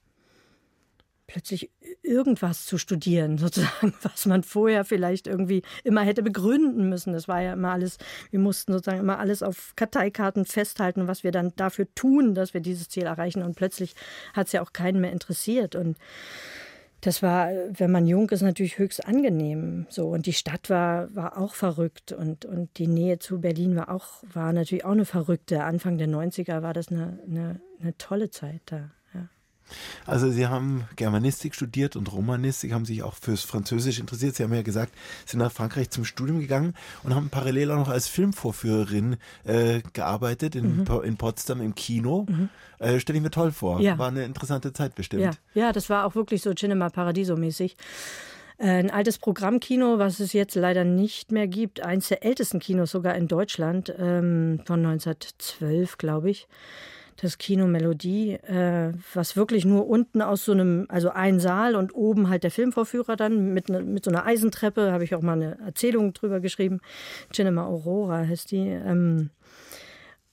plötzlich 1.27 1.69
irgendwas 2.01 2.65
zu 2.65 2.77
studieren, 2.77 3.37
sozusagen, 3.39 3.93
was 4.01 4.25
man 4.25 4.43
vorher 4.43 4.85
vielleicht 4.85 5.27
irgendwie 5.27 5.63
immer 5.83 6.01
hätte 6.01 6.23
begründen 6.23 6.87
müssen. 6.87 7.11
Das 7.13 7.27
war 7.27 7.41
ja 7.41 7.53
immer 7.53 7.71
alles, 7.71 7.97
wir 8.31 8.39
mussten 8.39 8.71
sozusagen 8.71 8.99
immer 8.99 9.19
alles 9.19 9.43
auf 9.43 9.73
Karteikarten 9.75 10.45
festhalten, 10.45 11.07
was 11.07 11.23
wir 11.23 11.31
dann 11.31 11.53
dafür 11.55 11.87
tun, 11.93 12.35
dass 12.35 12.53
wir 12.53 12.61
dieses 12.61 12.87
Ziel 12.87 13.03
erreichen. 13.03 13.43
Und 13.43 13.55
plötzlich 13.55 13.95
hat 14.33 14.47
es 14.47 14.53
ja 14.53 14.61
auch 14.61 14.73
keinen 14.73 15.01
mehr 15.01 15.11
interessiert. 15.11 15.75
Und 15.75 15.97
das 17.03 17.21
war, 17.21 17.49
wenn 17.69 17.91
man 17.91 18.07
jung 18.07 18.29
ist, 18.29 18.41
natürlich 18.41 18.77
höchst 18.77 19.05
angenehm. 19.05 19.85
So 19.89 20.07
und 20.07 20.25
die 20.25 20.33
Stadt 20.33 20.69
war, 20.69 21.13
war 21.13 21.37
auch 21.37 21.53
verrückt 21.53 22.13
und, 22.13 22.45
und 22.45 22.77
die 22.77 22.87
Nähe 22.87 23.19
zu 23.19 23.41
Berlin 23.41 23.75
war 23.75 23.89
auch 23.89 24.23
war 24.33 24.53
natürlich 24.53 24.85
auch 24.85 24.91
eine 24.91 25.05
verrückte. 25.05 25.63
Anfang 25.63 25.97
der 25.97 26.07
90er 26.07 26.61
war 26.61 26.73
das 26.73 26.87
eine, 26.87 27.19
eine, 27.27 27.59
eine 27.81 27.97
tolle 27.97 28.29
Zeit 28.29 28.61
da. 28.65 28.89
Also 30.05 30.29
Sie 30.29 30.47
haben 30.47 30.85
Germanistik 30.95 31.55
studiert 31.55 31.95
und 31.95 32.11
Romanistik, 32.11 32.73
haben 32.73 32.85
sich 32.85 33.03
auch 33.03 33.15
fürs 33.15 33.43
Französisch 33.43 33.99
interessiert. 33.99 34.35
Sie 34.35 34.43
haben 34.43 34.53
ja 34.53 34.61
gesagt, 34.61 34.93
sind 35.25 35.39
nach 35.39 35.51
Frankreich 35.51 35.89
zum 35.89 36.05
Studium 36.05 36.39
gegangen 36.39 36.73
und 37.03 37.15
haben 37.15 37.29
parallel 37.29 37.71
auch 37.71 37.77
noch 37.77 37.89
als 37.89 38.07
Filmvorführerin 38.07 39.17
äh, 39.45 39.81
gearbeitet 39.93 40.55
in, 40.55 40.63
Mhm. 40.77 41.01
In 41.03 41.17
Potsdam 41.17 41.61
im 41.61 41.75
Kino. 41.75 42.25
Äh, 42.79 42.99
Stelle 42.99 43.17
ich 43.17 43.23
mir 43.23 43.31
toll 43.31 43.51
vor. 43.51 43.79
Ja. 43.79 43.97
War 43.97 44.09
eine 44.09 44.25
interessante 44.25 44.73
Zeit 44.73 44.95
bestimmt. 44.95 45.23
Ja, 45.23 45.31
ja, 45.53 45.71
das 45.71 45.89
war 45.89 46.05
auch 46.05 46.15
wirklich 46.15 46.41
so 46.41 46.53
Cinema 46.53 46.89
Paradiso 46.89 47.35
mäßig. 47.37 47.75
Äh, 48.57 48.67
Ein 48.67 48.91
altes 48.91 49.17
Programmkino, 49.17 49.99
was 49.99 50.19
es 50.19 50.33
jetzt 50.33 50.55
leider 50.55 50.83
nicht 50.83 51.31
mehr 51.31 51.47
gibt. 51.47 51.81
Eins 51.81 52.07
der 52.09 52.23
ältesten 52.23 52.59
Kinos 52.59 52.91
sogar 52.91 53.15
in 53.15 53.27
Deutschland, 53.27 53.93
ähm, 53.97 54.59
von 54.65 54.85
1912, 54.85 55.97
glaube 55.97 56.29
ich. 56.31 56.47
Das 57.17 57.37
Kino 57.37 57.67
Melodie, 57.67 58.33
äh, 58.33 58.91
was 59.13 59.35
wirklich 59.35 59.65
nur 59.65 59.87
unten 59.87 60.21
aus 60.21 60.45
so 60.45 60.51
einem, 60.51 60.85
also 60.89 61.09
ein 61.09 61.39
Saal 61.39 61.75
und 61.75 61.93
oben 61.95 62.29
halt 62.29 62.43
der 62.43 62.51
Filmvorführer 62.51 63.15
dann 63.15 63.53
mit, 63.53 63.69
ne, 63.69 63.81
mit 63.81 64.05
so 64.05 64.11
einer 64.11 64.25
Eisentreppe, 64.25 64.91
habe 64.91 65.03
ich 65.03 65.15
auch 65.15 65.21
mal 65.21 65.33
eine 65.33 65.57
Erzählung 65.65 66.13
drüber 66.13 66.39
geschrieben. 66.39 66.79
Cinema 67.31 67.65
Aurora 67.65 68.25
heißt 68.27 68.51
die. 68.51 68.67
Ähm, 68.67 69.29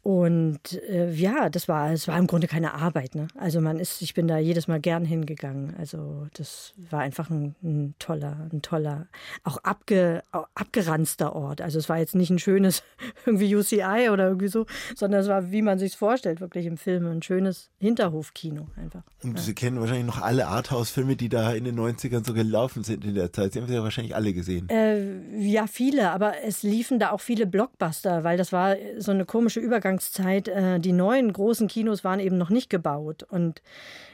und 0.03 0.81
äh, 0.89 1.13
ja, 1.13 1.51
das 1.51 1.69
war, 1.69 1.93
es 1.93 2.09
war 2.09 2.19
im 2.19 2.27
Grunde 2.27 2.47
keine 2.47 2.73
Arbeit. 2.73 3.15
Ne? 3.15 3.29
Also 3.37 3.61
man 3.61 3.79
ist, 3.79 4.01
ich 4.01 4.15
bin 4.15 4.29
da 4.29 4.39
jedes 4.39 4.67
Mal 4.67 4.81
gern 4.81 5.05
hingegangen. 5.05 5.75
Also 5.79 6.27
das 6.33 6.73
war 6.91 7.01
einfach 7.01 7.29
ein, 7.29 7.55
ein 7.63 7.95
toller, 7.99 8.49
ein 8.51 8.63
toller, 8.63 9.09
auch 9.45 9.59
abge, 9.59 10.23
auch 10.33 10.49
abgeranzter 10.55 11.37
Ort. 11.37 11.61
Also 11.61 11.79
es 11.79 11.91
war 11.91 11.99
jetzt 11.99 12.15
nicht 12.15 12.31
ein 12.31 12.39
schönes 12.39 12.83
irgendwie 13.27 13.55
UCI 13.55 14.09
oder 14.11 14.29
irgendwie 14.29 14.49
so, 14.49 14.65
sondern 14.97 15.21
es 15.21 15.29
war, 15.29 15.51
wie 15.51 15.61
man 15.61 15.79
sich 15.79 15.95
vorstellt, 15.97 16.41
wirklich 16.41 16.65
im 16.65 16.79
Film 16.79 17.05
ein 17.07 17.23
schönes 17.23 17.69
Hinterhofkino 17.79 18.69
einfach. 18.77 19.03
Und 19.23 19.39
Sie 19.39 19.55
kennen 19.55 19.81
wahrscheinlich 19.81 20.07
noch 20.07 20.23
alle 20.23 20.47
Arthouse-Filme, 20.47 21.17
die 21.17 21.29
da 21.29 21.53
in 21.53 21.65
den 21.65 21.79
90ern 21.79 22.25
so 22.25 22.33
gelaufen 22.33 22.85
sind 22.85 23.05
in 23.05 23.15
der 23.15 23.35
Zeit. 23.35 23.53
Sie 23.53 23.61
haben 23.61 23.69
sie 23.69 23.75
ja 23.75 23.83
wahrscheinlich 23.83 24.15
alle 24.15 24.33
gesehen. 24.33 24.67
Äh, 24.71 25.39
ja, 25.39 25.67
viele, 25.67 26.11
aber 26.11 26.43
es 26.43 26.63
liefen 26.63 26.99
da 26.99 27.11
auch 27.11 27.21
viele 27.21 27.47
Blockbuster, 27.47 28.25
weil 28.25 28.39
das 28.39 28.51
war 28.51 28.77
so 28.97 29.11
eine 29.11 29.27
komische 29.27 29.61
Übergangszeit. 29.91 30.49
Äh, 30.49 30.81
die 30.81 30.93
neuen 30.93 31.33
großen 31.33 31.69
Kinos 31.69 32.05
waren 32.05 32.21
eben 32.21 32.39
noch 32.39 32.51
nicht 32.51 32.71
gebaut 32.71 33.23
und 33.25 33.63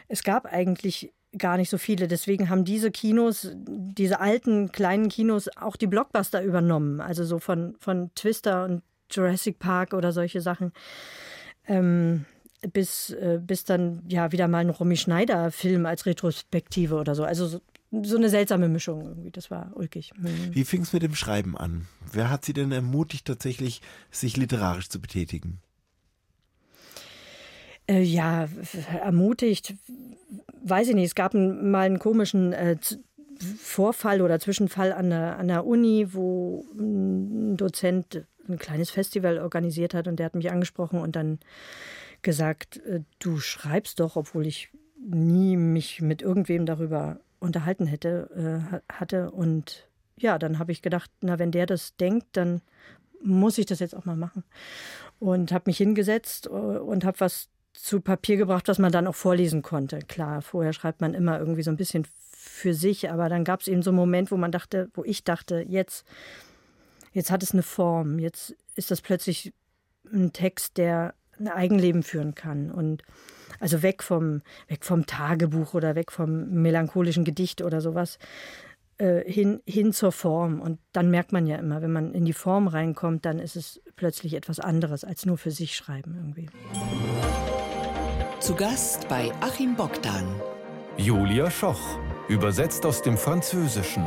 es 0.09 0.23
gab 0.23 0.47
eigentlich 0.47 1.13
gar 1.37 1.57
nicht 1.57 1.69
so 1.69 1.79
viele. 1.79 2.09
Deswegen 2.09 2.49
haben 2.49 2.65
diese 2.65 2.91
Kinos, 2.91 3.51
diese 3.55 4.21
alten 4.21 4.73
kleinen 4.73 5.09
Kinos, 5.09 5.49
auch 5.57 5.77
die 5.77 5.87
Blockbuster 5.87 6.43
übernommen. 6.43 7.01
Also 7.01 7.25
so 7.25 7.39
von, 7.39 7.77
von 7.79 8.11
Twister 8.15 8.65
und 8.65 8.83
Jurassic 9.11 9.59
Park 9.59 9.93
oder 9.93 10.13
solche 10.13 10.41
Sachen. 10.41 10.73
Ähm, 11.67 12.25
bis, 12.73 13.11
äh, 13.11 13.39
bis 13.43 13.65
dann 13.65 14.03
ja 14.09 14.33
wieder 14.33 14.49
mal 14.49 14.61
ein 14.61 14.71
Romy 14.71 14.97
Schneider-Film 14.97 15.85
als 15.85 16.07
Retrospektive 16.07 16.95
oder 16.95 17.15
so. 17.15 17.25
Also 17.25 17.47
so, 17.47 17.61
so 18.03 18.17
eine 18.17 18.31
seltsame 18.31 18.69
Mischung 18.69 19.05
irgendwie. 19.05 19.31
Das 19.31 19.51
war 19.51 19.73
ulkig. 19.75 20.13
Mhm. 20.17 20.55
Wie 20.55 20.65
fing 20.65 20.83
es 20.83 20.93
mit 20.93 21.03
dem 21.03 21.15
Schreiben 21.15 21.57
an? 21.57 21.87
Wer 22.13 22.31
hat 22.31 22.45
Sie 22.45 22.55
denn 22.55 22.73
ermutigt, 22.73 23.27
tatsächlich 23.27 23.83
sich 24.11 24.37
literarisch 24.37 24.89
zu 24.89 25.01
betätigen? 25.01 25.61
Äh, 27.89 28.03
ja, 28.03 28.49
ermutigt, 29.01 29.75
weiß 30.63 30.89
ich 30.89 30.95
nicht. 30.95 31.07
Es 31.07 31.15
gab 31.15 31.35
mal 31.35 31.87
einen 31.87 31.99
komischen 31.99 32.53
äh, 32.53 32.77
Vorfall 33.59 34.23
oder 34.23 34.41
Zwischenfall 34.41 34.93
an 34.93 35.11
der, 35.11 35.39
an 35.39 35.49
der 35.49 35.67
Uni, 35.67 36.09
wo 36.13 36.65
ein 36.79 37.57
Dozent 37.57 38.25
ein 38.49 38.59
kleines 38.59 38.91
Festival 38.91 39.39
organisiert 39.39 39.95
hat 39.95 40.09
und 40.09 40.17
der 40.19 40.27
hat 40.27 40.35
mich 40.35 40.51
angesprochen 40.51 41.01
und 41.01 41.17
dann 41.17 41.39
gesagt, 42.23 42.79
äh, 42.79 43.01
du 43.19 43.39
schreibst 43.39 44.01
doch, 44.01 44.17
obwohl 44.17 44.47
ich 44.47 44.71
nie 44.99 45.57
mich 45.57 46.01
mit 46.01 46.23
irgendwem 46.23 46.67
darüber 46.67 47.21
unterhalten 47.39 47.87
hätte, 47.87 48.73
äh, 48.73 48.93
hatte. 48.93 49.31
Und 49.31 49.89
ja, 50.17 50.39
dann 50.39 50.59
habe 50.59 50.73
ich 50.73 50.83
gedacht, 50.83 51.11
na, 51.21 51.39
wenn 51.39 51.53
der 51.53 51.67
das 51.67 51.97
denkt, 51.97 52.27
dann 52.33 52.63
muss 53.23 53.59
ich 53.59 53.67
das 53.67 53.81
jetzt 53.81 53.95
auch 53.95 54.05
mal 54.05 54.17
machen. 54.17 54.45
Und 55.19 55.53
habe 55.53 55.65
mich 55.67 55.77
hingesetzt 55.77 56.47
äh, 56.47 56.51
und 56.51 57.05
habe 57.05 57.21
was 57.21 57.49
zu 57.79 58.01
Papier 58.01 58.37
gebracht, 58.37 58.69
was 58.69 58.79
man 58.79 58.93
dann 58.93 59.07
auch 59.07 59.15
vorlesen 59.15 59.63
konnte. 59.63 59.99
Klar, 60.01 60.43
vorher 60.43 60.73
schreibt 60.73 61.01
man 61.01 61.15
immer 61.15 61.39
irgendwie 61.39 61.63
so 61.63 61.71
ein 61.71 61.77
bisschen 61.77 62.07
für 62.33 62.75
sich, 62.75 63.11
aber 63.11 63.29
dann 63.29 63.45
gab 63.45 63.61
es 63.61 63.69
eben 63.69 63.83
so 63.83 63.91
einen 63.91 63.97
Moment, 63.99 64.31
wo 64.31 64.37
man 64.37 64.53
dachte, 64.53 64.89
wo 64.95 65.05
ich 65.05 65.25
dachte, 65.25 65.65
jetzt, 65.69 66.07
jetzt 67.13 67.31
hat 67.31 67.43
es 67.43 67.53
eine 67.53 67.63
Form, 67.63 68.19
jetzt 68.19 68.55
ist 68.77 68.91
das 68.91 69.01
plötzlich 69.01 69.53
ein 70.13 70.33
Text, 70.33 70.77
der 70.79 71.15
ein 71.39 71.49
Eigenleben 71.49 72.03
führen 72.03 72.35
kann 72.35 72.71
und 72.71 73.03
also 73.61 73.83
weg 73.83 74.03
vom, 74.03 74.43
weg 74.69 74.85
vom 74.85 75.07
Tagebuch 75.07 75.75
oder 75.75 75.95
weg 75.95 76.13
vom 76.13 76.49
melancholischen 76.63 77.25
Gedicht 77.25 77.63
oder 77.63 77.81
sowas, 77.81 78.19
äh, 78.99 79.31
hin, 79.31 79.61
hin 79.67 79.93
zur 79.93 80.13
Form. 80.13 80.61
Und 80.61 80.79
dann 80.93 81.11
merkt 81.11 81.33
man 81.33 81.47
ja 81.47 81.57
immer, 81.57 81.83
wenn 81.83 81.93
man 81.93 82.15
in 82.15 82.25
die 82.25 82.33
Form 82.33 82.69
reinkommt, 82.69 83.25
dann 83.25 83.39
ist 83.39 83.57
es 83.57 83.81
plötzlich 83.97 84.35
etwas 84.35 84.61
anderes 84.61 85.05
als 85.05 85.27
nur 85.27 85.39
für 85.39 85.51
sich 85.51 85.77
schreiben 85.77 86.15
irgendwie. 86.17 86.49
Zu 88.41 88.55
Gast 88.55 89.09
bei 89.09 89.33
Achim 89.41 89.75
Bogdan. 89.75 90.25
Julia 90.99 91.51
Schoch, 91.51 91.81
übersetzt 92.29 92.85
aus 92.85 93.01
dem 93.01 93.17
Französischen. 93.17 94.05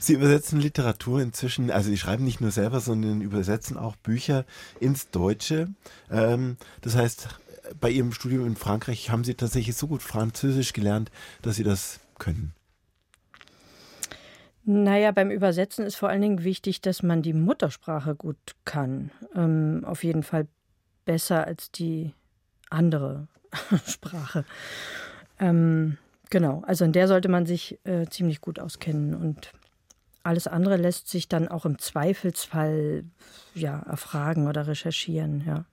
Sie 0.00 0.14
übersetzen 0.14 0.60
Literatur 0.60 1.20
inzwischen, 1.22 1.70
also 1.70 1.90
Sie 1.90 1.96
schreiben 1.96 2.24
nicht 2.24 2.40
nur 2.40 2.50
selber, 2.50 2.80
sondern 2.80 3.20
übersetzen 3.20 3.76
auch 3.76 3.94
Bücher 3.94 4.44
ins 4.80 5.10
Deutsche. 5.10 5.68
Ähm, 6.10 6.56
das 6.80 6.96
heißt, 6.96 7.28
bei 7.80 7.88
Ihrem 7.88 8.12
Studium 8.12 8.46
in 8.48 8.56
Frankreich 8.56 9.10
haben 9.10 9.22
Sie 9.22 9.34
tatsächlich 9.34 9.76
so 9.76 9.86
gut 9.86 10.02
Französisch 10.02 10.72
gelernt, 10.72 11.12
dass 11.42 11.54
Sie 11.54 11.64
das 11.64 12.00
können. 12.18 12.52
Naja, 14.64 15.10
beim 15.10 15.30
Übersetzen 15.30 15.84
ist 15.86 15.96
vor 15.96 16.08
allen 16.08 16.22
Dingen 16.22 16.44
wichtig, 16.44 16.80
dass 16.80 17.02
man 17.02 17.22
die 17.22 17.32
Muttersprache 17.32 18.14
gut 18.14 18.36
kann. 18.64 19.10
Ähm, 19.34 19.82
auf 19.84 20.04
jeden 20.04 20.22
Fall 20.22 20.46
besser 21.04 21.46
als 21.46 21.70
die 21.70 22.12
andere 22.68 23.26
Sprache. 23.86 24.44
Ähm, 25.38 25.96
genau, 26.28 26.62
also 26.66 26.84
in 26.84 26.92
der 26.92 27.08
sollte 27.08 27.28
man 27.28 27.46
sich 27.46 27.78
äh, 27.84 28.06
ziemlich 28.06 28.40
gut 28.40 28.58
auskennen 28.58 29.14
und 29.14 29.52
alles 30.22 30.46
andere 30.46 30.76
lässt 30.76 31.08
sich 31.08 31.28
dann 31.28 31.48
auch 31.48 31.64
im 31.64 31.78
Zweifelsfall 31.78 33.04
ja, 33.54 33.80
erfragen 33.80 34.46
oder 34.48 34.66
recherchieren, 34.66 35.42
ja. 35.46 35.64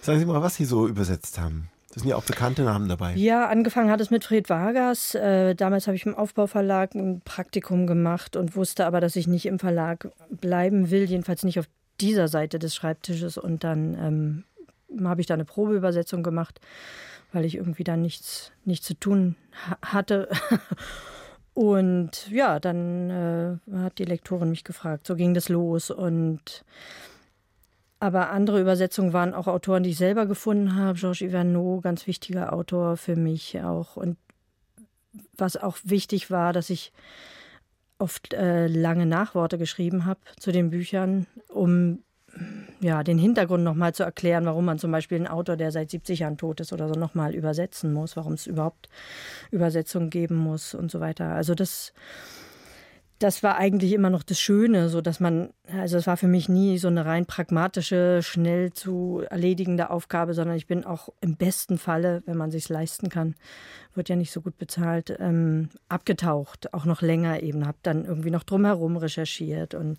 Sagen 0.00 0.20
Sie 0.20 0.26
mal, 0.26 0.40
was 0.40 0.54
Sie 0.54 0.64
so 0.64 0.86
übersetzt 0.86 1.40
haben. 1.40 1.68
Das 1.92 2.02
sind 2.02 2.10
ja 2.10 2.16
auch 2.16 2.24
bekannte 2.24 2.62
Namen 2.62 2.88
dabei. 2.88 3.14
Ja, 3.14 3.48
angefangen 3.48 3.90
hat 3.90 4.00
es 4.00 4.10
mit 4.10 4.24
Fred 4.24 4.50
Vargas. 4.50 5.14
Äh, 5.14 5.54
damals 5.54 5.86
habe 5.86 5.96
ich 5.96 6.04
im 6.04 6.14
Aufbauverlag 6.14 6.94
ein 6.94 7.22
Praktikum 7.22 7.86
gemacht 7.86 8.36
und 8.36 8.56
wusste 8.56 8.84
aber, 8.84 9.00
dass 9.00 9.16
ich 9.16 9.26
nicht 9.26 9.46
im 9.46 9.58
Verlag 9.58 10.08
bleiben 10.30 10.90
will, 10.90 11.04
jedenfalls 11.04 11.44
nicht 11.44 11.58
auf 11.58 11.66
dieser 12.00 12.28
Seite 12.28 12.58
des 12.58 12.74
Schreibtisches. 12.74 13.38
Und 13.38 13.64
dann 13.64 14.44
ähm, 14.90 15.06
habe 15.08 15.22
ich 15.22 15.26
da 15.26 15.34
eine 15.34 15.46
Probeübersetzung 15.46 16.22
gemacht, 16.22 16.60
weil 17.32 17.46
ich 17.46 17.54
irgendwie 17.56 17.84
da 17.84 17.96
nichts, 17.96 18.52
nichts 18.64 18.86
zu 18.86 18.94
tun 18.94 19.36
ha 19.68 19.78
hatte. 19.82 20.28
Und 21.54 22.30
ja, 22.30 22.60
dann 22.60 23.10
äh, 23.10 23.78
hat 23.78 23.98
die 23.98 24.04
Lektorin 24.04 24.50
mich 24.50 24.62
gefragt. 24.62 25.06
So 25.06 25.16
ging 25.16 25.34
das 25.34 25.48
los. 25.48 25.90
Und 25.90 26.64
aber 28.00 28.30
andere 28.30 28.60
Übersetzungen 28.60 29.12
waren 29.12 29.34
auch 29.34 29.46
Autoren, 29.46 29.82
die 29.82 29.90
ich 29.90 29.98
selber 29.98 30.26
gefunden 30.26 30.76
habe. 30.76 30.98
Georges 30.98 31.20
Ivanot, 31.20 31.82
ganz 31.82 32.06
wichtiger 32.06 32.52
Autor 32.52 32.96
für 32.96 33.16
mich 33.16 33.60
auch. 33.60 33.96
Und 33.96 34.16
was 35.36 35.56
auch 35.56 35.78
wichtig 35.84 36.30
war, 36.30 36.52
dass 36.52 36.70
ich 36.70 36.92
oft 37.98 38.32
äh, 38.34 38.68
lange 38.68 39.06
Nachworte 39.06 39.58
geschrieben 39.58 40.04
habe 40.04 40.20
zu 40.38 40.52
den 40.52 40.70
Büchern, 40.70 41.26
um 41.48 42.04
ja, 42.80 43.02
den 43.02 43.18
Hintergrund 43.18 43.64
nochmal 43.64 43.94
zu 43.94 44.04
erklären, 44.04 44.44
warum 44.46 44.64
man 44.64 44.78
zum 44.78 44.92
Beispiel 44.92 45.16
einen 45.16 45.26
Autor, 45.26 45.56
der 45.56 45.72
seit 45.72 45.90
70 45.90 46.20
Jahren 46.20 46.38
tot 46.38 46.60
ist 46.60 46.72
oder 46.72 46.88
so, 46.88 46.94
nochmal 46.94 47.34
übersetzen 47.34 47.92
muss, 47.92 48.16
warum 48.16 48.34
es 48.34 48.46
überhaupt 48.46 48.88
Übersetzungen 49.50 50.10
geben 50.10 50.36
muss 50.36 50.74
und 50.74 50.90
so 50.90 51.00
weiter. 51.00 51.26
Also 51.30 51.54
das 51.54 51.92
das 53.18 53.42
war 53.42 53.56
eigentlich 53.56 53.92
immer 53.92 54.10
noch 54.10 54.22
das 54.22 54.38
Schöne, 54.38 54.88
so 54.88 55.00
dass 55.00 55.18
man, 55.18 55.50
also 55.72 55.96
es 55.96 56.06
war 56.06 56.16
für 56.16 56.28
mich 56.28 56.48
nie 56.48 56.78
so 56.78 56.86
eine 56.86 57.04
rein 57.04 57.26
pragmatische, 57.26 58.20
schnell 58.22 58.72
zu 58.72 59.24
erledigende 59.28 59.90
Aufgabe, 59.90 60.34
sondern 60.34 60.56
ich 60.56 60.68
bin 60.68 60.84
auch 60.84 61.08
im 61.20 61.36
besten 61.36 61.78
Falle, 61.78 62.22
wenn 62.26 62.36
man 62.36 62.52
sich 62.52 62.68
leisten 62.68 63.08
kann, 63.08 63.34
wird 63.94 64.08
ja 64.08 64.14
nicht 64.14 64.30
so 64.30 64.40
gut 64.40 64.56
bezahlt, 64.56 65.16
ähm, 65.18 65.68
abgetaucht, 65.88 66.72
auch 66.72 66.84
noch 66.84 67.02
länger 67.02 67.42
eben, 67.42 67.66
habe 67.66 67.78
dann 67.82 68.04
irgendwie 68.04 68.30
noch 68.30 68.44
drumherum 68.44 68.96
recherchiert 68.96 69.74
und 69.74 69.98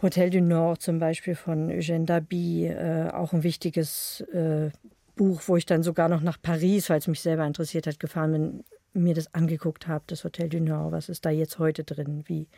Hotel 0.00 0.30
du 0.30 0.40
Nord 0.40 0.80
zum 0.80 0.98
Beispiel 0.98 1.34
von 1.34 1.70
Eugène 1.70 2.06
Dabi, 2.06 2.66
äh, 2.66 3.10
auch 3.10 3.34
ein 3.34 3.42
wichtiges 3.42 4.22
äh, 4.32 4.70
Buch, 5.16 5.42
wo 5.46 5.56
ich 5.56 5.66
dann 5.66 5.82
sogar 5.82 6.08
noch 6.08 6.22
nach 6.22 6.40
Paris, 6.40 6.88
weil 6.88 7.00
es 7.00 7.08
mich 7.08 7.20
selber 7.20 7.46
interessiert 7.46 7.86
hat, 7.86 8.00
gefahren 8.00 8.32
bin, 8.32 8.64
mir 8.92 9.14
das 9.14 9.34
angeguckt 9.34 9.86
habe, 9.86 10.04
das 10.06 10.24
Hotel 10.24 10.48
du 10.48 10.60
Nord, 10.60 10.92
was 10.92 11.08
ist 11.08 11.24
da 11.24 11.30
jetzt 11.30 11.58
heute 11.58 11.84
drin, 11.84 12.24
wie, 12.26 12.48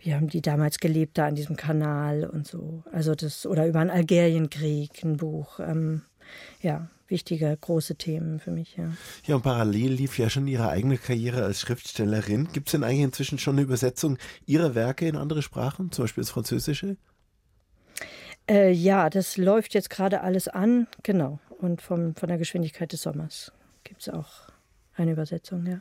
wie 0.00 0.14
haben 0.14 0.28
die 0.28 0.42
damals 0.42 0.78
gelebt 0.78 1.18
da 1.18 1.26
an 1.26 1.34
diesem 1.34 1.56
Kanal 1.56 2.24
und 2.24 2.46
so. 2.46 2.82
Also 2.92 3.14
das, 3.14 3.46
oder 3.46 3.66
über 3.66 3.80
einen 3.80 3.90
Algerienkrieg, 3.90 5.02
ein 5.04 5.16
Buch. 5.16 5.60
Ähm, 5.60 6.02
ja, 6.60 6.88
wichtige, 7.08 7.56
große 7.58 7.96
Themen 7.96 8.38
für 8.38 8.50
mich, 8.50 8.76
ja. 8.76 8.92
Ja, 9.26 9.36
und 9.36 9.42
parallel 9.42 9.92
lief 9.92 10.18
ja 10.18 10.28
schon 10.30 10.46
Ihre 10.46 10.68
eigene 10.68 10.98
Karriere 10.98 11.44
als 11.44 11.60
Schriftstellerin. 11.60 12.48
Gibt 12.52 12.68
es 12.68 12.72
denn 12.72 12.84
eigentlich 12.84 13.04
inzwischen 13.04 13.38
schon 13.38 13.54
eine 13.54 13.62
Übersetzung 13.62 14.18
Ihrer 14.46 14.74
Werke 14.74 15.08
in 15.08 15.16
andere 15.16 15.42
Sprachen, 15.42 15.90
zum 15.90 16.04
Beispiel 16.04 16.22
ins 16.22 16.30
Französische? 16.30 16.96
Äh, 18.48 18.72
ja, 18.72 19.10
das 19.10 19.36
läuft 19.36 19.74
jetzt 19.74 19.90
gerade 19.90 20.22
alles 20.22 20.48
an, 20.48 20.86
genau. 21.02 21.38
Und 21.58 21.82
vom, 21.82 22.14
von 22.14 22.28
der 22.28 22.38
Geschwindigkeit 22.38 22.92
des 22.92 23.02
Sommers 23.02 23.52
gibt 23.84 24.02
es 24.02 24.08
auch 24.08 24.48
eine 24.98 25.12
Übersetzung, 25.12 25.66
ja. 25.66 25.80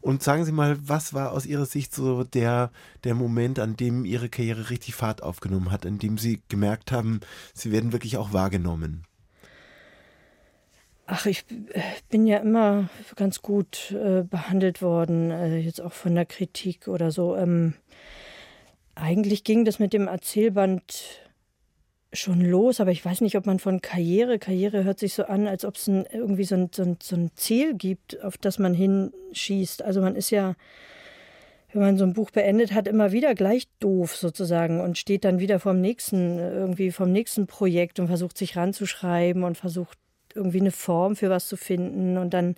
Und 0.00 0.22
sagen 0.22 0.44
Sie 0.44 0.52
mal, 0.52 0.76
was 0.80 1.12
war 1.12 1.32
aus 1.32 1.44
Ihrer 1.44 1.66
Sicht 1.66 1.94
so 1.94 2.22
der, 2.22 2.70
der 3.04 3.14
Moment, 3.14 3.58
an 3.58 3.76
dem 3.76 4.04
Ihre 4.04 4.28
Karriere 4.28 4.70
richtig 4.70 4.94
Fahrt 4.94 5.22
aufgenommen 5.22 5.72
hat, 5.72 5.84
an 5.86 5.98
dem 5.98 6.18
Sie 6.18 6.40
gemerkt 6.48 6.92
haben, 6.92 7.20
Sie 7.52 7.72
werden 7.72 7.92
wirklich 7.92 8.16
auch 8.16 8.32
wahrgenommen? 8.32 9.04
Ach, 11.08 11.26
ich 11.26 11.44
bin 12.08 12.26
ja 12.26 12.38
immer 12.38 12.88
ganz 13.14 13.40
gut 13.40 13.92
äh, 13.92 14.22
behandelt 14.22 14.82
worden, 14.82 15.30
äh, 15.30 15.58
jetzt 15.58 15.80
auch 15.80 15.92
von 15.92 16.14
der 16.14 16.26
Kritik 16.26 16.88
oder 16.88 17.12
so. 17.12 17.36
Ähm, 17.36 17.74
eigentlich 18.96 19.44
ging 19.44 19.64
das 19.64 19.78
mit 19.78 19.92
dem 19.92 20.08
Erzählband 20.08 21.20
schon 22.18 22.40
los, 22.40 22.80
aber 22.80 22.90
ich 22.90 23.04
weiß 23.04 23.20
nicht, 23.20 23.36
ob 23.36 23.46
man 23.46 23.58
von 23.58 23.80
Karriere, 23.80 24.38
Karriere 24.38 24.84
hört 24.84 24.98
sich 24.98 25.14
so 25.14 25.24
an, 25.24 25.46
als 25.46 25.64
ob 25.64 25.76
es 25.76 25.86
ein, 25.86 26.06
irgendwie 26.12 26.44
so 26.44 26.54
ein, 26.54 26.70
so, 26.72 26.82
ein, 26.82 26.96
so 27.02 27.16
ein 27.16 27.30
Ziel 27.36 27.74
gibt, 27.74 28.22
auf 28.22 28.38
das 28.38 28.58
man 28.58 28.74
hinschießt. 28.74 29.82
Also 29.82 30.00
man 30.00 30.16
ist 30.16 30.30
ja, 30.30 30.54
wenn 31.72 31.82
man 31.82 31.98
so 31.98 32.04
ein 32.04 32.14
Buch 32.14 32.30
beendet 32.30 32.72
hat, 32.72 32.88
immer 32.88 33.12
wieder 33.12 33.34
gleich 33.34 33.68
doof 33.80 34.16
sozusagen 34.16 34.80
und 34.80 34.98
steht 34.98 35.24
dann 35.24 35.40
wieder 35.40 35.60
vom 35.60 35.80
nächsten, 35.80 36.38
irgendwie 36.38 36.90
vom 36.90 37.12
nächsten 37.12 37.46
Projekt 37.46 38.00
und 38.00 38.08
versucht 38.08 38.38
sich 38.38 38.56
ranzuschreiben 38.56 39.44
und 39.44 39.56
versucht 39.56 39.98
irgendwie 40.34 40.60
eine 40.60 40.70
Form 40.70 41.16
für 41.16 41.30
was 41.30 41.48
zu 41.48 41.56
finden 41.56 42.18
und 42.18 42.34
dann 42.34 42.56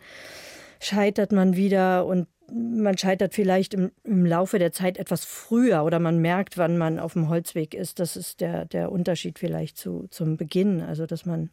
scheitert 0.80 1.32
man 1.32 1.56
wieder 1.56 2.06
und 2.06 2.26
man 2.52 2.96
scheitert 2.96 3.34
vielleicht 3.34 3.74
im, 3.74 3.90
im, 4.04 4.26
Laufe 4.26 4.58
der 4.58 4.72
Zeit 4.72 4.98
etwas 4.98 5.24
früher 5.24 5.84
oder 5.84 5.98
man 5.98 6.18
merkt, 6.18 6.58
wann 6.58 6.78
man 6.78 6.98
auf 6.98 7.12
dem 7.12 7.28
Holzweg 7.28 7.74
ist. 7.74 8.00
Das 8.00 8.16
ist 8.16 8.40
der, 8.40 8.64
der 8.64 8.90
Unterschied 8.92 9.38
vielleicht 9.38 9.76
zu, 9.76 10.06
zum 10.10 10.36
Beginn. 10.36 10.80
Also, 10.80 11.06
dass 11.06 11.26
man, 11.26 11.50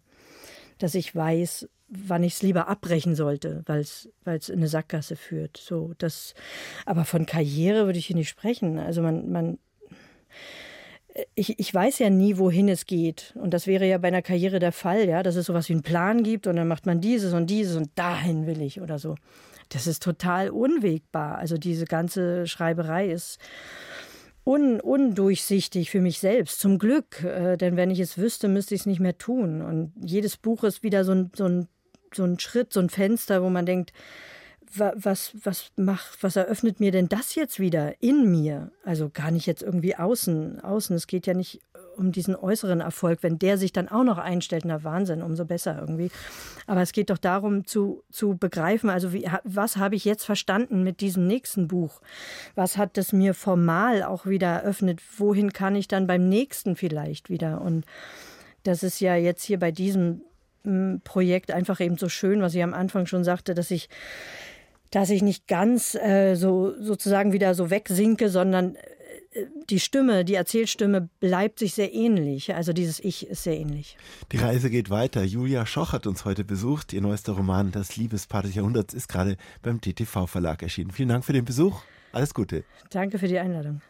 dass 0.77 0.95
ich 0.95 1.15
weiß, 1.15 1.67
wann 1.87 2.23
ich 2.23 2.33
es 2.33 2.41
lieber 2.41 2.67
abbrechen 2.67 3.15
sollte, 3.15 3.63
weil 3.65 3.81
es 3.81 4.49
in 4.49 4.57
eine 4.57 4.67
Sackgasse 4.67 5.15
führt. 5.15 5.57
So, 5.57 5.93
das, 5.97 6.33
aber 6.85 7.05
von 7.05 7.25
Karriere 7.25 7.85
würde 7.85 7.99
ich 7.99 8.07
hier 8.07 8.15
nicht 8.15 8.29
sprechen. 8.29 8.79
Also 8.79 9.01
man, 9.01 9.31
man 9.31 9.57
ich, 11.33 11.59
ich 11.59 11.73
weiß 11.73 11.99
ja 11.99 12.09
nie, 12.09 12.37
wohin 12.37 12.67
es 12.67 12.85
geht. 12.85 13.33
Und 13.35 13.53
das 13.53 13.67
wäre 13.67 13.87
ja 13.87 13.97
bei 13.97 14.09
einer 14.09 14.21
Karriere 14.21 14.59
der 14.59 14.71
Fall, 14.71 15.07
ja, 15.07 15.23
dass 15.23 15.35
es 15.35 15.45
sowas 15.45 15.69
wie 15.69 15.73
einen 15.73 15.83
Plan 15.83 16.23
gibt 16.23 16.47
und 16.47 16.55
dann 16.57 16.67
macht 16.67 16.85
man 16.85 16.99
dieses 16.99 17.33
und 17.33 17.49
dieses 17.49 17.75
und 17.77 17.89
dahin 17.95 18.47
will 18.47 18.61
ich 18.61 18.81
oder 18.81 18.99
so. 18.99 19.15
Das 19.69 19.87
ist 19.87 20.03
total 20.03 20.49
unwegbar. 20.49 21.37
Also 21.37 21.57
diese 21.57 21.85
ganze 21.85 22.47
Schreiberei 22.47 23.11
ist 23.11 23.39
un 24.45 24.79
undurchsichtig 24.79 25.89
für 25.89 26.01
mich 26.01 26.19
selbst. 26.19 26.59
Zum 26.59 26.77
Glück, 26.77 27.23
äh, 27.23 27.57
denn 27.57 27.75
wenn 27.77 27.89
ich 27.89 27.99
es 27.99 28.17
wüsste, 28.17 28.47
müsste 28.47 28.75
ich 28.75 28.81
es 28.81 28.85
nicht 28.85 28.99
mehr 28.99 29.17
tun. 29.17 29.61
Und 29.61 29.93
jedes 29.99 30.37
Buch 30.37 30.63
ist 30.63 30.83
wieder 30.83 31.03
so 31.03 31.13
ein, 31.13 31.31
so 31.35 31.45
ein, 31.45 31.67
so 32.13 32.23
ein 32.23 32.39
Schritt, 32.39 32.71
so 32.71 32.79
ein 32.79 32.89
Fenster, 32.89 33.41
wo 33.41 33.49
man 33.49 33.65
denkt, 33.65 33.91
was, 34.77 35.31
was 35.43 35.71
macht, 35.77 36.21
was 36.21 36.35
eröffnet 36.35 36.79
mir 36.79 36.91
denn 36.91 37.07
das 37.07 37.35
jetzt 37.35 37.59
wieder 37.59 38.01
in 38.01 38.29
mir? 38.29 38.71
Also 38.83 39.09
gar 39.09 39.31
nicht 39.31 39.45
jetzt 39.45 39.63
irgendwie 39.63 39.95
außen, 39.95 40.59
außen. 40.59 40.95
Es 40.95 41.07
geht 41.07 41.27
ja 41.27 41.33
nicht 41.33 41.61
um 41.97 42.11
diesen 42.11 42.35
äußeren 42.35 42.81
Erfolg. 42.81 43.19
Wenn 43.21 43.39
der 43.39 43.57
sich 43.57 43.71
dann 43.71 43.89
auch 43.89 44.03
noch 44.03 44.17
einstellt, 44.17 44.65
na 44.65 44.83
Wahnsinn, 44.83 45.21
umso 45.21 45.45
besser 45.45 45.77
irgendwie. 45.79 46.11
Aber 46.67 46.81
es 46.81 46.91
geht 46.91 47.09
doch 47.09 47.17
darum 47.17 47.65
zu, 47.65 48.03
zu 48.11 48.37
begreifen, 48.37 48.89
also 48.89 49.13
wie, 49.13 49.27
was 49.43 49.77
habe 49.77 49.95
ich 49.95 50.05
jetzt 50.05 50.25
verstanden 50.25 50.83
mit 50.83 51.01
diesem 51.01 51.27
nächsten 51.27 51.67
Buch? 51.67 52.01
Was 52.55 52.77
hat 52.77 52.97
es 52.97 53.13
mir 53.13 53.33
formal 53.33 54.03
auch 54.03 54.25
wieder 54.25 54.47
eröffnet? 54.47 55.01
Wohin 55.17 55.53
kann 55.53 55.75
ich 55.75 55.87
dann 55.87 56.07
beim 56.07 56.27
nächsten 56.27 56.75
vielleicht 56.75 57.29
wieder? 57.29 57.61
Und 57.61 57.85
das 58.63 58.83
ist 58.83 58.99
ja 58.99 59.15
jetzt 59.15 59.43
hier 59.43 59.59
bei 59.59 59.71
diesem 59.71 60.21
hm, 60.63 61.01
Projekt 61.03 61.51
einfach 61.51 61.79
eben 61.79 61.97
so 61.97 62.09
schön, 62.09 62.41
was 62.41 62.55
ich 62.55 62.63
am 62.63 62.73
Anfang 62.73 63.05
schon 63.05 63.23
sagte, 63.23 63.53
dass 63.53 63.71
ich 63.71 63.89
dass 64.91 65.09
ich 65.09 65.23
nicht 65.23 65.47
ganz 65.47 65.95
äh, 65.95 66.35
so 66.35 66.73
sozusagen 66.79 67.33
wieder 67.33 67.53
so 67.53 67.69
wegsinke, 67.69 68.29
sondern 68.29 68.77
die 69.69 69.79
Stimme, 69.79 70.25
die 70.25 70.35
Erzählstimme 70.35 71.09
bleibt 71.19 71.59
sich 71.59 71.73
sehr 71.73 71.93
ähnlich. 71.93 72.53
Also 72.55 72.73
dieses 72.73 72.99
Ich 72.99 73.27
ist 73.27 73.43
sehr 73.43 73.57
ähnlich. 73.57 73.97
Die 74.31 74.37
Reise 74.37 74.69
geht 74.69 74.89
weiter. 74.89 75.23
Julia 75.23 75.65
Schoch 75.65 75.93
hat 75.93 76.07
uns 76.07 76.25
heute 76.25 76.43
besucht. 76.43 76.93
Ihr 76.93 77.01
neuester 77.01 77.33
Roman 77.33 77.71
Das 77.71 77.97
Liebespaar 77.97 78.43
des 78.43 78.55
Jahrhunderts 78.55 78.93
ist 78.93 79.07
gerade 79.07 79.37
beim 79.61 79.81
TTV 79.81 80.27
Verlag 80.27 80.63
erschienen. 80.63 80.91
Vielen 80.91 81.09
Dank 81.09 81.25
für 81.25 81.33
den 81.33 81.45
Besuch. 81.45 81.81
Alles 82.11 82.33
Gute. 82.33 82.63
Danke 82.89 83.19
für 83.19 83.27
die 83.27 83.39
Einladung. 83.39 83.81